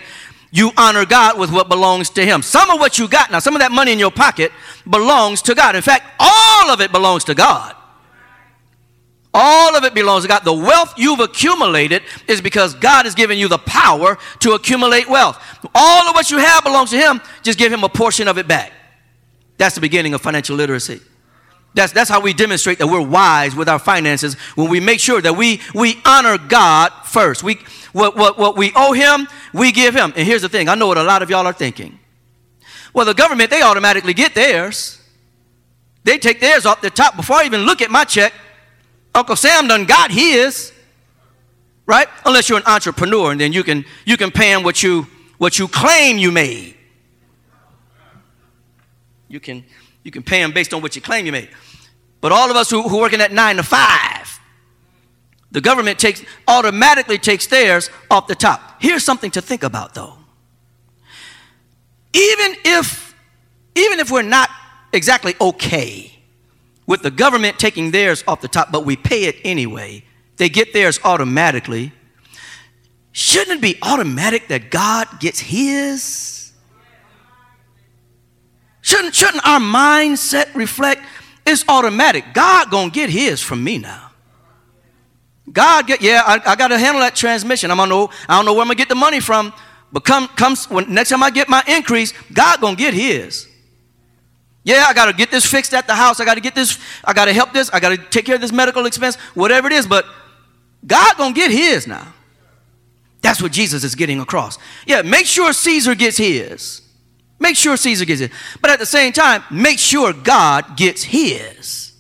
you 0.50 0.72
honor 0.78 1.06
God 1.06 1.38
with 1.38 1.52
what 1.52 1.68
belongs 1.68 2.10
to 2.12 2.26
Him. 2.26 2.42
Some 2.42 2.70
of 2.70 2.80
what 2.80 2.98
you 2.98 3.10
got 3.10 3.32
now, 3.32 3.40
some 3.40 3.54
of 3.54 3.60
that 3.60 3.74
money 3.74 3.92
in 3.92 4.00
your 4.00 4.12
pocket 4.12 4.54
belongs 4.90 5.42
to 5.42 5.56
God. 5.56 5.76
In 5.76 5.82
fact, 5.82 6.06
all 6.22 6.70
of 6.70 6.80
it 6.80 6.94
belongs 6.94 7.26
to 7.26 7.36
God. 7.36 7.76
All 9.38 9.76
of 9.76 9.84
it 9.84 9.94
belongs 9.94 10.24
to 10.24 10.30
God. 10.30 10.46
The 10.46 10.54
wealth 10.54 10.94
you've 10.96 11.20
accumulated 11.20 12.04
is 12.26 12.40
because 12.40 12.74
God 12.74 13.04
has 13.04 13.16
given 13.16 13.38
you 13.38 13.50
the 13.50 13.58
power 13.58 14.18
to 14.40 14.54
accumulate 14.54 15.10
wealth. 15.10 15.38
All 15.76 16.08
of 16.08 16.16
what 16.16 16.32
you 16.32 16.38
have 16.38 16.64
belongs 16.64 16.92
to 16.92 16.98
Him. 16.98 17.20
Just 17.44 17.60
give 17.60 17.72
Him 17.72 17.84
a 17.84 17.90
portion 17.90 18.30
of 18.30 18.38
it 18.38 18.48
back. 18.48 18.72
That's 19.58 19.76
the 19.76 19.82
beginning 19.82 20.14
of 20.14 20.22
financial 20.22 20.56
literacy. 20.56 21.02
That's, 21.74 21.92
that's 21.92 22.10
how 22.10 22.22
we 22.22 22.32
demonstrate 22.32 22.80
that 22.80 22.88
we're 22.88 23.06
wise 23.06 23.58
with 23.58 23.68
our 23.68 23.78
finances 23.78 24.36
when 24.56 24.70
we 24.70 24.80
make 24.80 25.02
sure 25.02 25.20
that 25.20 25.34
we, 25.36 25.60
we 25.74 26.02
honor 26.06 26.38
God 26.38 26.94
first. 27.04 27.44
We, 27.44 27.60
what, 27.92 28.16
what, 28.16 28.38
what 28.38 28.56
we 28.56 28.72
owe 28.74 28.94
Him, 28.94 29.28
we 29.54 29.74
give 29.74 29.94
Him. 29.94 30.14
And 30.16 30.26
here's 30.26 30.44
the 30.44 30.50
thing 30.50 30.70
I 30.70 30.76
know 30.76 30.88
what 30.88 30.98
a 30.98 31.04
lot 31.04 31.22
of 31.24 31.30
y'all 31.30 31.46
are 31.46 31.52
thinking. 31.52 32.00
Well, 32.94 33.06
the 33.06 33.14
government, 33.14 33.50
they 33.50 33.62
automatically 33.62 34.14
get 34.14 34.34
theirs. 34.34 35.02
They 36.06 36.20
take 36.20 36.40
theirs 36.40 36.66
off 36.66 36.80
the 36.80 36.90
top 36.90 37.18
before 37.18 37.36
I 37.36 37.44
even 37.44 37.64
look 37.64 37.82
at 37.82 37.92
my 37.92 38.06
check. 38.06 38.32
Uncle 39.16 39.38
Sam 39.38 39.68
done 39.68 39.86
got 39.86 40.12
his, 40.12 40.74
right? 41.86 42.08
Unless 42.26 42.50
you're 42.50 42.60
an 42.60 42.66
entrepreneur 42.68 43.32
and 43.32 43.40
then 43.40 43.54
you 43.54 43.64
can, 43.64 43.86
you 44.06 44.18
can 44.18 44.30
pay 44.30 44.52
him 44.52 44.62
what 44.62 44.84
you, 44.84 45.08
what 45.38 45.58
you 45.58 45.70
claim 45.70 46.18
you 46.18 46.34
made. 46.34 46.76
You 49.30 49.40
can, 49.40 49.64
you 50.04 50.12
can 50.12 50.22
pay 50.22 50.42
him 50.42 50.52
based 50.52 50.74
on 50.74 50.82
what 50.82 50.96
you 50.98 51.02
claim 51.02 51.26
you 51.26 51.32
made. 51.32 51.50
But 52.20 52.34
all 52.34 52.52
of 52.52 52.58
us 52.58 52.70
who, 52.70 52.84
who 52.84 53.00
working 53.00 53.22
at 53.22 53.32
nine 53.32 53.56
to 53.56 53.64
five, 53.64 54.40
the 55.52 55.62
government 55.62 55.98
takes 55.98 56.22
automatically 56.48 57.18
takes 57.18 57.48
theirs 57.48 57.90
off 58.12 58.28
the 58.28 58.36
top. 58.36 58.82
Here's 58.82 59.06
something 59.06 59.32
to 59.32 59.42
think 59.42 59.64
about 59.64 59.94
though. 59.94 60.18
Even 62.14 62.58
if 62.66 63.16
even 63.76 64.00
if 64.00 64.12
we're 64.12 64.22
not 64.22 64.50
exactly 64.92 65.36
okay 65.40 66.15
with 66.88 67.02
the 67.02 67.12
government 67.12 67.58
taking 67.60 67.92
theirs 67.92 68.24
off 68.28 68.42
the 68.42 68.48
top, 68.48 68.72
but 68.72 68.86
we 68.86 68.96
pay 68.96 69.26
it 69.26 69.38
anyway, 69.44 70.04
they 70.38 70.50
get 70.50 70.74
theirs 70.74 71.00
automatically. 71.04 71.92
Shouldn't 73.12 73.58
it 73.58 73.62
be 73.62 73.78
automatic 73.82 74.50
that 74.50 74.70
God 74.70 75.08
gets 75.20 75.40
his? 75.40 76.52
Shouldn't, 78.82 79.16
shouldn't 79.16 79.48
our 79.48 79.60
mindset 79.60 80.54
reflect 80.54 81.02
it's 81.48 81.64
automatic? 81.68 82.34
God 82.34 82.70
gonna 82.70 82.90
get 82.90 83.10
his 83.10 83.42
from 83.42 83.64
me 83.64 83.78
now. 83.78 84.12
God 85.52 85.88
get 85.88 86.02
yeah, 86.02 86.24
I, 86.26 86.52
I 86.52 86.56
gotta 86.56 86.78
handle 86.78 87.02
that 87.02 87.16
transmission. 87.16 87.72
I'm 87.72 87.78
gonna 87.78 87.90
know, 87.90 88.10
I 88.28 88.36
don't 88.36 88.46
know 88.46 88.54
where 88.54 88.62
I'm 88.62 88.68
gonna 88.68 88.76
get 88.76 88.90
the 88.90 88.96
money 88.96 89.20
from, 89.20 89.54
but 89.92 90.04
come 90.04 90.28
comes 90.28 90.70
when 90.70 90.94
next 90.94 91.10
time 91.10 91.24
I 91.24 91.30
get 91.30 91.48
my 91.48 91.64
increase, 91.68 92.14
God 92.34 92.62
gonna 92.62 92.76
get 92.76 92.94
his. 92.94 93.48
Yeah, 94.66 94.86
I 94.88 94.94
got 94.94 95.06
to 95.06 95.14
get 95.14 95.30
this 95.30 95.46
fixed 95.46 95.76
at 95.76 95.86
the 95.86 95.94
house. 95.94 96.20
I 96.20 96.26
got 96.26 96.34
to 96.34 96.42
get 96.42 96.56
this, 96.56 96.80
I 97.04 97.14
got 97.14 97.26
to 97.26 97.34
help 97.34 97.54
this, 97.54 97.70
I 97.70 97.80
got 97.80 97.90
to 97.90 97.98
take 97.98 98.26
care 98.26 98.34
of 98.34 98.42
this 98.42 98.52
medical 98.52 98.88
expense, 98.88 99.16
whatever 99.36 99.68
it 99.68 99.74
is, 99.74 99.86
but 99.86 100.06
God 100.86 101.16
going 101.18 101.36
to 101.36 101.40
get 101.40 101.52
his 101.52 101.86
now. 101.86 102.14
That's 103.22 103.42
what 103.42 103.52
Jesus 103.52 103.84
is 103.84 103.94
getting 103.94 104.20
across. 104.20 104.58
Yeah, 104.88 105.04
make 105.04 105.28
sure 105.28 105.54
Caesar 105.54 105.94
gets 105.94 106.18
his. 106.18 106.82
Make 107.40 107.58
sure 107.58 107.78
Caesar 107.78 108.06
gets 108.06 108.22
it. 108.22 108.32
But 108.60 108.72
at 108.72 108.80
the 108.80 108.86
same 108.88 109.14
time, 109.14 109.44
make 109.52 109.78
sure 109.78 110.14
God 110.14 110.76
gets 110.76 111.04
his. 111.04 111.94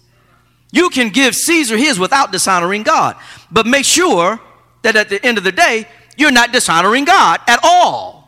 You 0.71 0.89
can 0.89 1.09
give 1.09 1.35
Caesar 1.35 1.77
his 1.77 1.99
without 1.99 2.31
dishonoring 2.31 2.81
God, 2.81 3.15
but 3.51 3.67
make 3.67 3.85
sure 3.85 4.41
that 4.81 4.95
at 4.95 5.09
the 5.09 5.23
end 5.23 5.37
of 5.37 5.43
the 5.43 5.51
day, 5.51 5.87
you're 6.17 6.31
not 6.31 6.51
dishonoring 6.51 7.05
God 7.05 7.41
at 7.47 7.59
all. 7.63 8.24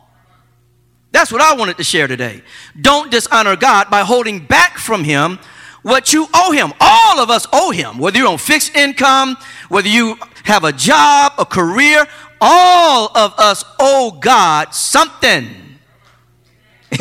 That's 1.18 1.32
what 1.32 1.42
I 1.42 1.56
wanted 1.56 1.78
to 1.78 1.84
share 1.84 2.06
today. 2.06 2.44
Don't 2.80 3.10
dishonor 3.10 3.56
God 3.56 3.90
by 3.90 4.02
holding 4.02 4.46
back 4.46 4.78
from 4.78 5.04
Him 5.04 5.40
what 5.82 6.14
you 6.14 6.28
owe 6.32 6.52
Him. 6.52 6.72
All 6.80 7.20
of 7.20 7.32
us 7.32 7.48
owe 7.52 7.72
Him, 7.72 7.98
whether 7.98 8.20
you're 8.20 8.28
on 8.28 8.38
fixed 8.38 8.76
income, 8.76 9.36
whether 9.68 9.88
you 9.88 10.16
have 10.44 10.64
a 10.64 10.72
job, 10.72 11.34
a 11.40 11.46
career, 11.46 12.06
all 12.40 13.10
of 13.18 13.34
us 13.40 13.64
owe 13.80 14.16
God 14.22 14.76
something. 14.76 15.50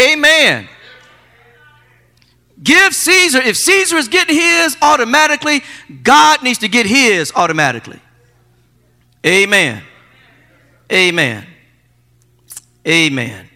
Amen. 0.01 0.67
Give 2.63 2.95
Caesar, 2.95 3.43
if 3.43 3.59
Caesar 3.59 3.97
is 3.97 4.09
getting 4.09 4.35
his 4.35 4.79
automatically, 4.81 5.61
God 6.03 6.43
needs 6.43 6.61
to 6.61 6.69
get 6.69 6.87
his 6.87 7.33
automatically. 7.37 8.01
Amen. 9.27 9.83
Amen. 10.91 11.47
Amen. 12.89 13.51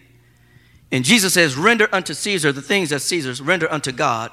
And 0.91 1.05
Jesus 1.05 1.33
says, 1.33 1.55
Render 1.55 1.87
unto 1.91 2.13
Caesar 2.13 2.51
the 2.51 2.61
things 2.61 2.89
that 2.89 2.99
Caesar's, 2.99 3.41
render 3.41 3.71
unto 3.71 3.91
God 3.91 4.31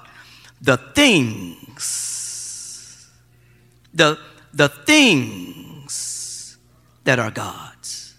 the 0.61 0.77
things, 0.77 1.89
the, 3.95 4.19
the 4.53 4.69
things 4.69 6.59
that 7.05 7.19
are 7.19 7.31
God's. 7.31 8.15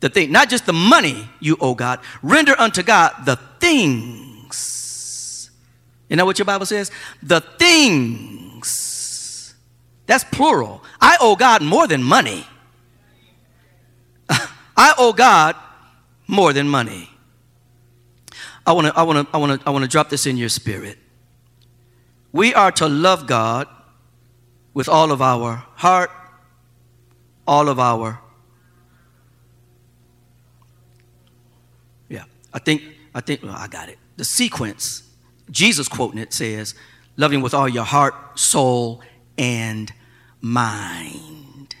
The 0.00 0.08
thing, 0.08 0.32
not 0.32 0.50
just 0.50 0.66
the 0.66 0.72
money 0.72 1.28
you 1.38 1.56
owe 1.60 1.76
God, 1.76 2.00
render 2.22 2.58
unto 2.58 2.82
God 2.82 3.12
the 3.24 3.36
things. 3.60 5.48
You 6.08 6.16
know 6.16 6.24
what 6.24 6.36
your 6.38 6.46
Bible 6.46 6.66
says? 6.66 6.90
The 7.22 7.40
things. 7.40 9.54
That's 10.06 10.24
plural. 10.24 10.82
I 11.00 11.16
owe 11.20 11.36
God 11.36 11.62
more 11.62 11.86
than 11.86 12.02
money. 12.02 12.44
I 14.28 14.94
owe 14.98 15.12
God 15.12 15.54
more 16.26 16.52
than 16.52 16.68
money. 16.68 17.11
I 18.66 18.72
want 18.72 18.86
to 18.86 18.96
I 18.96 19.02
want 19.02 19.28
to 19.28 19.34
I 19.34 19.38
want 19.38 19.60
to 19.60 19.68
I 19.68 19.70
want 19.70 19.82
to 19.84 19.88
drop 19.88 20.08
this 20.08 20.26
in 20.26 20.36
your 20.36 20.48
spirit. 20.48 20.98
We 22.32 22.54
are 22.54 22.70
to 22.72 22.88
love 22.88 23.26
God 23.26 23.68
with 24.72 24.88
all 24.88 25.12
of 25.12 25.20
our 25.20 25.64
heart, 25.74 26.10
all 27.46 27.68
of 27.68 27.78
our 27.78 28.20
Yeah. 32.08 32.24
I 32.52 32.58
think 32.58 32.82
I 33.14 33.20
think 33.20 33.42
well, 33.42 33.54
I 33.56 33.66
got 33.66 33.88
it. 33.88 33.98
The 34.16 34.24
sequence 34.24 35.02
Jesus 35.50 35.88
quoting 35.88 36.18
it 36.18 36.32
says, 36.32 36.74
"Love 37.16 37.32
him 37.32 37.42
with 37.42 37.54
all 37.54 37.68
your 37.68 37.84
heart, 37.84 38.38
soul, 38.38 39.02
and 39.36 39.92
mind." 40.40 41.74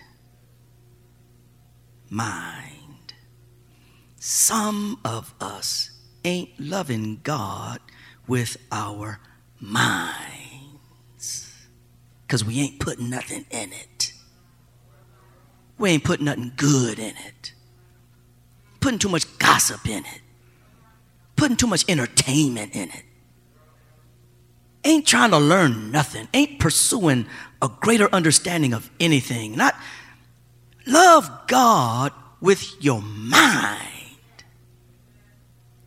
Mind. 2.10 3.14
Some 4.18 5.00
of 5.04 5.32
us 5.40 5.91
ain't 6.24 6.58
loving 6.58 7.20
God 7.22 7.80
with 8.26 8.56
our 8.70 9.20
minds 9.60 10.22
because 12.26 12.44
we 12.44 12.60
ain't 12.60 12.80
putting 12.80 13.10
nothing 13.10 13.44
in 13.50 13.72
it. 13.72 14.12
We 15.78 15.90
ain't 15.90 16.04
putting 16.04 16.26
nothing 16.26 16.52
good 16.56 16.98
in 16.98 17.14
it. 17.16 17.52
Putting 18.80 18.98
too 18.98 19.08
much 19.08 19.38
gossip 19.38 19.86
in 19.88 20.04
it. 20.04 20.20
Putting 21.36 21.56
too 21.56 21.66
much 21.66 21.84
entertainment 21.88 22.74
in 22.74 22.88
it. 22.90 23.04
Ain't 24.84 25.06
trying 25.06 25.30
to 25.30 25.38
learn 25.38 25.90
nothing. 25.90 26.28
Ain't 26.34 26.58
pursuing 26.58 27.26
a 27.60 27.68
greater 27.68 28.08
understanding 28.12 28.72
of 28.74 28.90
anything. 28.98 29.56
Not 29.56 29.76
love 30.86 31.30
God 31.46 32.12
with 32.40 32.82
your 32.82 33.00
mind. 33.02 33.91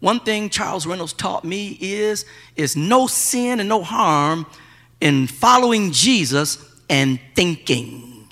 One 0.05 0.19
thing 0.19 0.51
Charles 0.51 0.85
Reynolds 0.85 1.13
taught 1.13 1.43
me 1.43 1.79
is, 1.81 2.25
is 2.55 2.75
no 2.75 3.07
sin 3.07 3.59
and 3.59 3.67
no 3.67 3.81
harm 3.81 4.45
in 5.01 5.25
following 5.25 5.91
Jesus 5.91 6.63
and 6.87 7.19
thinking. 7.33 8.27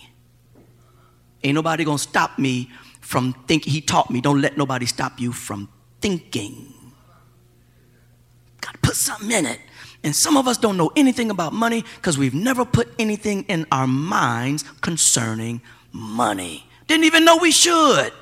Ain't 1.44 1.56
nobody 1.56 1.84
gonna 1.84 1.98
stop 1.98 2.38
me 2.38 2.70
from 3.02 3.34
thinking. 3.48 3.74
He 3.74 3.82
taught 3.82 4.12
me, 4.12 4.22
don't 4.22 4.40
let 4.40 4.56
nobody 4.56 4.86
stop 4.86 5.20
you 5.20 5.32
from 5.32 5.68
thinking. 6.00 6.72
Gotta 8.62 8.78
put 8.78 8.96
something 8.96 9.32
in 9.32 9.48
it. 9.48 9.60
And 10.04 10.16
some 10.16 10.38
of 10.38 10.48
us 10.48 10.60
don't 10.60 10.78
know 10.78 10.92
anything 10.96 11.32
about 11.32 11.54
money 11.54 11.84
because 11.96 12.20
we've 12.20 12.36
never 12.36 12.66
put 12.66 12.94
anything 13.00 13.46
in 13.46 13.66
our 13.72 13.88
minds 13.88 14.64
concerning 14.82 15.60
money. 15.92 16.70
Didn't 16.86 17.06
even 17.06 17.26
know 17.26 17.38
we 17.38 17.50
should. 17.50 18.14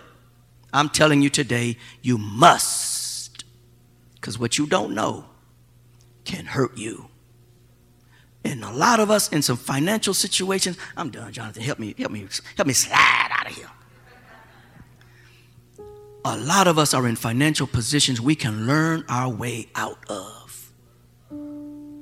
I'm 0.71 0.87
telling 0.87 1.21
you 1.21 1.29
today, 1.29 1.75
you 2.01 2.17
must 2.17 2.90
because 4.21 4.37
what 4.37 4.59
you 4.59 4.67
don't 4.67 4.93
know 4.93 5.25
can 6.23 6.45
hurt 6.45 6.77
you. 6.77 7.07
And 8.45 8.63
a 8.63 8.71
lot 8.71 8.99
of 8.99 9.09
us 9.09 9.31
in 9.31 9.41
some 9.41 9.57
financial 9.57 10.13
situations, 10.13 10.77
I'm 10.95 11.09
done, 11.09 11.33
Jonathan. 11.33 11.63
Help 11.63 11.79
me, 11.79 11.95
help 11.97 12.11
me, 12.11 12.27
help 12.55 12.67
me 12.67 12.73
slide 12.73 13.29
out 13.31 13.49
of 13.49 13.55
here. 13.55 13.69
A 16.23 16.37
lot 16.37 16.67
of 16.67 16.77
us 16.77 16.93
are 16.93 17.07
in 17.07 17.15
financial 17.15 17.65
positions 17.65 18.21
we 18.21 18.35
can 18.35 18.67
learn 18.67 19.03
our 19.09 19.27
way 19.27 19.69
out 19.73 19.97
of. 20.07 20.71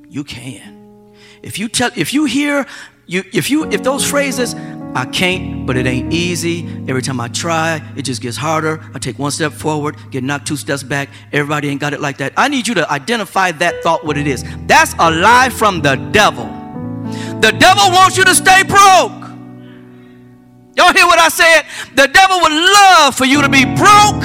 You 0.09 0.25
can. 0.25 1.13
If 1.41 1.57
you 1.57 1.69
tell 1.69 1.91
if 1.95 2.13
you 2.13 2.25
hear 2.25 2.65
you 3.09 3.23
if 3.33 3.49
you 3.49 3.65
if 3.71 3.81
those 3.81 4.09
phrases 4.09 4.55
I 4.95 5.05
can't, 5.05 5.67
but 5.67 5.77
it 5.77 5.85
ain't 5.85 6.13
easy. 6.13 6.67
Every 6.87 7.01
time 7.01 7.19
I 7.19 7.27
try, 7.27 7.81
it 7.95 8.03
just 8.03 8.21
gets 8.21 8.37
harder. 8.37 8.81
I 8.93 8.99
take 8.99 9.19
one 9.19 9.31
step 9.31 9.51
forward, 9.51 9.95
get 10.09 10.23
knocked 10.23 10.47
two 10.47 10.57
steps 10.57 10.81
back. 10.81 11.09
Everybody 11.31 11.69
ain't 11.69 11.79
got 11.79 11.93
it 11.93 12.01
like 12.01 12.17
that. 12.17 12.33
I 12.37 12.47
need 12.47 12.67
you 12.67 12.73
to 12.75 12.91
identify 12.91 13.51
that 13.51 13.83
thought, 13.83 14.03
what 14.03 14.17
it 14.17 14.25
is. 14.25 14.43
That's 14.65 14.93
a 14.97 15.11
lie 15.11 15.49
from 15.49 15.81
the 15.81 15.95
devil. 16.11 16.45
The 17.39 17.55
devil 17.59 17.91
wants 17.91 18.17
you 18.17 18.25
to 18.25 18.33
stay 18.33 18.63
broke. 18.63 19.11
Y'all 20.75 20.93
hear 20.93 21.05
what 21.05 21.19
I 21.19 21.29
said? 21.29 21.63
The 21.95 22.07
devil 22.07 22.39
would 22.41 22.51
love 22.51 23.15
for 23.15 23.25
you 23.25 23.41
to 23.41 23.49
be 23.49 23.65
broke. 23.65 24.23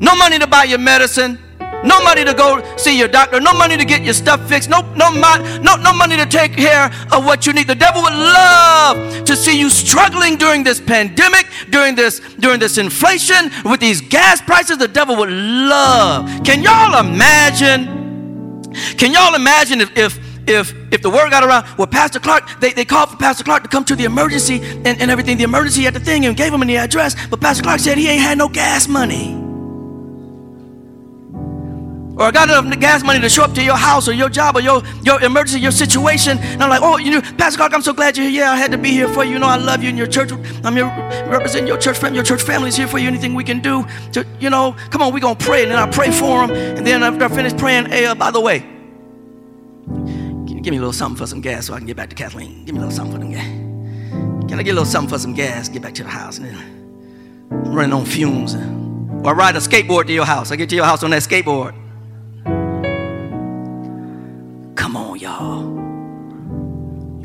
No 0.00 0.14
money 0.16 0.38
to 0.38 0.46
buy 0.46 0.64
your 0.64 0.80
medicine, 0.80 1.38
no 1.84 2.02
money 2.02 2.24
to 2.24 2.34
go 2.34 2.62
see 2.76 2.98
your 2.98 3.08
doctor, 3.08 3.40
no 3.40 3.52
money 3.52 3.76
to 3.76 3.84
get 3.84 4.02
your 4.02 4.14
stuff 4.14 4.48
fixed, 4.48 4.68
no, 4.70 4.80
no, 4.94 5.10
no, 5.10 5.76
no 5.76 5.92
money 5.92 6.16
to 6.16 6.26
take 6.26 6.56
care 6.56 6.90
of 7.12 7.24
what 7.24 7.46
you 7.46 7.52
need. 7.52 7.66
The 7.66 7.74
devil 7.74 8.02
would 8.02 8.12
love 8.12 9.24
to 9.24 9.36
see 9.36 9.58
you 9.58 9.70
struggling 9.70 10.36
during 10.36 10.64
this 10.64 10.80
pandemic, 10.80 11.46
during 11.70 11.94
this, 11.94 12.20
during 12.38 12.60
this 12.60 12.78
inflation, 12.78 13.50
with 13.64 13.80
these 13.80 14.00
gas 14.00 14.40
prices. 14.40 14.78
The 14.78 14.88
devil 14.88 15.16
would 15.16 15.30
love. 15.30 16.44
Can 16.44 16.62
y'all 16.62 16.98
imagine? 17.00 18.00
Can 18.96 19.12
y'all 19.12 19.34
imagine 19.34 19.80
if, 19.80 19.96
if 19.96 20.18
if 20.46 20.74
if 20.92 21.02
the 21.02 21.10
word 21.10 21.30
got 21.30 21.44
around, 21.44 21.66
well, 21.78 21.86
Pastor 21.86 22.18
Clark, 22.18 22.60
they, 22.60 22.72
they 22.72 22.84
called 22.84 23.10
for 23.10 23.16
Pastor 23.16 23.44
Clark 23.44 23.62
to 23.62 23.68
come 23.68 23.84
to 23.84 23.94
the 23.94 24.04
emergency 24.04 24.60
and, 24.60 25.00
and 25.00 25.10
everything, 25.10 25.36
the 25.36 25.44
emergency 25.44 25.86
at 25.86 25.94
the 25.94 26.00
thing, 26.00 26.26
and 26.26 26.36
gave 26.36 26.52
him 26.52 26.60
the 26.60 26.76
address, 26.76 27.14
but 27.28 27.40
Pastor 27.40 27.62
Clark 27.62 27.80
said 27.80 27.96
he 27.96 28.08
ain't 28.08 28.22
had 28.22 28.38
no 28.38 28.48
gas 28.48 28.88
money. 28.88 29.51
Or 32.22 32.26
I 32.26 32.30
got 32.30 32.48
enough 32.48 32.78
gas 32.78 33.02
money 33.02 33.20
to 33.20 33.28
show 33.28 33.42
up 33.42 33.52
to 33.54 33.64
your 33.64 33.76
house 33.76 34.06
or 34.06 34.12
your 34.12 34.28
job 34.28 34.54
or 34.54 34.60
your, 34.60 34.80
your 35.02 35.20
emergency, 35.22 35.60
your 35.60 35.72
situation. 35.72 36.38
And 36.38 36.62
I'm 36.62 36.70
like, 36.70 36.80
oh, 36.80 36.96
you 36.96 37.10
know, 37.10 37.20
Pastor 37.36 37.56
Clark, 37.56 37.74
I'm 37.74 37.82
so 37.82 37.92
glad 37.92 38.16
you're 38.16 38.28
here. 38.28 38.42
Yeah, 38.42 38.52
I 38.52 38.56
had 38.56 38.70
to 38.70 38.78
be 38.78 38.90
here 38.90 39.08
for 39.08 39.24
you. 39.24 39.32
You 39.32 39.38
know, 39.40 39.48
I 39.48 39.56
love 39.56 39.82
you 39.82 39.88
and 39.88 39.98
your 39.98 40.06
church. 40.06 40.30
I'm 40.62 40.76
here 40.76 40.86
representing 41.28 41.66
your 41.66 41.78
church 41.78 41.98
family. 41.98 42.16
Your 42.16 42.24
church 42.24 42.42
family 42.42 42.68
is 42.68 42.76
here 42.76 42.86
for 42.86 42.98
you. 42.98 43.08
Anything 43.08 43.34
we 43.34 43.42
can 43.42 43.58
do 43.58 43.84
to, 44.12 44.24
you 44.38 44.50
know, 44.50 44.76
come 44.90 45.02
on, 45.02 45.12
we're 45.12 45.18
going 45.18 45.36
to 45.36 45.44
pray. 45.44 45.62
And 45.62 45.72
then 45.72 45.78
I 45.78 45.90
pray 45.90 46.12
for 46.12 46.46
them. 46.46 46.56
And 46.76 46.86
then 46.86 47.02
after 47.02 47.24
I 47.24 47.28
finish 47.28 47.56
praying, 47.56 47.86
hey, 47.86 48.06
uh, 48.06 48.14
by 48.14 48.30
the 48.30 48.40
way, 48.40 48.60
give 48.60 50.70
me 50.70 50.76
a 50.76 50.80
little 50.80 50.92
something 50.92 51.18
for 51.18 51.26
some 51.26 51.40
gas 51.40 51.66
so 51.66 51.74
I 51.74 51.78
can 51.78 51.88
get 51.88 51.96
back 51.96 52.10
to 52.10 52.14
Kathleen. 52.14 52.64
Give 52.64 52.76
me 52.76 52.82
a 52.82 52.86
little 52.86 52.96
something 52.96 53.14
for 53.14 53.18
them 53.18 53.32
gas. 53.32 54.48
Can 54.48 54.60
I 54.60 54.62
get 54.62 54.70
a 54.70 54.74
little 54.74 54.84
something 54.84 55.10
for 55.10 55.18
some 55.18 55.34
gas? 55.34 55.68
Get 55.68 55.82
back 55.82 55.94
to 55.94 56.04
the 56.04 56.08
house. 56.08 56.38
And 56.38 56.46
then 56.46 57.48
I'm 57.50 57.74
running 57.74 57.92
on 57.92 58.04
fumes. 58.04 58.54
Or 58.54 59.30
I 59.30 59.32
ride 59.32 59.56
a 59.56 59.58
skateboard 59.58 60.06
to 60.06 60.12
your 60.12 60.24
house. 60.24 60.52
I 60.52 60.56
get 60.56 60.68
to 60.68 60.76
your 60.76 60.84
house 60.84 61.02
on 61.02 61.10
that 61.10 61.22
skateboard. 61.22 61.81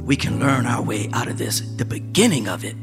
We 0.08 0.16
can 0.16 0.40
learn 0.40 0.66
our 0.66 0.82
way 0.82 1.10
out 1.12 1.28
of 1.28 1.38
this. 1.38 1.60
The 1.60 1.86
beginning 1.86 2.48
of 2.48 2.64
it, 2.64 2.76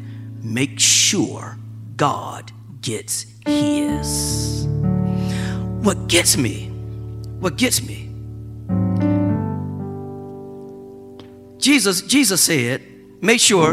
make 0.43 0.79
sure 0.79 1.57
God 1.97 2.53
gets 2.83 3.25
his. 3.47 4.67
What 5.83 6.07
gets 6.07 6.37
me, 6.37 6.67
what 7.41 7.57
gets 7.57 7.83
me, 7.83 8.11
Jesus, 11.59 12.03
Jesus 12.03 12.45
said, 12.45 12.83
make 13.23 13.41
sure, 13.41 13.73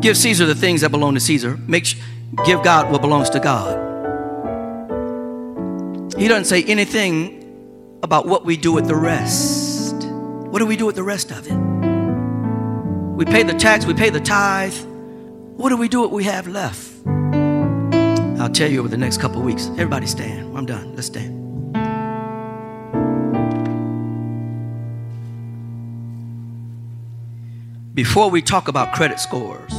give 0.00 0.18
Caesar 0.18 0.44
the 0.44 0.54
things 0.54 0.82
that 0.82 0.90
belong 0.90 1.14
to 1.14 1.20
Caesar. 1.20 1.58
Make 1.66 1.94
give 2.44 2.62
God 2.62 2.92
what 2.92 3.00
belongs 3.00 3.30
to 3.30 3.40
God. 3.40 3.84
He 6.18 6.28
doesn't 6.28 6.44
say 6.44 6.62
anything 6.64 7.98
about 8.02 8.26
what 8.26 8.44
we 8.44 8.58
do 8.58 8.70
with 8.70 8.86
the 8.86 8.96
rest. 8.96 9.94
What 10.04 10.58
do 10.58 10.66
we 10.66 10.76
do 10.76 10.84
with 10.84 10.96
the 10.96 11.02
rest 11.02 11.30
of 11.30 11.46
it? 11.46 11.75
We 13.16 13.24
pay 13.24 13.42
the 13.42 13.54
tax, 13.54 13.86
we 13.86 13.94
pay 13.94 14.10
the 14.10 14.20
tithe. 14.20 14.74
What 15.56 15.70
do 15.70 15.78
we 15.78 15.88
do 15.88 16.02
what 16.02 16.10
we 16.10 16.24
have 16.24 16.46
left? 16.46 16.92
I'll 18.38 18.52
tell 18.52 18.70
you 18.70 18.80
over 18.80 18.88
the 18.88 18.98
next 18.98 19.22
couple 19.22 19.40
weeks. 19.40 19.68
Everybody 19.68 20.06
stand. 20.06 20.54
I'm 20.54 20.66
done. 20.66 20.94
Let's 20.94 21.06
stand. 21.06 21.72
Before 27.94 28.28
we 28.28 28.42
talk 28.42 28.68
about 28.68 28.92
credit 28.92 29.18
scores, 29.18 29.72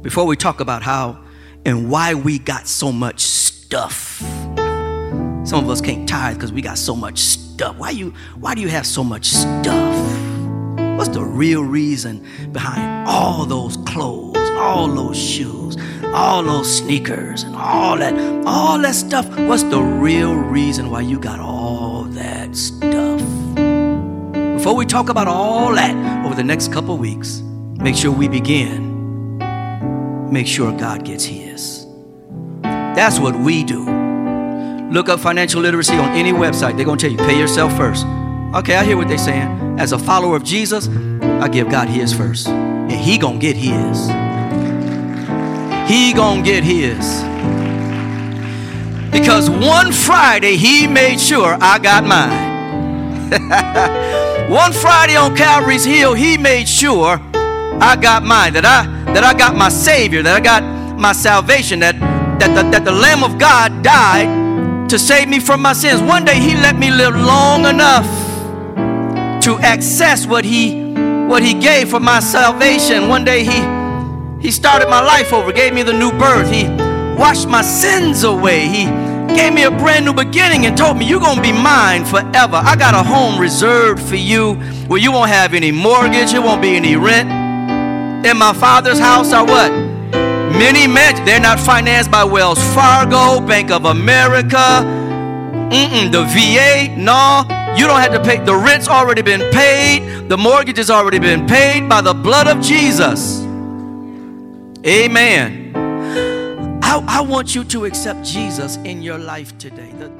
before 0.00 0.26
we 0.26 0.36
talk 0.36 0.60
about 0.60 0.84
how 0.84 1.18
and 1.66 1.90
why 1.90 2.14
we 2.14 2.38
got 2.38 2.68
so 2.68 2.92
much 2.92 3.18
stuff. 3.18 4.20
Some 5.44 5.64
of 5.64 5.68
us 5.68 5.80
can't 5.80 6.08
tithe 6.08 6.36
because 6.36 6.52
we 6.52 6.62
got 6.62 6.78
so 6.78 6.94
much 6.94 7.18
stuff. 7.18 7.76
Why 7.78 7.90
you 7.90 8.14
why 8.38 8.54
do 8.54 8.60
you 8.60 8.68
have 8.68 8.86
so 8.86 9.02
much 9.02 9.26
stuff? 9.26 10.17
What's 10.98 11.10
the 11.10 11.24
real 11.24 11.62
reason 11.62 12.26
behind 12.52 13.08
all 13.08 13.46
those 13.46 13.76
clothes 13.78 14.38
all 14.58 14.88
those 14.88 15.16
shoes, 15.16 15.76
all 16.12 16.42
those 16.42 16.78
sneakers 16.78 17.44
and 17.44 17.54
all 17.54 17.96
that 17.96 18.14
all 18.46 18.78
that 18.80 18.94
stuff? 18.94 19.26
What's 19.38 19.62
the 19.62 19.80
real 19.80 20.34
reason 20.34 20.90
why 20.90 21.02
you 21.02 21.18
got 21.18 21.40
all 21.40 22.04
that 22.10 22.54
stuff? 22.56 23.20
Before 24.56 24.74
we 24.74 24.84
talk 24.84 25.08
about 25.08 25.28
all 25.28 25.72
that 25.74 26.26
over 26.26 26.34
the 26.34 26.44
next 26.44 26.72
couple 26.72 26.98
weeks, 26.98 27.40
make 27.76 27.94
sure 27.94 28.10
we 28.10 28.28
begin 28.28 28.88
make 30.30 30.46
sure 30.46 30.76
God 30.76 31.04
gets 31.04 31.24
his. 31.24 31.86
That's 32.62 33.18
what 33.18 33.34
we 33.38 33.64
do. 33.64 33.88
Look 34.90 35.08
up 35.08 35.20
financial 35.20 35.62
literacy 35.62 35.94
on 35.94 36.10
any 36.10 36.32
website. 36.32 36.76
They're 36.76 36.84
going 36.84 36.98
to 36.98 37.08
tell 37.08 37.10
you, 37.10 37.16
pay 37.16 37.38
yourself 37.38 37.74
first. 37.76 38.04
Okay, 38.54 38.76
I 38.76 38.84
hear 38.84 38.96
what 38.98 39.08
they're 39.08 39.16
saying. 39.16 39.67
As 39.78 39.92
a 39.92 39.98
follower 39.98 40.34
of 40.34 40.42
Jesus, 40.42 40.88
I 40.88 41.46
give 41.46 41.70
God 41.70 41.88
his 41.88 42.12
first. 42.12 42.48
And 42.48 42.90
he 42.90 43.16
to 43.16 43.38
get 43.38 43.56
his. 43.56 44.08
He 45.88 46.12
to 46.12 46.42
get 46.44 46.64
his. 46.64 47.22
Because 49.12 49.48
one 49.48 49.92
Friday, 49.92 50.56
he 50.56 50.88
made 50.88 51.20
sure 51.20 51.56
I 51.60 51.78
got 51.78 52.04
mine. 52.04 53.30
one 54.50 54.72
Friday 54.72 55.14
on 55.14 55.36
Calvary's 55.36 55.84
Hill, 55.84 56.12
he 56.12 56.36
made 56.36 56.68
sure 56.68 57.20
I 57.80 57.96
got 58.00 58.24
mine. 58.24 58.54
That 58.54 58.64
I 58.64 59.12
that 59.12 59.22
I 59.22 59.32
got 59.32 59.54
my 59.54 59.68
Savior, 59.68 60.24
that 60.24 60.36
I 60.36 60.40
got 60.40 60.62
my 60.98 61.12
salvation, 61.12 61.78
that, 61.80 61.98
that, 62.40 62.54
the, 62.54 62.68
that 62.70 62.84
the 62.84 62.92
Lamb 62.92 63.22
of 63.22 63.38
God 63.38 63.84
died 63.84 64.90
to 64.90 64.98
save 64.98 65.28
me 65.28 65.38
from 65.38 65.62
my 65.62 65.72
sins. 65.72 66.02
One 66.02 66.24
day 66.24 66.40
He 66.40 66.54
let 66.54 66.76
me 66.76 66.90
live 66.90 67.14
long 67.14 67.64
enough 67.64 68.27
to 69.48 69.58
access 69.60 70.26
what 70.26 70.44
He 70.44 70.92
what 71.26 71.42
He 71.42 71.54
gave 71.54 71.88
for 71.88 72.00
my 72.00 72.20
salvation. 72.20 73.08
One 73.08 73.24
day 73.24 73.44
He 73.44 73.60
He 74.40 74.50
started 74.50 74.88
my 74.88 75.00
life 75.00 75.32
over, 75.32 75.52
gave 75.52 75.72
me 75.72 75.82
the 75.82 75.92
new 75.92 76.12
birth. 76.12 76.50
He 76.50 76.68
washed 77.18 77.48
my 77.48 77.62
sins 77.62 78.24
away. 78.24 78.68
He 78.68 78.84
gave 79.34 79.54
me 79.54 79.64
a 79.64 79.70
brand 79.70 80.04
new 80.04 80.12
beginning 80.12 80.66
and 80.66 80.76
told 80.76 80.98
me, 80.98 81.06
You're 81.08 81.20
going 81.20 81.36
to 81.36 81.42
be 81.42 81.52
mine 81.52 82.04
forever. 82.04 82.56
I 82.56 82.76
got 82.76 82.94
a 82.94 83.02
home 83.02 83.40
reserved 83.40 84.02
for 84.02 84.16
you 84.16 84.54
where 84.86 85.00
you 85.00 85.12
won't 85.12 85.30
have 85.30 85.54
any 85.54 85.72
mortgage, 85.72 86.34
it 86.34 86.42
won't 86.42 86.60
be 86.60 86.76
any 86.76 86.96
rent 86.96 87.30
in 88.26 88.36
my 88.36 88.52
father's 88.52 88.98
house 88.98 89.32
are 89.32 89.46
what? 89.46 89.70
Many 89.72 90.86
men. 90.86 91.24
They're 91.24 91.40
not 91.40 91.60
financed 91.60 92.10
by 92.10 92.24
Wells 92.24 92.58
Fargo, 92.74 93.40
Bank 93.40 93.70
of 93.70 93.84
America, 93.84 94.82
Mm-mm, 95.70 96.10
the 96.10 96.24
VA. 96.24 96.94
No, 96.96 97.44
you 97.76 97.86
don't 97.86 98.00
have 98.00 98.12
to 98.12 98.22
pay. 98.22 98.38
The 98.44 98.54
rent's 98.54 98.88
already 98.88 99.22
been 99.22 99.50
paid. 99.52 100.28
The 100.28 100.36
mortgage 100.36 100.76
has 100.76 100.90
already 100.90 101.18
been 101.18 101.46
paid 101.46 101.88
by 101.88 102.00
the 102.00 102.14
blood 102.14 102.46
of 102.46 102.60
Jesus. 102.62 103.40
Amen. 104.86 105.72
I, 106.82 107.04
I 107.06 107.20
want 107.20 107.54
you 107.54 107.64
to 107.64 107.84
accept 107.84 108.24
Jesus 108.24 108.76
in 108.78 109.02
your 109.02 109.18
life 109.18 109.58
today. 109.58 109.92
The, 109.98 110.12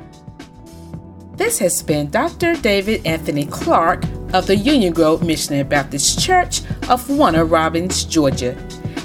this 1.36 1.58
has 1.60 1.82
been 1.82 2.10
Dr. 2.10 2.56
David 2.56 3.06
Anthony 3.06 3.46
Clark 3.46 4.04
of 4.34 4.46
the 4.46 4.56
Union 4.56 4.92
Grove 4.92 5.24
Missionary 5.24 5.62
Baptist 5.62 6.20
Church 6.20 6.62
of 6.88 7.08
Warner 7.08 7.44
Robins, 7.44 8.04
Georgia. 8.04 8.56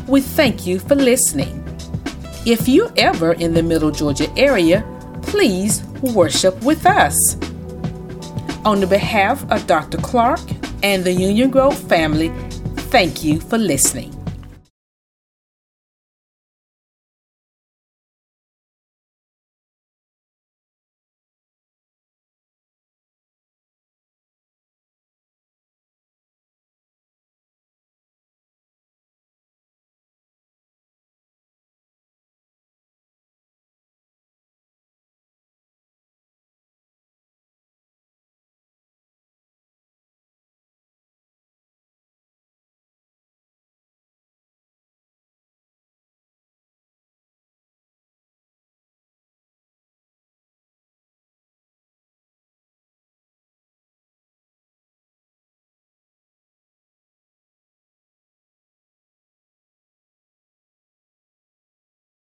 We 0.08 0.20
thank 0.22 0.66
you 0.66 0.80
for 0.80 0.96
listening. 0.96 1.60
If 2.46 2.68
you're 2.68 2.92
ever 2.98 3.34
in 3.34 3.54
the 3.54 3.64
Middle 3.64 3.92
Georgia 3.92 4.30
area, 4.36 4.84
please 5.22 5.84
worship 6.02 6.62
with 6.64 6.86
us. 6.86 7.38
On 8.66 8.80
the 8.80 8.88
behalf 8.88 9.44
of 9.52 9.68
Dr. 9.68 9.98
Clark 9.98 10.40
and 10.84 11.04
the 11.04 11.12
Union 11.12 11.50
Grove 11.50 11.78
family, 11.78 12.30
thank 12.94 13.22
you 13.22 13.42
for 13.42 13.58
listening. 13.58 14.23